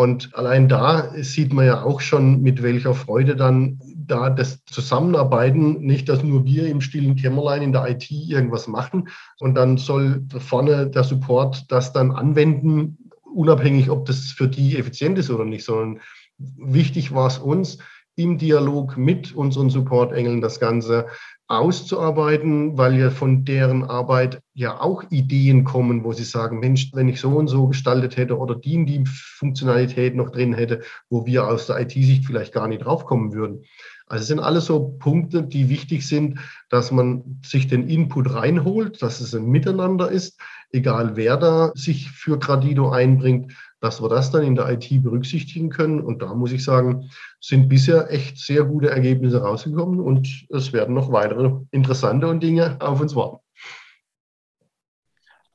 Und 0.00 0.34
allein 0.34 0.66
da 0.66 1.12
sieht 1.16 1.52
man 1.52 1.66
ja 1.66 1.82
auch 1.82 2.00
schon, 2.00 2.40
mit 2.40 2.62
welcher 2.62 2.94
Freude 2.94 3.36
dann 3.36 3.78
da 3.94 4.30
das 4.30 4.64
Zusammenarbeiten, 4.64 5.82
nicht, 5.82 6.08
dass 6.08 6.22
nur 6.22 6.46
wir 6.46 6.68
im 6.68 6.80
stillen 6.80 7.16
Kämmerlein 7.16 7.60
in 7.60 7.72
der 7.72 7.86
IT 7.86 8.10
irgendwas 8.10 8.66
machen 8.66 9.10
und 9.40 9.56
dann 9.56 9.76
soll 9.76 10.24
vorne 10.38 10.86
der 10.86 11.04
Support 11.04 11.70
das 11.70 11.92
dann 11.92 12.12
anwenden, 12.12 13.10
unabhängig, 13.34 13.90
ob 13.90 14.06
das 14.06 14.32
für 14.32 14.48
die 14.48 14.78
effizient 14.78 15.18
ist 15.18 15.28
oder 15.28 15.44
nicht, 15.44 15.66
sondern 15.66 16.00
wichtig 16.38 17.14
war 17.14 17.26
es 17.26 17.36
uns, 17.36 17.76
im 18.16 18.38
Dialog 18.38 18.96
mit 18.96 19.34
unseren 19.34 19.68
Support-Engeln 19.68 20.40
das 20.40 20.60
Ganze 20.60 21.08
auszuarbeiten, 21.50 22.78
weil 22.78 22.96
ja 22.96 23.10
von 23.10 23.44
deren 23.44 23.82
Arbeit 23.82 24.40
ja 24.54 24.80
auch 24.80 25.02
Ideen 25.10 25.64
kommen, 25.64 26.04
wo 26.04 26.12
sie 26.12 26.22
sagen, 26.22 26.60
Mensch, 26.60 26.92
wenn 26.94 27.08
ich 27.08 27.20
so 27.20 27.30
und 27.30 27.48
so 27.48 27.66
gestaltet 27.66 28.16
hätte 28.16 28.38
oder 28.38 28.54
die 28.54 28.84
die 28.84 29.04
Funktionalität 29.04 30.14
noch 30.14 30.30
drin 30.30 30.54
hätte, 30.54 30.82
wo 31.08 31.26
wir 31.26 31.48
aus 31.48 31.66
der 31.66 31.80
IT-Sicht 31.80 32.24
vielleicht 32.24 32.52
gar 32.52 32.68
nicht 32.68 32.84
draufkommen 32.84 33.32
würden. 33.32 33.64
Also 34.06 34.22
es 34.22 34.28
sind 34.28 34.38
alles 34.38 34.66
so 34.66 34.96
Punkte, 35.00 35.42
die 35.42 35.68
wichtig 35.68 36.06
sind, 36.06 36.38
dass 36.68 36.92
man 36.92 37.40
sich 37.44 37.66
den 37.66 37.88
Input 37.88 38.32
reinholt, 38.32 39.02
dass 39.02 39.20
es 39.20 39.34
ein 39.34 39.46
Miteinander 39.46 40.08
ist, 40.08 40.40
egal 40.72 41.16
wer 41.16 41.36
da 41.36 41.72
sich 41.74 42.12
für 42.12 42.38
Gradido 42.38 42.90
einbringt, 42.90 43.52
dass 43.80 44.02
wir 44.02 44.08
das 44.08 44.30
dann 44.30 44.42
in 44.42 44.54
der 44.54 44.68
IT 44.70 45.02
berücksichtigen 45.02 45.70
können. 45.70 46.00
Und 46.00 46.22
da 46.22 46.34
muss 46.34 46.52
ich 46.52 46.62
sagen, 46.62 47.10
sind 47.40 47.68
bisher 47.68 48.10
echt 48.10 48.38
sehr 48.38 48.64
gute 48.64 48.90
Ergebnisse 48.90 49.42
rausgekommen 49.42 50.00
und 50.00 50.46
es 50.50 50.72
werden 50.72 50.94
noch 50.94 51.10
weitere 51.12 51.52
interessante 51.70 52.38
Dinge 52.38 52.76
auf 52.80 53.00
uns 53.00 53.14
warten. 53.16 53.38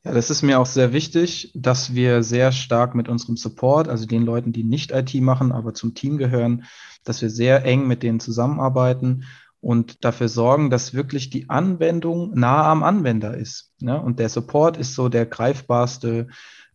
Ja, 0.03 0.13
das 0.13 0.29
ist 0.29 0.43
mir 0.43 0.59
auch 0.59 0.67
sehr 0.67 0.93
wichtig, 0.93 1.51
dass 1.55 1.95
wir 1.95 2.21
sehr 2.21 2.51
stark 2.51 2.93
mit 2.93 3.09
unserem 3.09 3.37
Support, 3.37 3.87
also 3.87 4.05
den 4.05 4.23
Leuten, 4.23 4.53
die 4.53 4.63
nicht 4.63 4.91
IT 4.91 5.15
machen, 5.15 5.51
aber 5.51 5.73
zum 5.73 5.95
Team 5.95 6.19
gehören, 6.19 6.65
dass 7.03 7.23
wir 7.23 7.31
sehr 7.31 7.65
eng 7.65 7.87
mit 7.87 8.03
denen 8.03 8.19
zusammenarbeiten 8.19 9.23
und 9.61 10.05
dafür 10.05 10.29
sorgen, 10.29 10.69
dass 10.69 10.93
wirklich 10.93 11.31
die 11.31 11.49
Anwendung 11.49 12.31
nah 12.35 12.69
am 12.69 12.83
Anwender 12.83 13.35
ist. 13.35 13.73
Ne? 13.79 13.99
Und 13.99 14.19
der 14.19 14.29
Support 14.29 14.77
ist 14.77 14.93
so 14.93 15.09
der 15.09 15.25
greifbarste 15.25 16.27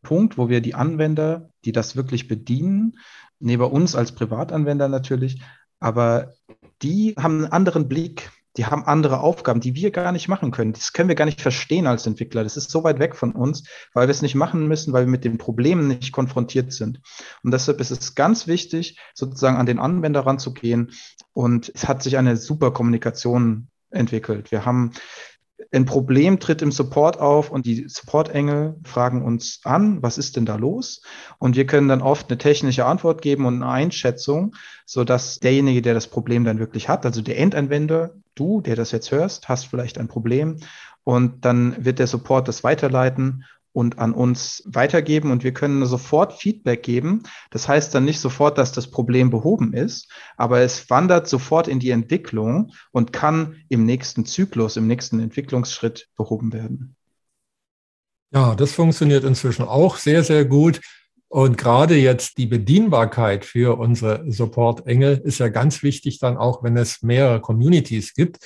Punkt, 0.03 0.39
wo 0.39 0.49
wir 0.49 0.61
die 0.61 0.75
Anwender, 0.75 1.51
die 1.65 1.73
das 1.73 1.97
wirklich 1.97 2.29
bedienen, 2.29 2.99
neben 3.39 3.63
uns 3.63 3.95
als 3.95 4.13
Privatanwender 4.13 4.89
natürlich, 4.89 5.43
aber 5.79 6.33
die 6.83 7.15
haben 7.19 7.45
einen 7.45 7.53
anderen 7.53 7.89
Blick. 7.89 8.31
Die 8.57 8.67
haben 8.67 8.85
andere 8.85 9.21
Aufgaben, 9.21 9.61
die 9.61 9.77
wir 9.77 9.93
gar 9.93 10.11
nicht 10.11 10.27
machen 10.27 10.51
können. 10.51 10.73
Das 10.73 10.93
können 10.93 11.09
wir 11.09 11.15
gar 11.15 11.25
nicht 11.25 11.41
verstehen 11.41 11.87
als 11.87 12.07
Entwickler. 12.07 12.43
Das 12.43 12.57
ist 12.57 12.71
so 12.71 12.83
weit 12.83 12.99
weg 12.99 13.15
von 13.15 13.33
uns, 13.33 13.63
weil 13.95 14.09
wir 14.09 14.11
es 14.11 14.23
nicht 14.23 14.35
machen 14.35 14.67
müssen, 14.67 14.93
weil 14.93 15.05
wir 15.05 15.11
mit 15.11 15.25
den 15.25 15.39
Problemen 15.39 15.87
nicht 15.87 16.11
konfrontiert 16.11 16.73
sind. 16.73 17.01
Und 17.45 17.53
deshalb 17.53 17.81
ist 17.81 17.93
es 17.93 18.17
ganz 18.17 18.49
wichtig, 18.49 18.99
sozusagen 19.15 19.57
an 19.57 19.67
den 19.67 19.79
Anwender 19.79 20.27
ranzugehen. 20.27 20.91
Und 21.33 21.71
es 21.73 21.87
hat 21.87 22.03
sich 22.03 22.19
eine 22.19 22.37
super 22.37 22.73
Kommunikation 22.73 23.69
entwickelt. 23.91 24.51
Wir 24.51 24.67
haben 24.67 24.93
ein 25.73 25.85
Problem 25.85 26.41
tritt 26.41 26.63
im 26.63 26.73
Support 26.73 27.19
auf 27.21 27.51
und 27.51 27.67
die 27.67 27.89
Support-Engel 27.89 28.77
fragen 28.85 29.23
uns 29.23 29.61
an, 29.65 30.03
was 30.03 30.19
ist 30.19 30.37
denn 30.37 30.47
da 30.47 30.57
los? 30.57 31.03
Und 31.39 31.57
wir 31.57 31.67
können 31.67 31.89
dann 31.89 32.03
oft 32.03 32.29
eine 32.29 32.39
technische 32.39 32.87
Antwort 32.87 33.23
geben 33.23 33.47
und 33.47 33.63
eine 33.63 33.71
Einschätzung, 33.71 34.55
so 34.87 35.05
dass 35.05 35.39
derjenige, 35.39 35.83
der 35.83 35.95
das 35.95 36.09
Problem 36.09 36.45
dann 36.45 36.59
wirklich 36.59 36.89
hat, 36.89 37.07
also 37.07 37.23
der 37.23 37.39
Endanwender, 37.39 38.15
du, 38.35 38.61
der 38.61 38.77
das 38.77 38.91
jetzt 38.91 39.11
hörst, 39.11 39.49
hast 39.49 39.67
vielleicht 39.67 39.99
ein 39.99 40.09
Problem 40.09 40.59
und 41.05 41.45
dann 41.45 41.85
wird 41.85 41.99
der 41.99 42.07
Support 42.07 42.49
das 42.49 42.65
weiterleiten 42.65 43.45
und 43.73 43.99
an 43.99 44.13
uns 44.13 44.63
weitergeben 44.67 45.31
und 45.31 45.45
wir 45.45 45.53
können 45.53 45.85
sofort 45.87 46.35
Feedback 46.35 46.83
geben. 46.83 47.23
Das 47.51 47.69
heißt 47.69 47.95
dann 47.95 48.05
nicht 48.05 48.21
sofort, 48.21 48.59
dass 48.59 48.73
das 48.73 48.91
Problem 48.91 49.31
behoben 49.31 49.73
ist, 49.73 50.11
aber 50.37 50.61
es 50.61 50.91
wandert 50.91 51.29
sofort 51.29 51.69
in 51.69 51.79
die 51.79 51.91
Entwicklung 51.91 52.73
und 52.91 53.13
kann 53.13 53.57
im 53.69 53.85
nächsten 53.85 54.27
Zyklus, 54.27 54.77
im 54.77 54.87
nächsten 54.87 55.21
Entwicklungsschritt 55.21 56.09
behoben 56.17 56.53
werden. 56.53 56.97
Ja, 58.33 58.55
das 58.55 58.73
funktioniert 58.73 59.25
inzwischen 59.25 59.65
auch 59.65 59.97
sehr, 59.97 60.23
sehr 60.23 60.45
gut. 60.45 60.81
Und 61.29 61.57
gerade 61.57 61.95
jetzt 61.97 62.39
die 62.39 62.47
Bedienbarkeit 62.47 63.45
für 63.45 63.79
unsere 63.79 64.25
Support-Engel 64.31 65.21
ist 65.25 65.39
ja 65.39 65.49
ganz 65.49 65.85
wichtig 65.85 66.19
dann 66.19 66.37
auch, 66.37 66.65
wenn 66.65 66.77
es 66.77 67.03
mehrere 67.03 67.41
Communities 67.41 68.15
gibt, 68.15 68.39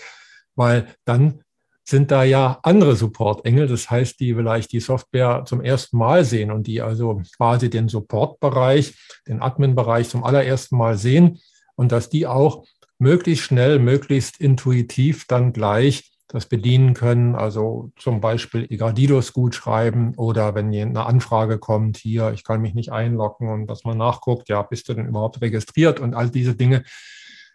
weil 0.54 0.94
dann 1.06 1.43
sind 1.84 2.10
da 2.10 2.24
ja 2.24 2.58
andere 2.62 2.96
Support-Engel, 2.96 3.66
das 3.66 3.90
heißt, 3.90 4.18
die 4.18 4.34
vielleicht 4.34 4.72
die 4.72 4.80
Software 4.80 5.44
zum 5.46 5.60
ersten 5.60 5.98
Mal 5.98 6.24
sehen 6.24 6.50
und 6.50 6.66
die 6.66 6.80
also 6.80 7.22
quasi 7.36 7.68
den 7.68 7.88
Support-Bereich, 7.88 8.94
den 9.28 9.42
Admin-Bereich 9.42 10.08
zum 10.08 10.24
allerersten 10.24 10.78
Mal 10.78 10.96
sehen 10.96 11.40
und 11.76 11.92
dass 11.92 12.08
die 12.08 12.26
auch 12.26 12.64
möglichst 12.98 13.44
schnell, 13.44 13.78
möglichst 13.78 14.40
intuitiv 14.40 15.26
dann 15.26 15.52
gleich 15.52 16.10
das 16.28 16.46
bedienen 16.46 16.94
können. 16.94 17.34
Also 17.34 17.92
zum 17.96 18.20
Beispiel 18.20 18.66
Igradidos 18.70 19.32
gut 19.32 19.54
schreiben 19.54 20.14
oder 20.16 20.54
wenn 20.54 20.74
eine 20.74 21.06
Anfrage 21.06 21.58
kommt, 21.58 21.98
hier, 21.98 22.32
ich 22.32 22.44
kann 22.44 22.62
mich 22.62 22.74
nicht 22.74 22.92
einloggen 22.92 23.50
und 23.50 23.66
dass 23.66 23.84
man 23.84 23.98
nachguckt, 23.98 24.48
ja, 24.48 24.62
bist 24.62 24.88
du 24.88 24.94
denn 24.94 25.06
überhaupt 25.06 25.40
registriert 25.42 26.00
und 26.00 26.14
all 26.14 26.30
diese 26.30 26.56
Dinge. 26.56 26.82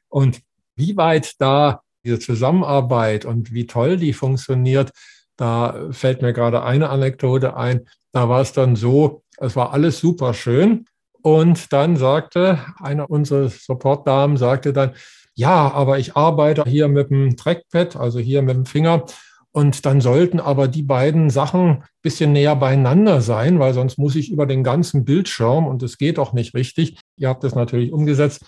Und 0.07 0.41
wie 0.75 0.95
weit 0.97 1.33
da 1.39 1.81
diese 2.03 2.19
Zusammenarbeit 2.19 3.25
und 3.25 3.53
wie 3.53 3.67
toll 3.67 3.97
die 3.97 4.13
funktioniert, 4.13 4.91
da 5.37 5.87
fällt 5.91 6.21
mir 6.21 6.33
gerade 6.33 6.63
eine 6.63 6.89
Anekdote 6.89 7.55
ein. 7.55 7.87
Da 8.11 8.27
war 8.27 8.41
es 8.41 8.51
dann 8.51 8.75
so, 8.75 9.23
es 9.37 9.55
war 9.55 9.71
alles 9.71 9.99
super 9.99 10.33
schön. 10.33 10.85
Und 11.21 11.71
dann 11.73 11.97
sagte 11.97 12.59
einer 12.77 13.09
unserer 13.09 13.49
Support-Damen, 13.49 14.37
sagte 14.37 14.73
dann, 14.73 14.91
ja, 15.35 15.71
aber 15.71 15.99
ich 15.99 16.15
arbeite 16.15 16.63
hier 16.65 16.87
mit 16.89 17.09
dem 17.09 17.37
Trackpad, 17.37 17.95
also 17.95 18.19
hier 18.19 18.41
mit 18.41 18.55
dem 18.55 18.65
Finger. 18.65 19.05
Und 19.51 19.85
dann 19.85 20.01
sollten 20.01 20.39
aber 20.39 20.67
die 20.67 20.83
beiden 20.83 21.29
Sachen 21.29 21.69
ein 21.69 21.83
bisschen 22.01 22.33
näher 22.33 22.55
beieinander 22.55 23.21
sein, 23.21 23.59
weil 23.59 23.73
sonst 23.73 23.97
muss 23.97 24.15
ich 24.15 24.31
über 24.31 24.45
den 24.45 24.63
ganzen 24.63 25.05
Bildschirm 25.05 25.67
und 25.67 25.81
es 25.81 25.97
geht 25.97 26.19
auch 26.19 26.33
nicht 26.33 26.53
richtig. 26.53 26.99
Ihr 27.15 27.29
habt 27.29 27.43
das 27.43 27.55
natürlich 27.55 27.91
umgesetzt. 27.91 28.43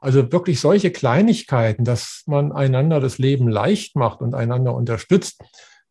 Also 0.00 0.30
wirklich 0.32 0.60
solche 0.60 0.90
Kleinigkeiten, 0.90 1.84
dass 1.84 2.22
man 2.26 2.52
einander 2.52 3.00
das 3.00 3.18
Leben 3.18 3.48
leicht 3.48 3.96
macht 3.96 4.20
und 4.20 4.34
einander 4.34 4.74
unterstützt, 4.74 5.42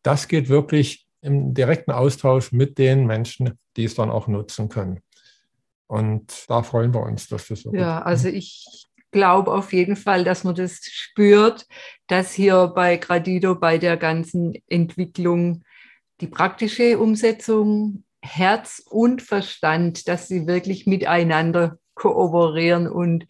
das 0.02 0.28
geht 0.28 0.48
wirklich 0.48 1.06
im 1.20 1.54
direkten 1.54 1.90
Austausch 1.90 2.52
mit 2.52 2.78
den 2.78 3.06
Menschen, 3.06 3.58
die 3.76 3.84
es 3.84 3.94
dann 3.94 4.10
auch 4.10 4.28
nutzen 4.28 4.68
können. 4.68 5.00
Und 5.88 6.44
da 6.48 6.62
freuen 6.62 6.94
wir 6.94 7.02
uns, 7.02 7.28
dass 7.28 7.48
das 7.48 7.62
so 7.62 7.74
Ja, 7.74 7.98
gut. 7.98 8.06
also 8.06 8.28
ich 8.28 8.86
glaube 9.10 9.52
auf 9.52 9.72
jeden 9.72 9.96
Fall, 9.96 10.24
dass 10.24 10.44
man 10.44 10.54
das 10.54 10.80
spürt, 10.84 11.66
dass 12.06 12.32
hier 12.32 12.68
bei 12.68 12.96
Gradido 12.96 13.54
bei 13.54 13.78
der 13.78 13.96
ganzen 13.96 14.54
Entwicklung 14.68 15.62
die 16.20 16.26
praktische 16.26 16.98
Umsetzung, 16.98 18.04
Herz 18.22 18.82
und 18.88 19.22
Verstand, 19.22 20.08
dass 20.08 20.28
sie 20.28 20.46
wirklich 20.46 20.86
miteinander 20.86 21.78
kooperieren 21.94 22.88
und 22.88 23.26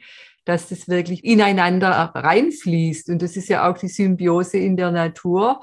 dass 0.46 0.68
das 0.68 0.88
wirklich 0.88 1.24
ineinander 1.24 1.90
reinfließt. 1.90 3.10
Und 3.10 3.20
das 3.20 3.36
ist 3.36 3.48
ja 3.48 3.68
auch 3.68 3.76
die 3.76 3.88
Symbiose 3.88 4.56
in 4.58 4.76
der 4.76 4.92
Natur. 4.92 5.60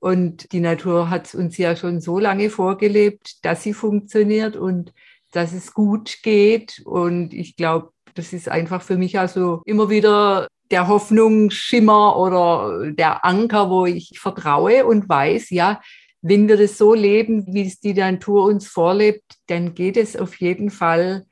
Und 0.00 0.52
die 0.52 0.60
Natur 0.60 1.10
hat 1.10 1.34
uns 1.34 1.58
ja 1.58 1.76
schon 1.76 2.00
so 2.00 2.18
lange 2.18 2.48
vorgelebt, 2.48 3.44
dass 3.44 3.62
sie 3.62 3.74
funktioniert 3.74 4.56
und 4.56 4.94
dass 5.32 5.52
es 5.52 5.74
gut 5.74 6.22
geht. 6.22 6.80
Und 6.84 7.34
ich 7.34 7.56
glaube, 7.56 7.90
das 8.14 8.32
ist 8.32 8.48
einfach 8.48 8.80
für 8.80 8.96
mich 8.96 9.18
also 9.18 9.60
immer 9.66 9.90
wieder 9.90 10.48
der 10.70 10.88
Hoffnungsschimmer 10.88 12.16
oder 12.16 12.92
der 12.92 13.24
Anker, 13.24 13.70
wo 13.70 13.86
ich 13.86 14.18
vertraue 14.18 14.86
und 14.86 15.08
weiß, 15.08 15.50
ja, 15.50 15.80
wenn 16.22 16.46
wir 16.46 16.56
das 16.56 16.78
so 16.78 16.94
leben, 16.94 17.44
wie 17.52 17.66
es 17.66 17.80
die 17.80 17.94
Natur 17.94 18.44
uns 18.44 18.68
vorlebt, 18.68 19.24
dann 19.48 19.74
geht 19.74 19.96
es 19.96 20.16
auf 20.16 20.36
jeden 20.36 20.70
Fall, 20.70 21.26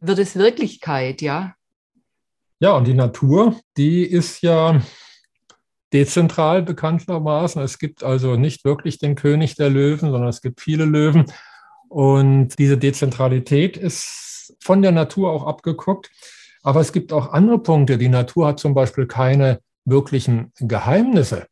wird 0.00 0.18
es 0.18 0.36
Wirklichkeit, 0.36 1.20
ja. 1.20 1.54
Ja, 2.62 2.72
und 2.76 2.86
die 2.86 2.94
Natur, 2.94 3.56
die 3.78 4.04
ist 4.04 4.42
ja 4.42 4.82
dezentral 5.94 6.62
bekanntermaßen. 6.62 7.62
Es 7.62 7.78
gibt 7.78 8.04
also 8.04 8.36
nicht 8.36 8.66
wirklich 8.66 8.98
den 8.98 9.14
König 9.14 9.56
der 9.56 9.70
Löwen, 9.70 10.10
sondern 10.10 10.28
es 10.28 10.42
gibt 10.42 10.60
viele 10.60 10.84
Löwen. 10.84 11.24
Und 11.88 12.58
diese 12.58 12.76
Dezentralität 12.76 13.78
ist 13.78 14.54
von 14.60 14.82
der 14.82 14.92
Natur 14.92 15.30
auch 15.30 15.46
abgeguckt. 15.46 16.10
Aber 16.62 16.80
es 16.80 16.92
gibt 16.92 17.14
auch 17.14 17.32
andere 17.32 17.58
Punkte. 17.58 17.96
Die 17.96 18.10
Natur 18.10 18.48
hat 18.48 18.60
zum 18.60 18.74
Beispiel 18.74 19.06
keine 19.06 19.60
wirklichen 19.86 20.52
Geheimnisse. 20.60 21.46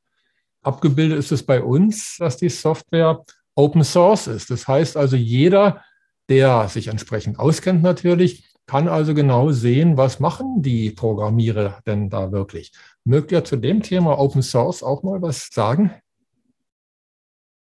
Abgebildet 0.61 1.19
ist 1.19 1.33
es 1.33 1.43
bei 1.43 1.63
uns, 1.63 2.17
dass 2.19 2.37
die 2.37 2.51
Software 2.51 3.25
Open 3.55 3.83
Source 3.83 4.27
ist. 4.27 4.51
Das 4.51 4.69
heißt 4.69 4.99
also, 4.99 5.17
jeder, 5.17 5.83
der 6.29 6.69
sich 6.69 6.89
entsprechend 6.89 7.39
auskennt 7.39 7.83
natürlich, 7.83 8.48
kann 8.69 8.87
also 8.87 9.15
genau 9.15 9.51
sehen, 9.51 9.97
was 9.97 10.21
machen 10.21 10.63
die 10.63 10.91
Programmierer 10.91 11.81
denn 11.87 12.11
da 12.11 12.31
wirklich. 12.33 12.73
Mögt 13.03 13.33
ihr 13.33 13.43
zu 13.43 13.57
dem 13.57 13.83
Thema 13.83 14.19
Open 14.19 14.43
Source 14.43 14.83
auch 14.83 15.03
mal 15.03 15.23
was 15.23 15.49
sagen? 15.51 15.91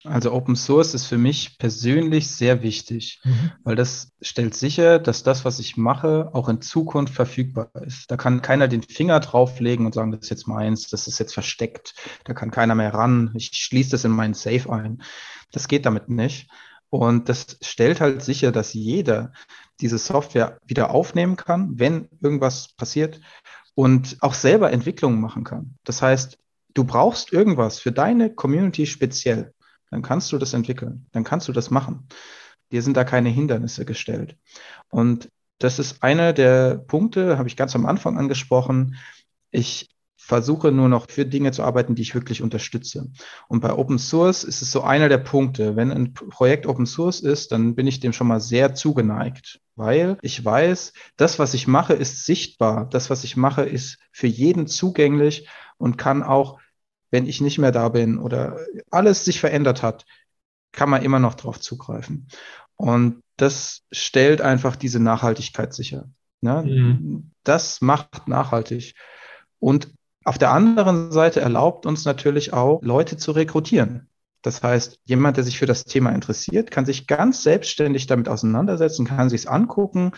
Also 0.03 0.34
Open 0.34 0.58
Source 0.58 0.93
ist 0.93 1.05
für 1.05 1.18
mich 1.18 1.58
persönlich 1.58 2.28
sehr 2.30 2.62
wichtig, 2.62 3.22
mhm. 3.24 3.51
weil 3.64 3.76
das 3.78 4.12
stellt 4.22 4.53
sicher, 4.53 4.99
dass 4.99 5.24
das, 5.24 5.45
was 5.45 5.60
ich 5.60 5.78
mache, 5.78 6.30
auch 6.34 6.49
in 6.49 6.62
Zukunft 6.62 7.14
verfügbar 7.14 7.72
ist. 7.86 8.12
Da 8.12 8.18
kann 8.18 8.41
keiner 8.41 8.68
den 8.68 8.84
Finger 8.84 9.22
drauflegen 9.22 9.86
und 9.86 9.95
sagen, 9.95 10.12
das 10.12 10.22
ist 10.24 10.30
jetzt 10.30 10.47
meins, 10.47 10.89
das 10.89 11.08
ist 11.08 11.20
jetzt 11.20 11.34
versteckt, 11.34 11.95
da 12.26 12.34
kann 12.34 12.51
keiner 12.51 12.76
mehr 12.76 12.93
ran, 12.93 13.32
ich 13.34 13.51
schließe 13.53 13.91
das 13.91 14.03
in 14.03 14.12
meinen 14.12 14.34
Safe 14.34 14.72
ein. 14.72 15.01
Das 15.51 15.70
geht 15.70 15.86
damit 15.86 16.10
nicht. 16.10 16.49
Und 16.89 17.28
das 17.28 17.58
stellt 17.62 17.99
halt 17.99 18.22
sicher, 18.22 18.51
dass 18.51 18.74
jeder 18.74 19.32
diese 19.82 19.97
Software 19.97 20.57
wieder 20.65 20.91
aufnehmen 20.91 21.36
kann, 21.36 21.80
wenn 21.80 22.09
irgendwas 22.21 22.73
passiert 22.75 23.19
und 23.75 24.17
auch 24.21 24.34
selber 24.34 24.71
Entwicklungen 24.71 25.21
machen 25.21 25.43
kann. 25.43 25.75
Das 25.84 26.01
heißt, 26.01 26.38
du 26.73 26.84
brauchst 26.84 27.32
irgendwas 27.32 27.80
für 27.80 27.91
deine 27.91 28.34
Community 28.34 28.86
speziell, 28.86 29.53
dann 29.91 30.01
kannst 30.01 30.32
du 30.32 30.38
das 30.38 30.53
entwickeln, 30.53 31.07
dann 31.11 31.23
kannst 31.23 31.47
du 31.47 31.51
das 31.51 31.69
machen. 31.69 32.07
Dir 32.71 32.82
sind 32.82 32.97
da 32.97 33.03
keine 33.03 33.30
Hindernisse 33.30 33.86
gestellt. 33.86 34.36
Und 34.89 35.30
das 35.59 35.80
ist 35.80 36.03
einer 36.03 36.34
der 36.34 36.78
Punkte, 36.78 37.38
habe 37.38 37.47
ich 37.47 37.55
ganz 37.55 37.75
am 37.75 37.86
Anfang 37.86 38.17
angesprochen. 38.17 38.95
Ich 39.51 39.89
versuche 40.17 40.71
nur 40.71 40.89
noch 40.89 41.09
für 41.09 41.25
Dinge 41.25 41.51
zu 41.51 41.63
arbeiten, 41.63 41.95
die 41.95 42.01
ich 42.01 42.13
wirklich 42.13 42.41
unterstütze. 42.41 43.09
Und 43.47 43.61
bei 43.61 43.71
Open 43.71 43.97
Source 43.97 44.43
ist 44.43 44.61
es 44.61 44.71
so 44.71 44.82
einer 44.82 45.07
der 45.07 45.19
Punkte. 45.19 45.75
Wenn 45.75 45.91
ein 45.91 46.13
Projekt 46.13 46.67
Open 46.67 46.86
Source 46.86 47.21
ist, 47.21 47.51
dann 47.51 47.75
bin 47.75 47.88
ich 47.88 48.01
dem 48.01 48.11
schon 48.11 48.28
mal 48.28 48.41
sehr 48.41 48.75
zugeneigt, 48.75 49.61
weil 49.78 50.17
ich 50.21 50.43
weiß, 50.43 50.93
das, 51.15 51.39
was 51.39 51.53
ich 51.53 51.67
mache, 51.67 51.93
ist 51.93 52.25
sichtbar. 52.25 52.89
Das, 52.89 53.09
was 53.09 53.23
ich 53.23 53.38
mache, 53.38 53.63
ist 53.63 53.99
für 54.11 54.28
jeden 54.28 54.67
zugänglich 54.67 55.47
und 55.78 55.97
kann 55.97 56.23
auch, 56.23 56.59
wenn 57.11 57.28
ich 57.28 57.39
nicht 57.39 57.57
mehr 57.57 57.71
da 57.71 57.89
bin 57.89 58.17
oder 58.17 58.59
alles 58.91 59.23
sich 59.23 59.39
verändert 59.39 59.84
hat, 59.84 60.05
kann 60.71 60.89
man 60.89 61.03
immer 61.03 61.19
noch 61.19 61.36
drauf 61.36 61.59
zugreifen. 61.59 62.28
Und 62.75 63.23
das 63.38 63.84
stellt 63.91 64.41
einfach 64.41 64.75
diese 64.75 64.99
Nachhaltigkeit 64.99 65.73
sicher. 65.73 66.09
Ne? 66.41 66.63
Mhm. 66.63 67.32
Das 67.43 67.82
macht 67.82 68.28
nachhaltig. 68.28 68.95
Und 69.59 69.89
auf 70.23 70.38
der 70.38 70.51
anderen 70.51 71.11
Seite 71.11 71.39
erlaubt 71.39 71.86
uns 71.86 72.03
natürlich 72.03 72.51
auch, 72.51 72.82
Leute 72.82 73.17
zu 73.17 73.32
rekrutieren. 73.32 74.09
Das 74.41 74.63
heißt, 74.63 74.99
jemand, 75.05 75.38
der 75.38 75.43
sich 75.43 75.57
für 75.57 75.65
das 75.65 75.85
Thema 75.85 76.11
interessiert, 76.11 76.71
kann 76.71 76.85
sich 76.85 77.07
ganz 77.07 77.43
selbstständig 77.43 78.07
damit 78.07 78.29
auseinandersetzen, 78.29 79.05
kann 79.05 79.29
sich 79.29 79.41
es 79.41 79.47
angucken 79.47 80.11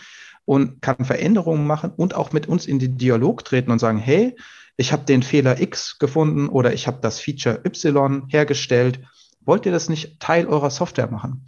und 0.44 0.82
kann 0.82 1.04
Veränderungen 1.04 1.66
machen 1.66 1.92
und 1.96 2.14
auch 2.14 2.32
mit 2.32 2.46
uns 2.46 2.66
in 2.66 2.78
den 2.78 2.98
Dialog 2.98 3.44
treten 3.44 3.70
und 3.70 3.78
sagen, 3.78 3.98
hey, 3.98 4.36
ich 4.76 4.92
habe 4.92 5.04
den 5.04 5.22
Fehler 5.22 5.60
X 5.60 5.98
gefunden 5.98 6.48
oder 6.48 6.72
ich 6.72 6.86
habe 6.86 6.98
das 7.00 7.20
Feature 7.20 7.60
Y 7.64 8.26
hergestellt. 8.28 9.00
Wollt 9.40 9.66
ihr 9.66 9.72
das 9.72 9.88
nicht 9.88 10.20
Teil 10.20 10.46
eurer 10.46 10.70
Software 10.70 11.10
machen? 11.10 11.46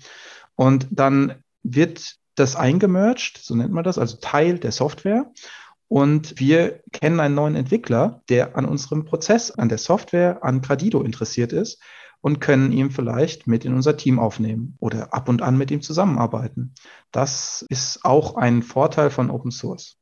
Und 0.54 0.86
dann 0.90 1.42
wird 1.62 2.16
das 2.34 2.56
eingemerged, 2.56 3.38
so 3.38 3.54
nennt 3.54 3.72
man 3.72 3.84
das, 3.84 3.98
also 3.98 4.16
Teil 4.20 4.58
der 4.58 4.72
Software. 4.72 5.30
Und 5.88 6.40
wir 6.40 6.80
kennen 6.92 7.20
einen 7.20 7.34
neuen 7.34 7.54
Entwickler, 7.54 8.22
der 8.30 8.56
an 8.56 8.64
unserem 8.64 9.04
Prozess, 9.04 9.50
an 9.50 9.68
der 9.68 9.78
Software, 9.78 10.42
an 10.42 10.62
Gradido 10.62 11.02
interessiert 11.02 11.52
ist 11.52 11.82
und 12.22 12.40
können 12.40 12.72
ihn 12.72 12.90
vielleicht 12.90 13.46
mit 13.46 13.66
in 13.66 13.74
unser 13.74 13.96
Team 13.98 14.18
aufnehmen 14.18 14.76
oder 14.80 15.12
ab 15.12 15.28
und 15.28 15.42
an 15.42 15.58
mit 15.58 15.70
ihm 15.70 15.82
zusammenarbeiten. 15.82 16.74
Das 17.10 17.66
ist 17.68 18.04
auch 18.04 18.36
ein 18.36 18.62
Vorteil 18.62 19.10
von 19.10 19.28
Open 19.28 19.50
Source. 19.50 19.98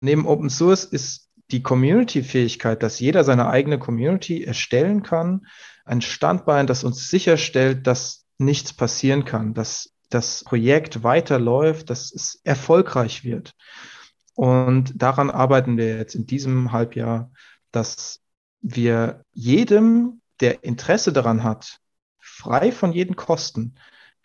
Neben 0.00 0.26
Open 0.26 0.48
Source 0.48 0.84
ist 0.84 1.28
die 1.50 1.62
Community-Fähigkeit, 1.62 2.82
dass 2.82 3.00
jeder 3.00 3.24
seine 3.24 3.48
eigene 3.48 3.78
Community 3.78 4.44
erstellen 4.44 5.02
kann, 5.02 5.46
ein 5.84 6.00
Standbein, 6.00 6.66
das 6.66 6.84
uns 6.84 7.10
sicherstellt, 7.10 7.86
dass 7.86 8.24
nichts 8.38 8.72
passieren 8.72 9.24
kann, 9.24 9.54
dass 9.54 9.92
das 10.08 10.44
Projekt 10.44 11.02
weiterläuft, 11.02 11.90
dass 11.90 12.12
es 12.12 12.40
erfolgreich 12.44 13.24
wird. 13.24 13.52
Und 14.34 14.92
daran 15.02 15.30
arbeiten 15.30 15.76
wir 15.76 15.96
jetzt 15.96 16.14
in 16.14 16.26
diesem 16.26 16.72
Halbjahr, 16.72 17.30
dass 17.72 18.20
wir 18.60 19.24
jedem, 19.32 20.20
der 20.40 20.64
Interesse 20.64 21.12
daran 21.12 21.44
hat, 21.44 21.80
frei 22.18 22.72
von 22.72 22.92
jeden 22.92 23.16
Kosten, 23.16 23.74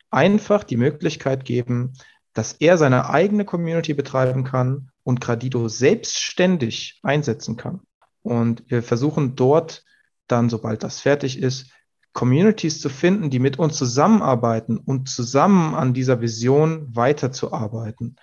einfach 0.09 0.63
die 0.63 0.77
Möglichkeit 0.77 1.45
geben, 1.45 1.93
dass 2.33 2.53
er 2.53 2.77
seine 2.77 3.09
eigene 3.09 3.45
Community 3.45 3.93
betreiben 3.93 4.43
kann 4.43 4.91
und 5.03 5.21
Gradido 5.21 5.67
selbstständig 5.67 6.99
einsetzen 7.03 7.57
kann. 7.57 7.81
Und 8.21 8.63
wir 8.67 8.83
versuchen 8.83 9.35
dort 9.35 9.83
dann, 10.27 10.49
sobald 10.49 10.83
das 10.83 10.99
fertig 10.99 11.39
ist, 11.39 11.71
Communities 12.13 12.81
zu 12.81 12.89
finden, 12.89 13.29
die 13.29 13.39
mit 13.39 13.59
uns 13.59 13.77
zusammenarbeiten 13.77 14.77
und 14.77 15.09
zusammen 15.09 15.75
an 15.75 15.93
dieser 15.93 16.21
Vision 16.21 16.95
weiterzuarbeiten 16.95 18.15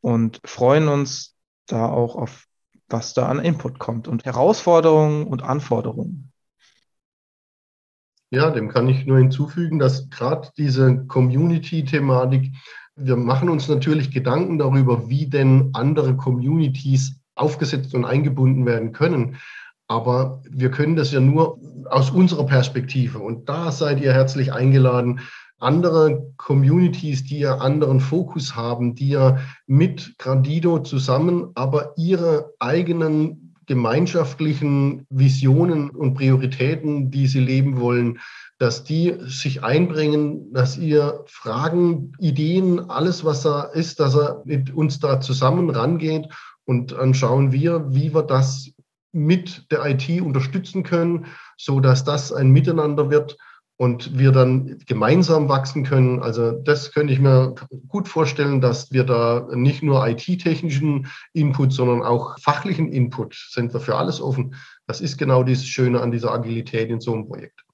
und 0.00 0.40
freuen 0.44 0.88
uns 0.88 1.36
da 1.66 1.86
auch 1.86 2.16
auf, 2.16 2.46
was 2.88 3.14
da 3.14 3.26
an 3.26 3.40
Input 3.40 3.78
kommt 3.78 4.08
und 4.08 4.24
Herausforderungen 4.24 5.26
und 5.26 5.42
Anforderungen. 5.42 6.32
Ja, 8.30 8.50
dem 8.50 8.68
kann 8.68 8.88
ich 8.88 9.06
nur 9.06 9.18
hinzufügen, 9.18 9.78
dass 9.78 10.10
gerade 10.10 10.48
diese 10.56 11.04
Community-Thematik, 11.06 12.52
wir 12.96 13.16
machen 13.16 13.48
uns 13.48 13.68
natürlich 13.68 14.10
Gedanken 14.10 14.58
darüber, 14.58 15.08
wie 15.08 15.28
denn 15.28 15.70
andere 15.74 16.16
Communities 16.16 17.20
aufgesetzt 17.36 17.94
und 17.94 18.04
eingebunden 18.04 18.66
werden 18.66 18.92
können. 18.92 19.36
Aber 19.86 20.42
wir 20.50 20.70
können 20.70 20.96
das 20.96 21.12
ja 21.12 21.20
nur 21.20 21.60
aus 21.88 22.10
unserer 22.10 22.46
Perspektive. 22.46 23.20
Und 23.20 23.48
da 23.48 23.70
seid 23.70 24.00
ihr 24.00 24.12
herzlich 24.12 24.52
eingeladen, 24.52 25.20
andere 25.58 26.32
Communities, 26.36 27.24
die 27.24 27.38
ja 27.38 27.58
anderen 27.58 28.00
Fokus 28.00 28.56
haben, 28.56 28.94
die 28.94 29.10
ja 29.10 29.38
mit 29.66 30.18
Gradido 30.18 30.80
zusammen, 30.80 31.52
aber 31.54 31.94
ihre 31.96 32.50
eigenen 32.58 33.45
gemeinschaftlichen 33.66 35.06
Visionen 35.10 35.90
und 35.90 36.14
Prioritäten, 36.14 37.10
die 37.10 37.26
sie 37.26 37.40
leben 37.40 37.80
wollen, 37.80 38.20
dass 38.58 38.84
die 38.84 39.14
sich 39.26 39.62
einbringen, 39.62 40.52
dass 40.52 40.78
ihr 40.78 41.24
Fragen, 41.26 42.12
Ideen, 42.18 42.88
alles, 42.90 43.24
was 43.24 43.42
da 43.42 43.62
ist, 43.62 44.00
dass 44.00 44.16
er 44.16 44.42
mit 44.44 44.72
uns 44.72 44.98
da 45.00 45.20
zusammen 45.20 45.70
rangeht 45.70 46.28
und 46.64 46.92
dann 46.92 47.14
schauen 47.14 47.52
wir, 47.52 47.94
wie 47.94 48.14
wir 48.14 48.22
das 48.22 48.70
mit 49.12 49.70
der 49.70 49.84
IT 49.86 50.20
unterstützen 50.20 50.82
können, 50.82 51.26
so 51.56 51.80
dass 51.80 52.04
das 52.04 52.32
ein 52.32 52.50
Miteinander 52.50 53.10
wird 53.10 53.36
und 53.78 54.18
wir 54.18 54.32
dann 54.32 54.78
gemeinsam 54.86 55.48
wachsen 55.48 55.84
können. 55.84 56.22
Also 56.22 56.52
das 56.52 56.92
könnte 56.92 57.12
ich 57.12 57.20
mir 57.20 57.54
gut 57.88 58.08
vorstellen, 58.08 58.60
dass 58.60 58.90
wir 58.90 59.04
da 59.04 59.46
nicht 59.52 59.82
nur 59.82 60.06
IT-technischen 60.06 61.08
Input, 61.34 61.72
sondern 61.72 62.02
auch 62.02 62.38
fachlichen 62.38 62.90
Input 62.90 63.34
sind 63.50 63.74
wir 63.74 63.80
für 63.80 63.96
alles 63.96 64.20
offen. 64.20 64.54
Das 64.86 65.00
ist 65.00 65.18
genau 65.18 65.42
dieses 65.42 65.66
Schöne 65.66 66.00
an 66.00 66.10
dieser 66.10 66.32
Agilität 66.32 66.88
in 66.88 67.00
so 67.00 67.12
einem 67.12 67.26
Projekt. 67.26 67.66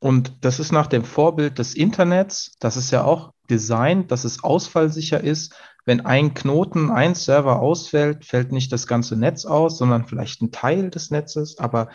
Und 0.00 0.44
das 0.44 0.60
ist 0.60 0.72
nach 0.72 0.86
dem 0.86 1.04
Vorbild 1.04 1.58
des 1.58 1.74
Internets. 1.74 2.52
Das 2.60 2.76
ist 2.76 2.90
ja 2.90 3.04
auch 3.04 3.32
designt, 3.50 4.12
dass 4.12 4.24
es 4.24 4.44
ausfallsicher 4.44 5.22
ist. 5.22 5.54
Wenn 5.84 6.06
ein 6.06 6.34
Knoten, 6.34 6.90
ein 6.90 7.14
Server 7.14 7.60
ausfällt, 7.60 8.24
fällt 8.24 8.52
nicht 8.52 8.72
das 8.72 8.86
ganze 8.86 9.16
Netz 9.16 9.44
aus, 9.44 9.78
sondern 9.78 10.06
vielleicht 10.06 10.40
ein 10.40 10.52
Teil 10.52 10.90
des 10.90 11.10
Netzes, 11.10 11.58
aber 11.58 11.88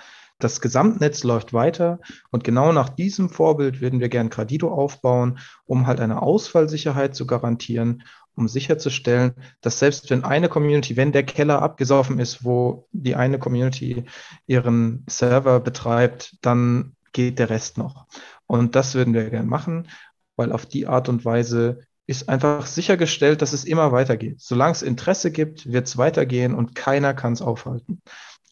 das 0.44 0.62
Gesamtnetz 0.62 1.24
läuft 1.24 1.54
weiter. 1.54 2.00
Und 2.32 2.44
genau 2.44 2.72
nach 2.72 2.90
diesem 2.90 3.30
Vorbild 3.30 3.82
würden 3.82 4.00
wir 4.00 4.10
gern 4.10 4.30
Gradido 4.30 4.72
aufbauen, 4.72 5.40
um 5.66 5.88
halt 5.88 6.00
eine 6.00 6.22
Ausfallsicherheit 6.22 7.16
zu 7.16 7.26
garantieren, 7.26 8.04
um 8.36 8.48
sicherzustellen, 8.48 9.34
dass 9.62 9.80
selbst 9.80 10.10
wenn 10.10 10.24
eine 10.24 10.50
Community, 10.50 10.98
wenn 10.98 11.12
der 11.12 11.24
Keller 11.24 11.62
abgesoffen 11.62 12.20
ist, 12.20 12.44
wo 12.44 12.88
die 12.92 13.16
eine 13.16 13.40
Community 13.40 14.06
ihren 14.48 15.06
Server 15.08 15.60
betreibt, 15.60 16.38
dann 16.42 16.96
geht 17.12 17.40
der 17.40 17.50
Rest 17.50 17.78
noch. 17.78 18.08
Und 18.48 18.76
das 18.76 18.96
würden 18.96 19.14
wir 19.14 19.30
gerne 19.30 19.48
machen, 19.48 19.88
weil 20.36 20.52
auf 20.52 20.66
die 20.66 20.88
Art 20.88 21.10
und 21.10 21.26
Weise 21.26 21.82
ist 22.06 22.28
einfach 22.28 22.66
sichergestellt, 22.66 23.42
dass 23.42 23.54
es 23.54 23.64
immer 23.64 23.92
weitergeht. 23.92 24.42
Solange 24.42 24.74
es 24.74 24.82
Interesse 24.82 25.32
gibt, 25.32 25.72
wird 25.72 25.88
es 25.88 25.98
weitergehen 25.98 26.54
und 26.54 26.76
keiner 26.76 27.14
kann 27.14 27.34
es 27.34 27.42
aufhalten. 27.42 28.02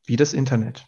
Wie 0.05 0.15
das 0.15 0.33
Internet. 0.33 0.85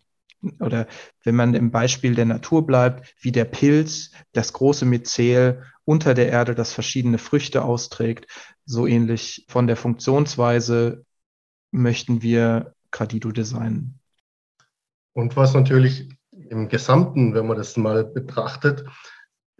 Oder 0.59 0.87
wenn 1.23 1.35
man 1.35 1.53
im 1.53 1.71
Beispiel 1.71 2.15
der 2.15 2.25
Natur 2.25 2.65
bleibt, 2.65 3.15
wie 3.21 3.31
der 3.31 3.45
Pilz, 3.45 4.11
das 4.33 4.53
große 4.53 4.85
Myzel 4.85 5.63
unter 5.85 6.13
der 6.13 6.29
Erde, 6.29 6.55
das 6.55 6.73
verschiedene 6.73 7.17
Früchte 7.17 7.63
austrägt, 7.63 8.27
so 8.65 8.87
ähnlich 8.87 9.45
von 9.47 9.67
der 9.67 9.75
Funktionsweise 9.75 11.05
möchten 11.71 12.21
wir 12.21 12.73
Gradido 12.91 13.31
designen. 13.31 13.99
Und 15.13 15.35
was 15.35 15.53
natürlich 15.53 16.09
im 16.31 16.69
Gesamten, 16.69 17.33
wenn 17.33 17.47
man 17.47 17.57
das 17.57 17.77
mal 17.77 18.03
betrachtet, 18.03 18.85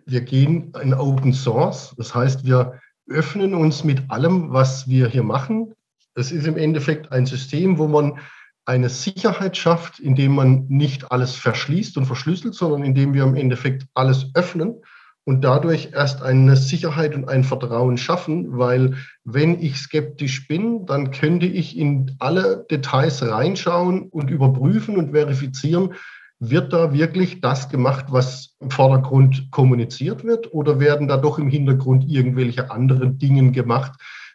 wir 0.06 0.22
gehen 0.22 0.74
in 0.82 0.94
Open 0.94 1.34
Source. 1.34 1.94
Das 1.98 2.14
heißt, 2.14 2.46
wir 2.46 2.80
öffnen 3.08 3.54
uns 3.54 3.84
mit 3.84 4.10
allem, 4.10 4.52
was 4.52 4.88
wir 4.88 5.08
hier 5.08 5.24
machen. 5.24 5.74
Es 6.16 6.32
ist 6.32 6.46
im 6.46 6.58
Endeffekt 6.58 7.12
ein 7.12 7.26
System, 7.26 7.78
wo 7.78 7.88
man 7.88 8.20
eine 8.66 8.90
Sicherheit 8.90 9.58
schafft, 9.58 10.00
indem 10.00 10.36
man 10.36 10.66
nicht 10.68 11.12
alles 11.12 11.36
verschließt 11.36 11.98
und 11.98 12.06
verschlüsselt, 12.06 12.56
sondern 12.56 12.84
indem 12.84 13.14
wir 13.14 13.24
im 13.24 13.36
Endeffekt 13.36 13.86
alles 13.94 14.32
öffnen 14.34 14.82
und 15.26 15.44
dadurch 15.44 15.90
erst 15.94 16.22
eine 16.22 16.56
Sicherheit 16.56 17.16
und 17.16 17.30
ein 17.30 17.44
Vertrauen 17.44 17.98
schaffen, 17.98 18.58
weil 18.58 18.96
wenn 19.24 19.60
ich 19.62 19.78
skeptisch 19.78 20.48
bin, 20.48 20.86
dann 20.86 21.12
könnte 21.12 21.46
ich 21.46 21.78
in 21.78 22.16
alle 22.20 22.66
Details 22.70 23.22
reinschauen 23.24 24.10
und 24.10 24.30
überprüfen 24.30 24.98
und 24.98 25.12
verifizieren, 25.12 25.94
wird 26.40 26.74
da 26.74 26.94
wirklich 26.94 27.40
das 27.40 27.70
gemacht, 27.70 28.08
was 28.10 28.56
im 28.60 28.70
Vordergrund 28.70 29.50
kommuniziert 29.52 30.26
wird 30.26 30.54
oder 30.54 30.80
werden 30.80 31.08
da 31.08 31.16
doch 31.16 31.40
im 31.40 31.48
Hintergrund 31.48 32.06
irgendwelche 32.10 32.70
anderen 32.70 33.18
Dinge 33.18 33.52
gemacht, 33.52 33.94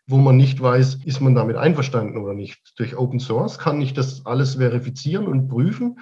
wo 0.08 0.16
man 0.16 0.36
nicht 0.36 0.60
weiß, 0.60 1.00
ist 1.04 1.20
man 1.20 1.34
damit 1.34 1.56
einverstanden 1.56 2.16
oder 2.16 2.32
nicht. 2.32 2.72
Durch 2.78 2.96
Open 2.96 3.20
Source 3.20 3.58
kann 3.58 3.80
ich 3.82 3.92
das 3.92 4.24
alles 4.24 4.54
verifizieren 4.56 5.26
und 5.26 5.48
prüfen. 5.48 6.00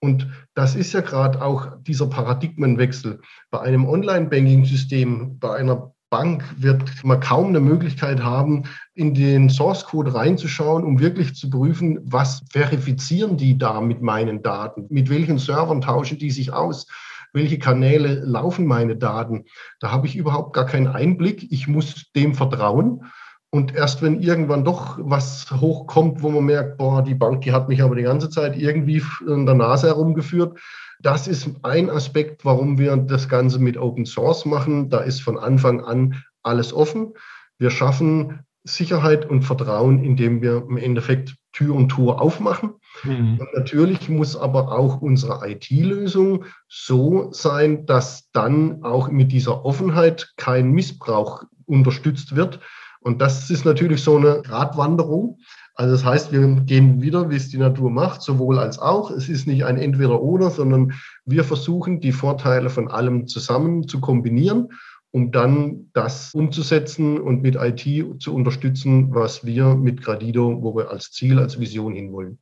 Und 0.00 0.28
das 0.54 0.74
ist 0.74 0.92
ja 0.92 1.00
gerade 1.00 1.40
auch 1.40 1.68
dieser 1.82 2.08
Paradigmenwechsel. 2.08 3.20
Bei 3.50 3.60
einem 3.60 3.86
Online-Banking-System, 3.86 5.38
bei 5.38 5.54
einer 5.54 5.94
Bank 6.10 6.44
wird 6.58 7.04
man 7.04 7.20
kaum 7.20 7.48
eine 7.48 7.60
Möglichkeit 7.60 8.22
haben, 8.22 8.64
in 8.94 9.14
den 9.14 9.48
Source 9.48 9.84
Code 9.84 10.14
reinzuschauen, 10.14 10.84
um 10.84 10.98
wirklich 10.98 11.34
zu 11.34 11.48
prüfen, 11.48 12.00
was 12.02 12.42
verifizieren 12.50 13.36
die 13.36 13.56
da 13.56 13.80
mit 13.80 14.02
meinen 14.02 14.42
Daten? 14.42 14.86
Mit 14.90 15.10
welchen 15.10 15.38
Servern 15.38 15.80
tauschen 15.80 16.18
die 16.18 16.30
sich 16.30 16.52
aus? 16.52 16.86
Welche 17.32 17.58
Kanäle 17.58 18.20
laufen 18.24 18.66
meine 18.66 18.96
Daten? 18.96 19.44
Da 19.80 19.90
habe 19.90 20.06
ich 20.06 20.16
überhaupt 20.16 20.54
gar 20.54 20.66
keinen 20.66 20.88
Einblick. 20.88 21.50
Ich 21.50 21.66
muss 21.66 22.12
dem 22.14 22.34
vertrauen. 22.34 23.10
Und 23.54 23.72
erst 23.72 24.02
wenn 24.02 24.20
irgendwann 24.20 24.64
doch 24.64 24.98
was 25.00 25.48
hochkommt, 25.48 26.24
wo 26.24 26.30
man 26.30 26.44
merkt, 26.44 26.76
boah, 26.76 27.04
die 27.04 27.14
Bank, 27.14 27.42
die 27.42 27.52
hat 27.52 27.68
mich 27.68 27.82
aber 27.82 27.94
die 27.94 28.02
ganze 28.02 28.28
Zeit 28.28 28.56
irgendwie 28.56 29.00
in 29.28 29.46
der 29.46 29.54
Nase 29.54 29.86
herumgeführt, 29.86 30.58
das 30.98 31.28
ist 31.28 31.48
ein 31.62 31.88
Aspekt, 31.88 32.44
warum 32.44 32.78
wir 32.78 32.96
das 32.96 33.28
Ganze 33.28 33.60
mit 33.60 33.76
Open 33.76 34.06
Source 34.06 34.44
machen. 34.44 34.90
Da 34.90 35.02
ist 35.02 35.22
von 35.22 35.38
Anfang 35.38 35.84
an 35.84 36.20
alles 36.42 36.72
offen. 36.72 37.12
Wir 37.56 37.70
schaffen 37.70 38.40
Sicherheit 38.64 39.24
und 39.24 39.42
Vertrauen, 39.42 40.02
indem 40.02 40.42
wir 40.42 40.64
im 40.68 40.76
Endeffekt 40.76 41.36
Tür 41.52 41.76
und 41.76 41.90
Tor 41.90 42.20
aufmachen. 42.20 42.74
Mhm. 43.04 43.38
Und 43.38 43.54
natürlich 43.54 44.08
muss 44.08 44.36
aber 44.36 44.72
auch 44.72 45.00
unsere 45.00 45.48
IT-Lösung 45.48 46.46
so 46.66 47.30
sein, 47.30 47.86
dass 47.86 48.32
dann 48.32 48.82
auch 48.82 49.12
mit 49.12 49.30
dieser 49.30 49.64
Offenheit 49.64 50.32
kein 50.36 50.72
Missbrauch 50.72 51.44
unterstützt 51.66 52.34
wird. 52.34 52.58
Und 53.04 53.20
das 53.20 53.50
ist 53.50 53.66
natürlich 53.66 54.02
so 54.02 54.16
eine 54.16 54.42
Radwanderung. 54.48 55.38
Also 55.74 55.92
das 55.92 56.04
heißt, 56.04 56.32
wir 56.32 56.40
gehen 56.62 57.02
wieder, 57.02 57.28
wie 57.28 57.36
es 57.36 57.50
die 57.50 57.58
Natur 57.58 57.90
macht, 57.90 58.22
sowohl 58.22 58.58
als 58.58 58.78
auch. 58.78 59.10
Es 59.10 59.28
ist 59.28 59.46
nicht 59.46 59.66
ein 59.66 59.76
Entweder-Oder, 59.76 60.50
sondern 60.50 60.94
wir 61.26 61.44
versuchen, 61.44 62.00
die 62.00 62.12
Vorteile 62.12 62.70
von 62.70 62.88
allem 62.88 63.26
zusammen 63.26 63.86
zu 63.88 64.00
kombinieren, 64.00 64.72
um 65.10 65.32
dann 65.32 65.90
das 65.92 66.32
umzusetzen 66.32 67.20
und 67.20 67.42
mit 67.42 67.56
IT 67.56 68.22
zu 68.22 68.34
unterstützen, 68.34 69.14
was 69.14 69.44
wir 69.44 69.74
mit 69.74 70.00
Gradido, 70.02 70.62
wo 70.62 70.74
wir 70.74 70.90
als 70.90 71.10
Ziel, 71.10 71.38
als 71.38 71.60
Vision 71.60 71.92
hinwollen. 71.92 72.38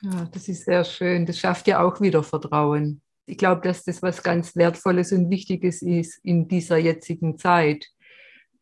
Ja, 0.00 0.26
das 0.32 0.48
ist 0.48 0.64
sehr 0.64 0.84
schön. 0.84 1.26
Das 1.26 1.38
schafft 1.38 1.66
ja 1.66 1.82
auch 1.82 2.00
wieder 2.00 2.22
Vertrauen. 2.22 3.02
Ich 3.26 3.36
glaube, 3.36 3.60
dass 3.60 3.84
das 3.84 4.00
was 4.02 4.22
ganz 4.22 4.56
Wertvolles 4.56 5.12
und 5.12 5.28
Wichtiges 5.28 5.82
ist 5.82 6.18
in 6.24 6.48
dieser 6.48 6.78
jetzigen 6.78 7.36
Zeit, 7.36 7.86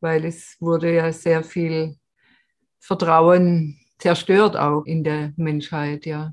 weil 0.00 0.24
es 0.24 0.56
wurde 0.60 0.94
ja 0.94 1.12
sehr 1.12 1.42
viel 1.42 1.96
Vertrauen 2.80 3.78
zerstört 3.98 4.56
auch 4.56 4.84
in 4.84 5.02
der 5.04 5.32
Menschheit, 5.36 6.06
ja. 6.06 6.32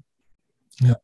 Ja. 0.80 0.98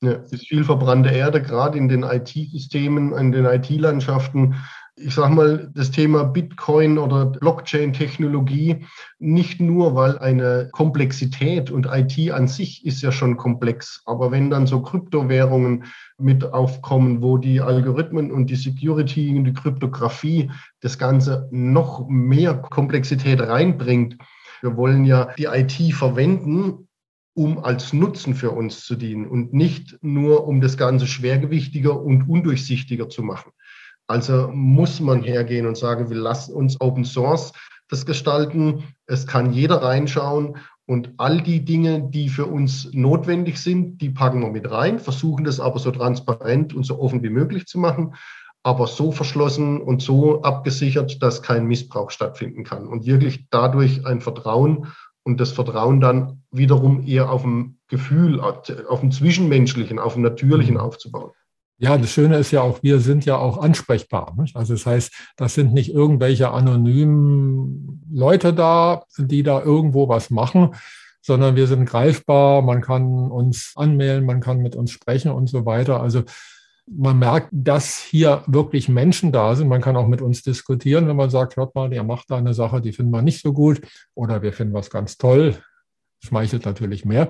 Ja, 0.00 0.12
es 0.12 0.32
ist 0.32 0.48
viel 0.48 0.64
verbrannte 0.64 1.08
Erde, 1.08 1.40
gerade 1.40 1.78
in 1.78 1.88
den 1.88 2.02
IT-Systemen, 2.02 3.16
in 3.16 3.32
den 3.32 3.46
IT-Landschaften. 3.46 4.56
Ich 4.96 5.14
sage 5.14 5.34
mal, 5.34 5.72
das 5.74 5.90
Thema 5.90 6.22
Bitcoin 6.22 6.98
oder 6.98 7.26
Blockchain-Technologie, 7.26 8.86
nicht 9.18 9.60
nur, 9.60 9.96
weil 9.96 10.18
eine 10.18 10.68
Komplexität 10.70 11.72
und 11.72 11.86
IT 11.86 12.30
an 12.30 12.46
sich 12.46 12.86
ist 12.86 13.02
ja 13.02 13.10
schon 13.10 13.36
komplex, 13.36 14.02
aber 14.06 14.30
wenn 14.30 14.50
dann 14.50 14.68
so 14.68 14.82
Kryptowährungen 14.82 15.86
mit 16.16 16.44
aufkommen, 16.44 17.22
wo 17.22 17.38
die 17.38 17.60
Algorithmen 17.60 18.30
und 18.30 18.50
die 18.50 18.54
Security 18.54 19.36
und 19.36 19.46
die 19.46 19.52
Kryptographie 19.52 20.52
das 20.80 20.96
Ganze 20.96 21.48
noch 21.50 22.06
mehr 22.08 22.54
Komplexität 22.54 23.40
reinbringt, 23.40 24.16
wir 24.60 24.76
wollen 24.76 25.04
ja 25.04 25.34
die 25.36 25.46
IT 25.46 25.92
verwenden, 25.92 26.88
um 27.34 27.58
als 27.58 27.92
Nutzen 27.92 28.34
für 28.34 28.52
uns 28.52 28.84
zu 28.84 28.94
dienen 28.94 29.26
und 29.26 29.52
nicht 29.52 29.98
nur, 30.02 30.46
um 30.46 30.60
das 30.60 30.76
Ganze 30.76 31.08
schwergewichtiger 31.08 32.00
und 32.00 32.28
undurchsichtiger 32.28 33.08
zu 33.08 33.24
machen. 33.24 33.50
Also 34.06 34.48
muss 34.52 35.00
man 35.00 35.22
hergehen 35.22 35.66
und 35.66 35.76
sagen, 35.76 36.10
wir 36.10 36.16
lassen 36.16 36.54
uns 36.54 36.80
Open 36.80 37.04
Source 37.04 37.52
das 37.88 38.06
gestalten. 38.06 38.84
Es 39.06 39.26
kann 39.26 39.52
jeder 39.52 39.82
reinschauen 39.82 40.56
und 40.86 41.12
all 41.16 41.40
die 41.40 41.64
Dinge, 41.64 42.08
die 42.10 42.28
für 42.28 42.46
uns 42.46 42.90
notwendig 42.92 43.58
sind, 43.58 43.98
die 44.02 44.10
packen 44.10 44.40
wir 44.40 44.50
mit 44.50 44.70
rein, 44.70 44.98
versuchen 44.98 45.44
das 45.44 45.60
aber 45.60 45.78
so 45.78 45.90
transparent 45.90 46.74
und 46.74 46.84
so 46.84 46.98
offen 47.00 47.22
wie 47.22 47.30
möglich 47.30 47.66
zu 47.66 47.78
machen 47.78 48.14
aber 48.64 48.86
so 48.86 49.12
verschlossen 49.12 49.80
und 49.80 50.02
so 50.02 50.42
abgesichert, 50.42 51.22
dass 51.22 51.42
kein 51.42 51.66
Missbrauch 51.66 52.10
stattfinden 52.10 52.64
kann 52.64 52.88
und 52.88 53.06
wirklich 53.06 53.46
dadurch 53.50 54.06
ein 54.06 54.22
Vertrauen 54.22 54.88
und 55.22 55.38
das 55.38 55.52
Vertrauen 55.52 56.00
dann 56.00 56.42
wiederum 56.50 57.06
eher 57.06 57.30
auf 57.30 57.42
dem 57.42 57.78
Gefühl, 57.88 58.40
auf 58.40 59.00
dem 59.00 59.12
Zwischenmenschlichen, 59.12 59.98
auf 59.98 60.14
dem 60.14 60.22
Natürlichen 60.22 60.74
mhm. 60.74 60.80
aufzubauen. 60.80 61.32
Ja, 61.84 61.98
das 61.98 62.12
Schöne 62.12 62.38
ist 62.38 62.50
ja 62.50 62.62
auch, 62.62 62.82
wir 62.82 62.98
sind 62.98 63.26
ja 63.26 63.36
auch 63.36 63.58
ansprechbar. 63.58 64.34
Nicht? 64.38 64.56
Also 64.56 64.72
das 64.72 64.86
heißt, 64.86 65.12
das 65.36 65.52
sind 65.52 65.74
nicht 65.74 65.92
irgendwelche 65.92 66.50
anonymen 66.50 68.02
Leute 68.10 68.54
da, 68.54 69.04
die 69.18 69.42
da 69.42 69.62
irgendwo 69.62 70.08
was 70.08 70.30
machen, 70.30 70.74
sondern 71.20 71.56
wir 71.56 71.66
sind 71.66 71.84
greifbar, 71.84 72.62
man 72.62 72.80
kann 72.80 73.30
uns 73.30 73.74
anmelden, 73.76 74.24
man 74.24 74.40
kann 74.40 74.60
mit 74.60 74.76
uns 74.76 74.92
sprechen 74.92 75.30
und 75.30 75.46
so 75.50 75.66
weiter. 75.66 76.00
Also 76.00 76.22
man 76.86 77.18
merkt, 77.18 77.48
dass 77.52 77.98
hier 77.98 78.44
wirklich 78.46 78.88
Menschen 78.88 79.30
da 79.30 79.54
sind. 79.54 79.68
Man 79.68 79.82
kann 79.82 79.98
auch 79.98 80.08
mit 80.08 80.22
uns 80.22 80.42
diskutieren, 80.42 81.06
wenn 81.06 81.16
man 81.16 81.28
sagt, 81.28 81.58
hört 81.58 81.74
mal, 81.74 81.90
der 81.90 82.02
macht 82.02 82.30
da 82.30 82.38
eine 82.38 82.54
Sache, 82.54 82.80
die 82.80 82.92
finden 82.92 83.12
wir 83.12 83.20
nicht 83.20 83.42
so 83.42 83.52
gut 83.52 83.82
oder 84.14 84.40
wir 84.40 84.54
finden 84.54 84.72
was 84.72 84.88
ganz 84.88 85.18
toll. 85.18 85.54
Schmeichelt 86.20 86.64
natürlich 86.64 87.04
mehr. 87.04 87.28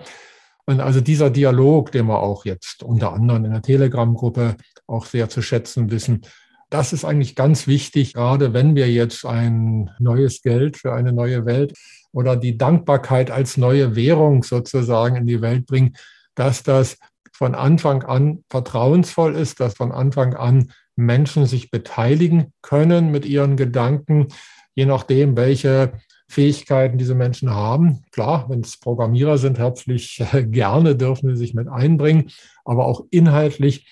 Und 0.66 0.80
also 0.80 1.00
dieser 1.00 1.30
Dialog, 1.30 1.92
den 1.92 2.06
wir 2.06 2.20
auch 2.20 2.44
jetzt 2.44 2.82
unter 2.82 3.12
anderem 3.12 3.44
in 3.44 3.52
der 3.52 3.62
Telegram-Gruppe 3.62 4.56
auch 4.86 5.06
sehr 5.06 5.28
zu 5.28 5.42
schätzen 5.42 5.90
wissen, 5.90 6.22
das 6.70 6.92
ist 6.92 7.04
eigentlich 7.04 7.36
ganz 7.36 7.66
wichtig, 7.66 8.14
gerade 8.14 8.52
wenn 8.52 8.74
wir 8.74 8.90
jetzt 8.90 9.24
ein 9.24 9.90
neues 9.98 10.42
Geld 10.42 10.76
für 10.76 10.92
eine 10.92 11.12
neue 11.12 11.44
Welt 11.44 11.74
oder 12.12 12.36
die 12.36 12.56
Dankbarkeit 12.56 13.30
als 13.30 13.56
neue 13.56 13.94
Währung 13.94 14.42
sozusagen 14.42 15.16
in 15.16 15.26
die 15.26 15.40
Welt 15.40 15.66
bringen, 15.66 15.94
dass 16.34 16.62
das 16.62 16.98
von 17.32 17.54
Anfang 17.54 18.02
an 18.02 18.44
vertrauensvoll 18.48 19.34
ist, 19.34 19.60
dass 19.60 19.74
von 19.74 19.92
Anfang 19.92 20.34
an 20.34 20.72
Menschen 20.96 21.46
sich 21.46 21.70
beteiligen 21.70 22.52
können 22.62 23.10
mit 23.10 23.24
ihren 23.24 23.56
Gedanken, 23.56 24.28
je 24.74 24.86
nachdem, 24.86 25.36
welche 25.36 25.92
Fähigkeiten 26.34 26.98
diese 26.98 27.14
Menschen 27.14 27.50
haben. 27.50 28.02
Klar, 28.10 28.46
wenn 28.48 28.60
es 28.60 28.78
Programmierer 28.78 29.38
sind, 29.38 29.58
herzlich 29.58 30.22
gerne 30.32 30.96
dürfen 30.96 31.30
sie 31.30 31.36
sich 31.36 31.54
mit 31.54 31.68
einbringen, 31.68 32.30
aber 32.64 32.86
auch 32.86 33.04
inhaltlich. 33.10 33.86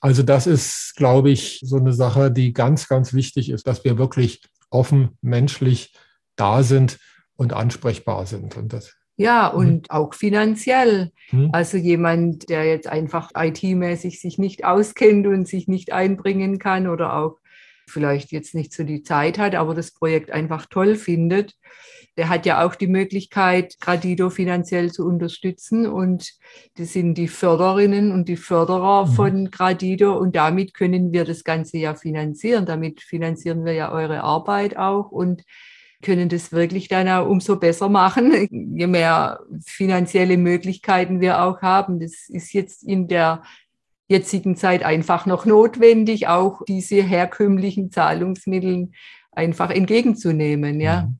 Also 0.00 0.22
das 0.22 0.46
ist, 0.46 0.94
glaube 0.96 1.30
ich, 1.30 1.60
so 1.62 1.76
eine 1.76 1.92
Sache, 1.92 2.30
die 2.30 2.52
ganz, 2.52 2.88
ganz 2.88 3.12
wichtig 3.12 3.50
ist, 3.50 3.66
dass 3.66 3.84
wir 3.84 3.98
wirklich 3.98 4.42
offen, 4.70 5.18
menschlich 5.20 5.94
da 6.34 6.62
sind 6.62 6.98
und 7.36 7.52
ansprechbar 7.52 8.26
sind. 8.26 8.56
Und 8.56 8.72
das 8.72 8.96
ja, 9.16 9.52
mhm. 9.52 9.58
und 9.58 9.74
mhm. 9.74 9.82
auch 9.90 10.14
finanziell. 10.14 11.12
Mhm. 11.30 11.50
Also 11.52 11.76
jemand, 11.76 12.48
der 12.48 12.64
jetzt 12.64 12.88
einfach 12.88 13.30
IT-mäßig 13.36 14.20
sich 14.20 14.38
nicht 14.38 14.64
auskennt 14.64 15.26
und 15.26 15.46
sich 15.46 15.68
nicht 15.68 15.92
einbringen 15.92 16.58
kann 16.58 16.88
oder 16.88 17.16
auch 17.16 17.38
vielleicht 17.88 18.32
jetzt 18.32 18.54
nicht 18.54 18.72
so 18.72 18.84
die 18.84 19.02
Zeit 19.02 19.38
hat, 19.38 19.54
aber 19.54 19.74
das 19.74 19.92
Projekt 19.92 20.30
einfach 20.30 20.66
toll 20.66 20.96
findet, 20.96 21.54
der 22.16 22.28
hat 22.28 22.44
ja 22.44 22.64
auch 22.64 22.74
die 22.74 22.88
Möglichkeit, 22.88 23.76
Gradido 23.80 24.28
finanziell 24.28 24.92
zu 24.92 25.06
unterstützen. 25.06 25.86
Und 25.86 26.34
das 26.76 26.92
sind 26.92 27.14
die 27.14 27.28
Förderinnen 27.28 28.12
und 28.12 28.28
die 28.28 28.36
Förderer 28.36 29.06
mhm. 29.06 29.12
von 29.12 29.50
Gradido. 29.50 30.18
Und 30.18 30.36
damit 30.36 30.74
können 30.74 31.12
wir 31.12 31.24
das 31.24 31.42
Ganze 31.42 31.78
ja 31.78 31.94
finanzieren. 31.94 32.66
Damit 32.66 33.00
finanzieren 33.00 33.64
wir 33.64 33.72
ja 33.72 33.92
eure 33.92 34.22
Arbeit 34.22 34.76
auch. 34.76 35.10
Und 35.10 35.42
können 36.02 36.28
das 36.28 36.52
wirklich 36.52 36.88
dann 36.88 37.08
auch 37.08 37.28
umso 37.28 37.56
besser 37.56 37.88
machen, 37.88 38.48
je 38.76 38.86
mehr 38.86 39.40
finanzielle 39.64 40.36
Möglichkeiten 40.36 41.20
wir 41.20 41.42
auch 41.42 41.62
haben. 41.62 42.00
Das 42.00 42.28
ist 42.28 42.52
jetzt 42.52 42.82
in 42.82 43.08
der 43.08 43.42
jetzigen 44.12 44.56
Zeit 44.56 44.84
einfach 44.84 45.26
noch 45.26 45.44
notwendig, 45.46 46.28
auch 46.28 46.62
diese 46.68 47.02
herkömmlichen 47.02 47.90
Zahlungsmittel 47.90 48.90
einfach 49.32 49.70
entgegenzunehmen. 49.70 50.80
Ja, 50.80 51.02
mhm. 51.02 51.18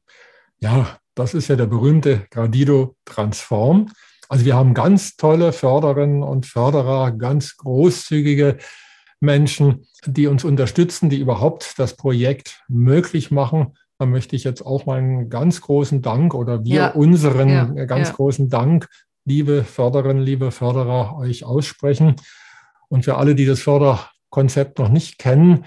ja 0.60 0.98
das 1.14 1.34
ist 1.34 1.48
ja 1.48 1.56
der 1.56 1.66
berühmte 1.66 2.26
Gradido 2.30 2.94
Transform. 3.04 3.90
Also 4.28 4.44
wir 4.44 4.54
haben 4.54 4.74
ganz 4.74 5.16
tolle 5.16 5.52
Förderinnen 5.52 6.22
und 6.22 6.46
Förderer, 6.46 7.10
ganz 7.10 7.56
großzügige 7.56 8.58
Menschen, 9.20 9.86
die 10.06 10.26
uns 10.26 10.44
unterstützen, 10.44 11.10
die 11.10 11.20
überhaupt 11.20 11.78
das 11.78 11.96
Projekt 11.96 12.62
möglich 12.68 13.30
machen. 13.30 13.74
Da 13.98 14.06
möchte 14.06 14.34
ich 14.34 14.44
jetzt 14.44 14.64
auch 14.64 14.86
mal 14.86 14.98
einen 14.98 15.28
ganz 15.28 15.60
großen 15.60 16.02
Dank 16.02 16.34
oder 16.34 16.64
wir 16.64 16.74
ja. 16.74 16.90
unseren 16.92 17.48
ja. 17.48 17.84
ganz 17.84 18.08
ja. 18.08 18.14
großen 18.14 18.48
Dank, 18.48 18.88
liebe 19.24 19.64
Förderinnen, 19.64 20.22
liebe 20.22 20.50
Förderer, 20.50 21.16
euch 21.16 21.44
aussprechen. 21.44 22.16
Und 22.92 23.06
für 23.06 23.16
alle, 23.16 23.34
die 23.34 23.46
das 23.46 23.60
Förderkonzept 23.60 24.78
noch 24.78 24.90
nicht 24.90 25.18
kennen, 25.18 25.64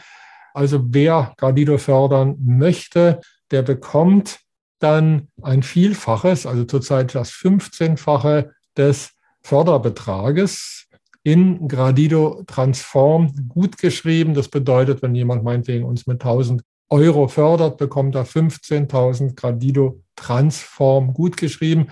also 0.53 0.79
wer 0.89 1.33
Gradido 1.37 1.79
fördern 1.79 2.35
möchte, 2.39 3.19
der 3.49 3.63
bekommt 3.63 4.41
dann 4.77 5.29
ein 5.41 5.63
Vielfaches, 5.63 6.45
also 6.45 6.65
zurzeit 6.65 7.15
das 7.15 7.31
15-fache 7.31 8.51
des 8.77 9.13
Förderbetrages 9.41 10.87
in 11.23 11.67
Gradido 11.67 12.43
Transform 12.45 13.33
gut 13.49 13.79
geschrieben. 13.79 14.35
Das 14.35 14.47
bedeutet, 14.47 15.01
wenn 15.01 15.15
jemand 15.15 15.43
meinetwegen 15.43 15.83
uns 15.83 16.05
mit 16.05 16.21
1000 16.21 16.61
Euro 16.89 17.27
fördert, 17.27 17.77
bekommt 17.77 18.13
er 18.13 18.27
15.000 18.27 19.33
Gradido 19.33 20.03
Transform 20.15 21.11
gut 21.15 21.37
geschrieben. 21.37 21.87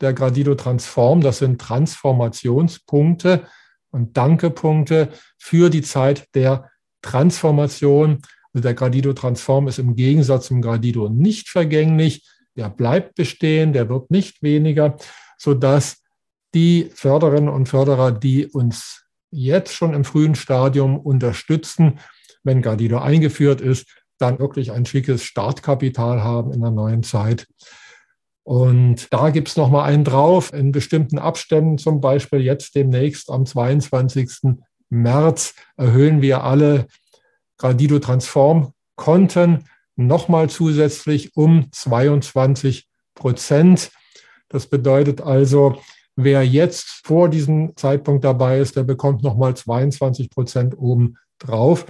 Der 0.00 0.14
Gradido 0.14 0.54
Transform, 0.54 1.20
das 1.20 1.40
sind 1.40 1.60
Transformationspunkte 1.60 3.46
und 3.92 4.16
Dankepunkte 4.16 5.10
für 5.38 5.70
die 5.70 5.82
Zeit 5.82 6.26
der 6.34 6.70
Transformation. 7.02 8.22
Also 8.52 8.62
der 8.62 8.74
Gradido 8.74 9.12
Transform 9.12 9.68
ist 9.68 9.78
im 9.78 9.94
Gegensatz 9.94 10.46
zum 10.46 10.60
Gradido 10.60 11.08
nicht 11.08 11.48
vergänglich. 11.48 12.26
Der 12.56 12.68
bleibt 12.68 13.14
bestehen, 13.14 13.72
der 13.72 13.88
wird 13.88 14.10
nicht 14.10 14.42
weniger, 14.42 14.96
sodass 15.38 16.02
die 16.54 16.90
Förderinnen 16.94 17.48
und 17.48 17.68
Förderer, 17.68 18.12
die 18.12 18.46
uns 18.46 19.04
jetzt 19.30 19.72
schon 19.72 19.94
im 19.94 20.04
frühen 20.04 20.34
Stadium 20.34 20.98
unterstützen, 20.98 21.98
wenn 22.44 22.60
Gradido 22.60 22.98
eingeführt 22.98 23.60
ist, 23.60 23.86
dann 24.18 24.38
wirklich 24.38 24.72
ein 24.72 24.84
schickes 24.84 25.24
Startkapital 25.24 26.22
haben 26.22 26.52
in 26.52 26.60
der 26.60 26.70
neuen 26.70 27.02
Zeit. 27.02 27.46
Und 28.44 29.12
da 29.12 29.30
gibt 29.30 29.48
es 29.48 29.56
nochmal 29.56 29.84
einen 29.84 30.04
drauf 30.04 30.52
in 30.52 30.72
bestimmten 30.72 31.18
Abständen, 31.18 31.78
zum 31.78 32.00
Beispiel 32.00 32.40
jetzt 32.40 32.74
demnächst 32.74 33.30
am 33.30 33.46
22. 33.46 34.56
März 34.88 35.54
erhöhen 35.76 36.20
wir 36.22 36.42
alle 36.42 36.86
Gradido 37.56 37.98
Transform 37.98 38.72
Konten 38.96 39.64
nochmal 39.96 40.50
zusätzlich 40.50 41.36
um 41.36 41.70
22 41.70 42.88
Prozent. 43.14 43.90
Das 44.48 44.66
bedeutet 44.66 45.20
also, 45.20 45.78
wer 46.16 46.46
jetzt 46.46 47.02
vor 47.04 47.28
diesem 47.28 47.76
Zeitpunkt 47.76 48.24
dabei 48.24 48.58
ist, 48.58 48.76
der 48.76 48.82
bekommt 48.82 49.22
nochmal 49.22 49.56
22 49.56 50.30
Prozent 50.30 50.76
oben 50.76 51.16
drauf. 51.38 51.86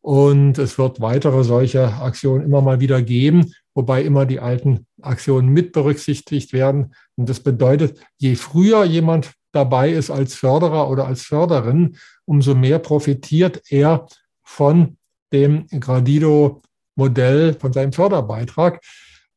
Und 0.00 0.58
es 0.58 0.78
wird 0.78 1.00
weitere 1.00 1.42
solche 1.42 1.94
Aktionen 1.94 2.44
immer 2.44 2.60
mal 2.60 2.80
wieder 2.80 3.02
geben, 3.02 3.52
wobei 3.74 4.02
immer 4.02 4.24
die 4.26 4.40
alten 4.40 4.85
Aktionen 5.02 5.48
mit 5.48 5.72
berücksichtigt 5.72 6.52
werden. 6.52 6.94
Und 7.16 7.28
das 7.28 7.40
bedeutet, 7.40 8.00
je 8.18 8.34
früher 8.34 8.84
jemand 8.84 9.32
dabei 9.52 9.90
ist 9.90 10.10
als 10.10 10.34
Förderer 10.34 10.88
oder 10.90 11.06
als 11.06 11.22
Förderin, 11.22 11.96
umso 12.24 12.54
mehr 12.54 12.78
profitiert 12.78 13.62
er 13.68 14.06
von 14.42 14.96
dem 15.32 15.66
Gradido-Modell, 15.68 17.54
von 17.54 17.72
seinem 17.72 17.92
Förderbeitrag. 17.92 18.80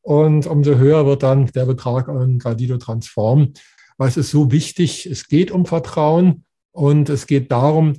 Und 0.02 0.46
umso 0.46 0.76
höher 0.76 1.04
wird 1.06 1.22
dann 1.22 1.46
der 1.46 1.66
Betrag 1.66 2.08
an 2.08 2.38
Gradido 2.38 2.78
Transform. 2.78 3.52
Was 3.98 4.16
ist 4.16 4.30
so 4.30 4.50
wichtig? 4.50 5.04
Es 5.04 5.28
geht 5.28 5.50
um 5.50 5.66
Vertrauen 5.66 6.44
und 6.72 7.10
es 7.10 7.26
geht 7.26 7.52
darum, 7.52 7.94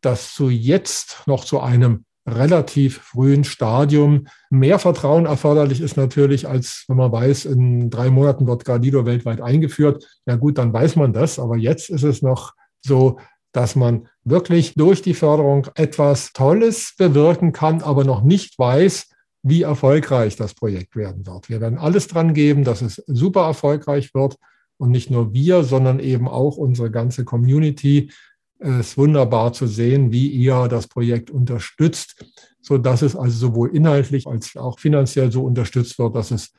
dass 0.00 0.32
zu 0.32 0.48
jetzt 0.48 1.24
noch 1.26 1.44
zu 1.44 1.60
einem 1.60 2.05
relativ 2.26 2.98
frühen 2.98 3.44
Stadium 3.44 4.26
mehr 4.50 4.78
Vertrauen 4.78 5.26
erforderlich 5.26 5.80
ist 5.80 5.96
natürlich, 5.96 6.48
als 6.48 6.84
wenn 6.88 6.96
man 6.96 7.12
weiß, 7.12 7.44
in 7.46 7.90
drei 7.90 8.10
Monaten 8.10 8.46
wird 8.46 8.64
Gradido 8.64 9.06
weltweit 9.06 9.40
eingeführt. 9.40 10.20
Ja 10.26 10.36
gut, 10.36 10.58
dann 10.58 10.72
weiß 10.72 10.96
man 10.96 11.12
das. 11.12 11.38
Aber 11.38 11.56
jetzt 11.56 11.88
ist 11.90 12.02
es 12.02 12.22
noch 12.22 12.54
so, 12.80 13.18
dass 13.52 13.76
man 13.76 14.08
wirklich 14.24 14.74
durch 14.74 15.02
die 15.02 15.14
Förderung 15.14 15.68
etwas 15.76 16.32
Tolles 16.32 16.94
bewirken 16.98 17.52
kann, 17.52 17.80
aber 17.80 18.04
noch 18.04 18.22
nicht 18.22 18.58
weiß, 18.58 19.10
wie 19.42 19.62
erfolgreich 19.62 20.36
das 20.36 20.54
Projekt 20.54 20.96
werden 20.96 21.26
wird. 21.26 21.48
Wir 21.48 21.60
werden 21.60 21.78
alles 21.78 22.08
dran 22.08 22.34
geben, 22.34 22.64
dass 22.64 22.82
es 22.82 22.96
super 23.06 23.46
erfolgreich 23.46 24.12
wird. 24.12 24.36
Und 24.78 24.90
nicht 24.90 25.10
nur 25.10 25.32
wir, 25.32 25.64
sondern 25.64 26.00
eben 26.00 26.28
auch 26.28 26.58
unsere 26.58 26.90
ganze 26.90 27.24
Community, 27.24 28.10
es 28.58 28.96
wunderbar 28.96 29.52
zu 29.52 29.66
sehen, 29.66 30.12
wie 30.12 30.28
ihr 30.28 30.68
das 30.68 30.86
Projekt 30.86 31.30
unterstützt, 31.30 32.24
so 32.60 32.78
dass 32.78 33.02
es 33.02 33.14
also 33.14 33.36
sowohl 33.48 33.74
inhaltlich 33.74 34.26
als 34.26 34.56
auch 34.56 34.78
finanziell 34.78 35.30
so 35.30 35.44
unterstützt 35.44 35.98
wird, 35.98 36.16
dass 36.16 36.30
es 36.30 36.52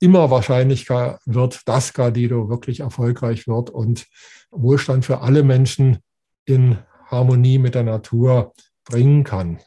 immer 0.00 0.30
wahrscheinlicher 0.30 1.18
wird, 1.24 1.60
dass 1.66 1.92
Gardido 1.92 2.48
wirklich 2.48 2.80
erfolgreich 2.80 3.46
wird 3.48 3.70
und 3.70 4.06
Wohlstand 4.50 5.04
für 5.04 5.20
alle 5.20 5.42
Menschen 5.42 5.98
in 6.44 6.78
Harmonie 7.06 7.58
mit 7.58 7.74
der 7.74 7.84
Natur 7.84 8.52
bringen 8.84 9.24
kann. 9.24 9.58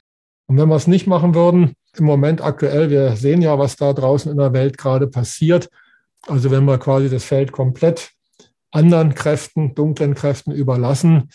Und 0.48 0.58
wenn 0.58 0.70
wir 0.70 0.76
es 0.76 0.88
nicht 0.88 1.08
machen 1.08 1.34
würden, 1.36 1.74
im 1.96 2.06
Moment 2.06 2.42
aktuell, 2.42 2.90
wir 2.90 3.16
sehen 3.16 3.42
ja, 3.42 3.58
was 3.58 3.76
da 3.76 3.94
draußen 3.94 4.32
in 4.32 4.38
der 4.38 4.54
Welt 4.54 4.78
gerade 4.78 5.08
passiert. 5.08 5.70
Also 6.28 6.52
wenn 6.52 6.66
wir 6.66 6.78
quasi 6.78 7.10
das 7.10 7.24
Feld 7.24 7.52
komplett 7.52 8.12
anderen 8.72 9.16
Kräften, 9.16 9.76
dunklen 9.76 10.16
Kräften 10.16 10.52
überlassen. 10.52 11.30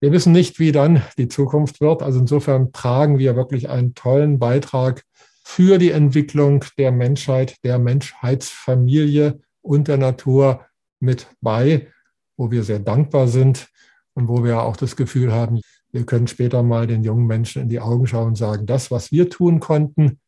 Wir 0.00 0.12
wissen 0.12 0.32
nicht, 0.32 0.58
wie 0.58 0.72
dann 0.72 1.02
die 1.18 1.28
Zukunft 1.28 1.80
wird. 1.80 2.02
Also 2.02 2.20
insofern 2.20 2.72
tragen 2.72 3.18
wir 3.18 3.36
wirklich 3.36 3.68
einen 3.68 3.94
tollen 3.94 4.38
Beitrag 4.38 5.04
für 5.44 5.78
die 5.78 5.90
Entwicklung 5.90 6.64
der 6.78 6.92
Menschheit, 6.92 7.56
der 7.64 7.78
Menschheitsfamilie 7.78 9.40
und 9.62 9.88
der 9.88 9.98
Natur 9.98 10.66
mit 11.00 11.26
bei, 11.40 11.88
wo 12.36 12.50
wir 12.50 12.62
sehr 12.62 12.78
dankbar 12.78 13.28
sind 13.28 13.68
und 14.14 14.28
wo 14.28 14.44
wir 14.44 14.62
auch 14.62 14.76
das 14.76 14.96
Gefühl 14.96 15.32
haben, 15.32 15.60
wir 15.92 16.06
können 16.06 16.28
später 16.28 16.62
mal 16.62 16.86
den 16.86 17.02
jungen 17.02 17.26
Menschen 17.26 17.62
in 17.62 17.68
die 17.68 17.80
Augen 17.80 18.06
schauen 18.06 18.28
und 18.28 18.36
sagen, 18.36 18.66
das, 18.66 18.90
was 18.90 19.10
wir 19.10 19.28
tun 19.28 19.60
konnten, 19.60 20.20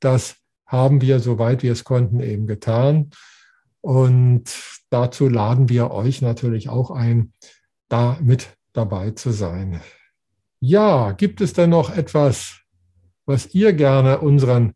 das 0.00 0.36
haben 0.66 1.00
wir, 1.00 1.20
soweit 1.20 1.62
wir 1.62 1.72
es 1.72 1.84
konnten, 1.84 2.20
eben 2.20 2.46
getan. 2.46 3.10
Und 3.80 4.44
dazu 4.90 5.28
laden 5.28 5.68
wir 5.68 5.90
euch 5.90 6.22
natürlich 6.22 6.68
auch 6.68 6.90
ein, 6.90 7.32
da 7.88 8.18
mit 8.20 8.56
dabei 8.72 9.12
zu 9.12 9.30
sein. 9.30 9.80
Ja, 10.60 11.12
gibt 11.12 11.40
es 11.40 11.54
denn 11.54 11.70
noch 11.70 11.90
etwas, 11.96 12.60
was 13.24 13.54
ihr 13.54 13.72
gerne 13.72 14.20
unseren 14.20 14.74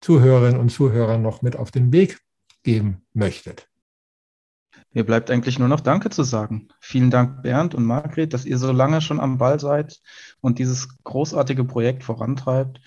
Zuhörerinnen 0.00 0.60
und 0.60 0.70
Zuhörern 0.70 1.20
noch 1.20 1.42
mit 1.42 1.56
auf 1.56 1.70
den 1.70 1.92
Weg 1.92 2.20
geben 2.62 3.02
möchtet? 3.12 3.68
Mir 4.92 5.04
bleibt 5.04 5.30
eigentlich 5.30 5.58
nur 5.58 5.68
noch 5.68 5.80
Danke 5.80 6.08
zu 6.08 6.22
sagen. 6.22 6.68
Vielen 6.80 7.10
Dank, 7.10 7.42
Bernd 7.42 7.74
und 7.74 7.84
Margret, 7.84 8.32
dass 8.32 8.46
ihr 8.46 8.56
so 8.56 8.72
lange 8.72 9.02
schon 9.02 9.20
am 9.20 9.36
Ball 9.36 9.60
seid 9.60 10.00
und 10.40 10.58
dieses 10.58 10.88
großartige 11.04 11.64
Projekt 11.64 12.04
vorantreibt. 12.04 12.80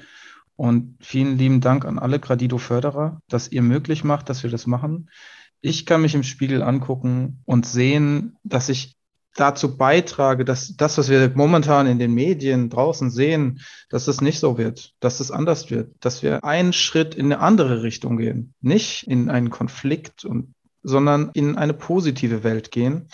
Und 0.55 0.97
vielen 0.99 1.38
lieben 1.38 1.62
Dank 1.62 1.86
an 1.86 1.99
alle 1.99 2.20
Gradido-Förderer, 2.20 3.22
dass 3.28 3.49
ihr 3.49 3.62
möglich 3.62 4.03
macht, 4.03 4.30
dass 4.30 4.41
wir 4.41 4.49
das 4.49 4.66
machen 4.66 5.09
ich 5.62 5.86
kann 5.86 6.01
mich 6.01 6.16
im 6.16 6.24
Spiegel 6.24 6.64
angucken 6.64 7.41
und 7.45 7.66
sehen, 7.66 8.38
dass 8.43 8.70
ich 8.70 8.95
dazu 9.36 9.78
beitrage, 9.78 10.43
dass 10.43 10.76
das, 10.76 10.97
was 10.97 11.09
wir 11.09 11.32
momentan 11.36 11.88
in 11.88 11.99
den 11.99 12.14
Medien 12.14 12.70
draußen 12.70 13.09
sehen, 13.09 13.62
dass 13.89 14.07
es 14.07 14.22
nicht 14.22 14.39
so 14.39 14.57
wird, 14.57 14.93
dass 14.99 15.20
es 15.20 15.32
anders 15.32 15.72
wird, 15.72 15.93
dass 16.01 16.22
wir 16.22 16.43
einen 16.43 16.74
Schritt 16.74 17.16
in 17.16 17.26
eine 17.28 17.39
andere 17.39 17.84
Richtung 17.84 18.18
gehen, 18.18 18.53
nicht 18.59 19.07
in 19.07 19.30
einen 19.30 19.49
Konflikt 19.49 20.26
und, 20.26 20.53
sondern 20.84 21.32
in 21.34 21.57
eine 21.57 21.74
positive 21.74 22.43
Welt 22.43 22.72
gehen. 22.72 23.07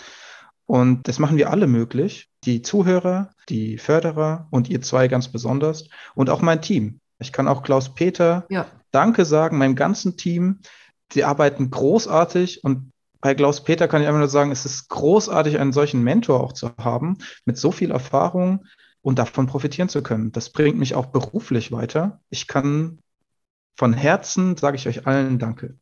Und 0.66 1.08
das 1.08 1.18
machen 1.18 1.38
wir 1.38 1.50
alle 1.50 1.66
möglich. 1.66 2.28
Die 2.44 2.62
Zuhörer, 2.62 3.30
die 3.48 3.78
Förderer 3.78 4.48
und 4.50 4.68
ihr 4.68 4.82
zwei 4.82 5.08
ganz 5.08 5.28
besonders 5.28 5.88
und 6.14 6.30
auch 6.30 6.42
mein 6.42 6.60
Team. 6.60 7.00
Ich 7.20 7.32
kann 7.32 7.48
auch 7.48 7.62
Klaus 7.62 7.94
Peter 7.94 8.46
ja. 8.50 8.66
Danke 8.90 9.24
sagen, 9.24 9.58
meinem 9.58 9.76
ganzen 9.76 10.16
Team, 10.16 10.60
Sie 11.12 11.24
arbeiten 11.24 11.70
großartig 11.70 12.64
und 12.64 12.92
bei 13.20 13.34
Klaus 13.34 13.64
Peter 13.64 13.88
kann 13.88 14.02
ich 14.02 14.08
einfach 14.08 14.20
nur 14.20 14.28
sagen, 14.28 14.52
es 14.52 14.64
ist 14.64 14.88
großartig, 14.88 15.58
einen 15.58 15.72
solchen 15.72 16.02
Mentor 16.02 16.40
auch 16.40 16.52
zu 16.52 16.70
haben, 16.78 17.18
mit 17.44 17.58
so 17.58 17.72
viel 17.72 17.90
Erfahrung 17.90 18.66
und 19.02 19.18
davon 19.18 19.46
profitieren 19.46 19.88
zu 19.88 20.02
können. 20.02 20.32
Das 20.32 20.50
bringt 20.50 20.78
mich 20.78 20.94
auch 20.94 21.06
beruflich 21.06 21.72
weiter. 21.72 22.20
Ich 22.30 22.46
kann 22.46 22.98
von 23.76 23.92
Herzen, 23.92 24.56
sage 24.56 24.76
ich 24.76 24.86
euch 24.86 25.06
allen 25.06 25.38
Danke. 25.38 25.76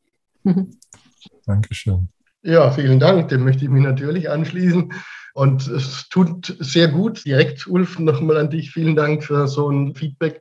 Dankeschön. 1.47 2.09
Ja, 2.43 2.71
vielen 2.71 3.01
Dank. 3.01 3.29
Dem 3.29 3.45
möchte 3.45 3.65
ich 3.65 3.71
mich 3.71 3.83
natürlich 3.83 4.31
anschließen. 4.31 4.93
Und 5.35 5.67
es 5.67 6.09
tut 6.09 6.57
sehr 6.61 6.89
gut. 6.89 7.25
Direkt, 7.27 7.67
Ulf, 7.67 7.99
nochmal 7.99 8.37
an 8.37 8.51
dich. 8.51 8.71
Vielen 8.71 8.97
Dank 8.97 9.25
für 9.25 9.49
so 9.49 9.69
ein 9.69 9.95
Feedback. 9.95 10.41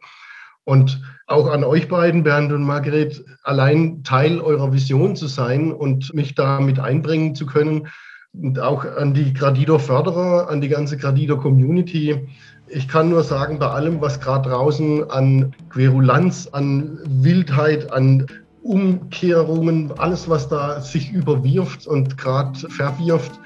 Und 0.66 1.02
auch 1.28 1.50
an 1.50 1.64
euch 1.64 1.88
beiden, 1.88 2.24
Bernd 2.24 2.52
und 2.52 2.64
Margret, 2.64 3.24
allein 3.44 4.04
Teil 4.04 4.40
eurer 4.42 4.74
Vision 4.74 5.16
zu 5.16 5.28
sein 5.28 5.72
und 5.72 6.14
mich 6.14 6.36
da 6.36 6.60
mit 6.60 6.80
einbringen 6.80 7.34
zu 7.36 7.46
können. 7.46 7.88
Und 8.34 8.60
auch 8.60 8.84
an 8.84 9.14
die 9.14 9.34
Gradido-Förderer, 9.34 10.50
an 10.50 10.62
die 10.62 10.68
ganze 10.68 10.98
Gradido-Community. 10.98 12.28
Ich 12.68 12.88
kann 12.88 13.10
nur 13.10 13.24
sagen, 13.24 13.60
bei 13.60 13.68
allem, 13.68 14.02
was 14.02 14.20
gerade 14.20 14.50
draußen 14.50 15.10
an 15.10 15.54
Querulanz, 15.70 16.50
an 16.52 17.00
Wildheit, 17.06 17.92
an 17.94 18.26
Umkehrungen, 18.64 19.92
alles, 19.98 20.28
was 20.28 20.50
da 20.50 20.82
sich 20.82 21.12
überwirft 21.12 21.86
und 21.86 22.18
gerade 22.18 22.58
verwirft, 22.70 23.40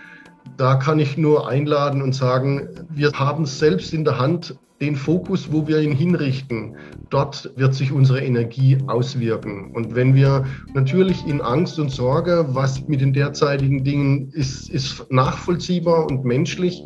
Da 0.57 0.75
kann 0.75 0.99
ich 0.99 1.17
nur 1.17 1.47
einladen 1.47 2.01
und 2.01 2.13
sagen, 2.13 2.67
wir 2.89 3.11
haben 3.13 3.45
selbst 3.45 3.93
in 3.93 4.03
der 4.03 4.17
Hand, 4.19 4.57
den 4.81 4.95
Fokus, 4.95 5.51
wo 5.51 5.67
wir 5.67 5.81
ihn 5.81 5.91
hinrichten, 5.91 6.77
dort 7.09 7.51
wird 7.57 7.73
sich 7.73 7.91
unsere 7.91 8.21
Energie 8.21 8.77
auswirken. 8.87 9.71
Und 9.73 9.95
wenn 9.95 10.15
wir 10.15 10.45
natürlich 10.73 11.25
in 11.27 11.41
Angst 11.41 11.79
und 11.79 11.89
Sorge, 11.89 12.45
was 12.49 12.87
mit 12.87 13.01
den 13.01 13.13
derzeitigen 13.13 13.83
Dingen 13.83 14.29
ist, 14.31 14.69
ist 14.69 15.11
nachvollziehbar 15.11 16.05
und 16.05 16.23
menschlich, 16.23 16.83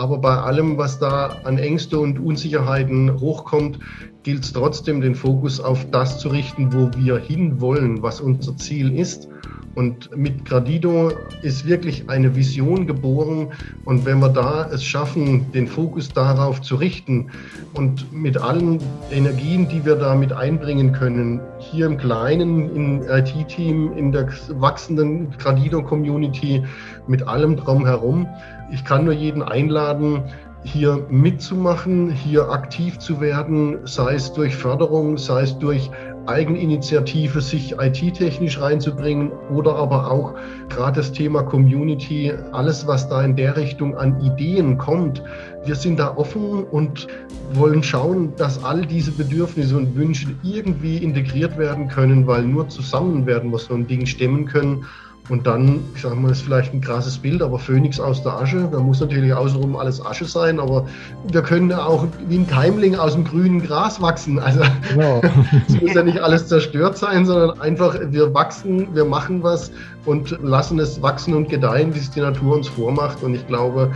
aber 0.00 0.16
bei 0.16 0.34
allem, 0.34 0.78
was 0.78 0.98
da 0.98 1.36
an 1.44 1.58
Ängste 1.58 1.98
und 1.98 2.18
Unsicherheiten 2.18 3.20
hochkommt, 3.20 3.78
gilt 4.22 4.44
es 4.44 4.54
trotzdem, 4.54 5.02
den 5.02 5.14
Fokus 5.14 5.60
auf 5.60 5.90
das 5.90 6.18
zu 6.18 6.30
richten, 6.30 6.72
wo 6.72 6.90
wir 6.96 7.18
hinwollen, 7.18 8.02
was 8.02 8.18
unser 8.18 8.56
Ziel 8.56 8.98
ist. 8.98 9.28
Und 9.74 10.16
mit 10.16 10.44
Gradido 10.44 11.12
ist 11.42 11.66
wirklich 11.66 12.08
eine 12.08 12.34
Vision 12.34 12.86
geboren. 12.86 13.48
Und 13.84 14.04
wenn 14.04 14.18
wir 14.20 14.30
da 14.30 14.68
es 14.72 14.82
schaffen, 14.82 15.52
den 15.52 15.66
Fokus 15.68 16.08
darauf 16.08 16.60
zu 16.60 16.76
richten 16.76 17.30
und 17.74 18.12
mit 18.12 18.36
allen 18.36 18.80
Energien, 19.12 19.68
die 19.68 19.84
wir 19.84 19.96
da 19.96 20.14
mit 20.14 20.32
einbringen 20.32 20.92
können, 20.92 21.40
hier 21.58 21.86
im 21.86 21.98
Kleinen, 21.98 22.74
im 22.74 23.02
IT-Team, 23.02 23.92
in 23.96 24.10
der 24.10 24.28
wachsenden 24.54 25.30
Gradido-Community, 25.38 26.64
mit 27.10 27.26
allem 27.26 27.56
drumherum, 27.56 28.28
ich 28.70 28.84
kann 28.84 29.04
nur 29.04 29.12
jeden 29.12 29.42
einladen, 29.42 30.22
hier 30.62 31.06
mitzumachen, 31.08 32.10
hier 32.10 32.50
aktiv 32.50 32.98
zu 32.98 33.20
werden, 33.20 33.78
sei 33.84 34.14
es 34.14 34.32
durch 34.32 34.54
Förderung, 34.54 35.16
sei 35.16 35.42
es 35.42 35.58
durch 35.58 35.90
Eigeninitiative, 36.26 37.40
sich 37.40 37.74
IT-technisch 37.80 38.60
reinzubringen 38.60 39.32
oder 39.52 39.74
aber 39.76 40.10
auch 40.10 40.34
gerade 40.68 41.00
das 41.00 41.12
Thema 41.12 41.42
Community, 41.42 42.32
alles, 42.52 42.86
was 42.86 43.08
da 43.08 43.22
in 43.22 43.36
der 43.36 43.56
Richtung 43.56 43.96
an 43.96 44.20
Ideen 44.20 44.76
kommt. 44.76 45.22
Wir 45.64 45.74
sind 45.74 45.98
da 45.98 46.14
offen 46.16 46.62
und 46.64 47.08
wollen 47.54 47.82
schauen, 47.82 48.34
dass 48.36 48.62
all 48.62 48.84
diese 48.84 49.12
Bedürfnisse 49.12 49.76
und 49.76 49.96
Wünsche 49.96 50.28
irgendwie 50.42 50.98
integriert 50.98 51.56
werden 51.56 51.88
können, 51.88 52.26
weil 52.26 52.42
nur 52.44 52.68
zusammen 52.68 53.26
werden 53.26 53.50
wir 53.50 53.58
so 53.58 53.74
ein 53.74 53.86
Ding 53.86 54.04
stemmen 54.04 54.44
können. 54.44 54.84
Und 55.28 55.46
dann, 55.46 55.84
ich 55.94 56.02
sage 56.02 56.16
mal, 56.16 56.32
ist 56.32 56.42
vielleicht 56.42 56.74
ein 56.74 56.80
krasses 56.80 57.18
Bild, 57.18 57.40
aber 57.40 57.58
Phönix 57.58 58.00
aus 58.00 58.22
der 58.22 58.32
Asche, 58.32 58.68
da 58.72 58.80
muss 58.80 59.00
natürlich 59.00 59.32
außenrum 59.32 59.76
alles 59.76 60.04
Asche 60.04 60.24
sein, 60.24 60.58
aber 60.58 60.86
wir 61.30 61.42
können 61.42 61.72
auch 61.72 62.06
wie 62.26 62.38
ein 62.38 62.48
Keimling 62.48 62.96
aus 62.96 63.12
dem 63.12 63.24
grünen 63.24 63.62
Gras 63.62 64.02
wachsen. 64.02 64.40
Also 64.40 64.60
genau. 64.92 65.20
es 65.68 65.80
muss 65.80 65.94
ja 65.94 66.02
nicht 66.02 66.18
alles 66.18 66.48
zerstört 66.48 66.98
sein, 66.98 67.26
sondern 67.26 67.60
einfach 67.60 67.96
wir 68.10 68.34
wachsen, 68.34 68.88
wir 68.92 69.04
machen 69.04 69.42
was 69.44 69.70
und 70.04 70.36
lassen 70.42 70.80
es 70.80 71.00
wachsen 71.00 71.34
und 71.34 71.48
gedeihen, 71.48 71.94
wie 71.94 71.98
es 72.00 72.10
die 72.10 72.20
Natur 72.20 72.56
uns 72.56 72.68
vormacht. 72.68 73.22
Und 73.22 73.34
ich 73.34 73.46
glaube, 73.46 73.92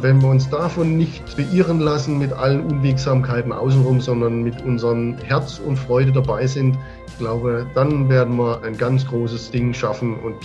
wenn 0.00 0.22
wir 0.22 0.28
uns 0.28 0.48
davon 0.48 0.96
nicht 0.96 1.36
beirren 1.36 1.80
lassen 1.80 2.18
mit 2.18 2.32
allen 2.32 2.62
Unwegsamkeiten 2.62 3.52
außenrum, 3.52 4.00
sondern 4.00 4.42
mit 4.42 4.62
unserem 4.64 5.18
Herz 5.18 5.60
und 5.64 5.76
Freude 5.76 6.12
dabei 6.12 6.46
sind, 6.46 6.78
ich 7.08 7.18
glaube, 7.18 7.66
dann 7.74 8.08
werden 8.08 8.36
wir 8.36 8.62
ein 8.62 8.76
ganz 8.76 9.06
großes 9.06 9.50
Ding 9.50 9.72
schaffen 9.74 10.18
und 10.20 10.36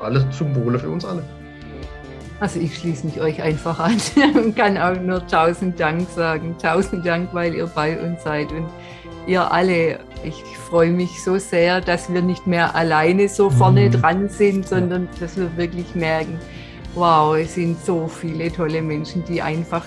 alles 0.00 0.24
zum 0.36 0.54
Wohle 0.56 0.78
für 0.78 0.90
uns 0.90 1.04
alle. 1.04 1.22
Also 2.40 2.58
ich 2.58 2.78
schließe 2.78 3.06
mich 3.06 3.20
euch 3.20 3.42
einfach 3.42 3.78
an 3.78 3.96
und 4.34 4.56
kann 4.56 4.78
auch 4.78 4.98
nur 4.98 5.26
tausend 5.26 5.78
Dank 5.78 6.08
sagen. 6.08 6.56
Tausend 6.60 7.06
Dank, 7.06 7.34
weil 7.34 7.54
ihr 7.54 7.66
bei 7.66 8.00
uns 8.00 8.22
seid 8.22 8.50
und 8.50 8.66
ihr 9.26 9.50
alle. 9.52 10.00
Ich 10.24 10.42
freue 10.56 10.90
mich 10.90 11.22
so 11.22 11.38
sehr, 11.38 11.80
dass 11.80 12.12
wir 12.12 12.22
nicht 12.22 12.46
mehr 12.46 12.74
alleine 12.74 13.28
so 13.28 13.50
vorne 13.50 13.86
mhm. 13.86 13.92
dran 13.92 14.28
sind, 14.28 14.68
sondern 14.68 15.08
dass 15.18 15.36
wir 15.36 15.54
wirklich 15.56 15.94
merken, 15.94 16.38
wow, 16.94 17.36
es 17.36 17.54
sind 17.54 17.82
so 17.84 18.06
viele 18.06 18.50
tolle 18.52 18.82
Menschen, 18.82 19.24
die 19.24 19.40
einfach 19.40 19.84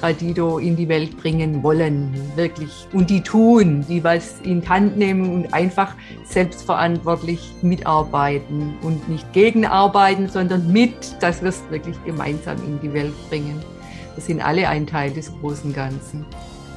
Gradido 0.00 0.58
in 0.58 0.76
die 0.76 0.88
Welt 0.88 1.16
bringen 1.18 1.62
wollen, 1.62 2.12
wirklich. 2.34 2.86
Und 2.92 3.10
die 3.10 3.20
tun, 3.20 3.84
die 3.88 4.02
was 4.02 4.40
in 4.42 4.66
Hand 4.68 4.96
nehmen 4.96 5.30
und 5.30 5.52
einfach 5.52 5.94
selbstverantwortlich 6.24 7.52
mitarbeiten 7.62 8.74
und 8.82 9.08
nicht 9.08 9.30
gegenarbeiten, 9.32 10.28
sondern 10.28 10.72
mit, 10.72 10.94
dass 11.20 11.42
wir 11.42 11.50
es 11.50 11.62
wirklich 11.70 11.96
gemeinsam 12.04 12.56
in 12.66 12.80
die 12.80 12.92
Welt 12.94 13.14
bringen. 13.28 13.62
Wir 14.14 14.22
sind 14.22 14.40
alle 14.40 14.68
ein 14.68 14.86
Teil 14.86 15.12
des 15.12 15.30
großen 15.40 15.72
Ganzen. 15.72 16.24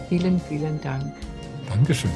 Vielen, 0.09 0.39
vielen 0.39 0.79
Dank. 0.81 1.13
Dankeschön. 1.69 2.11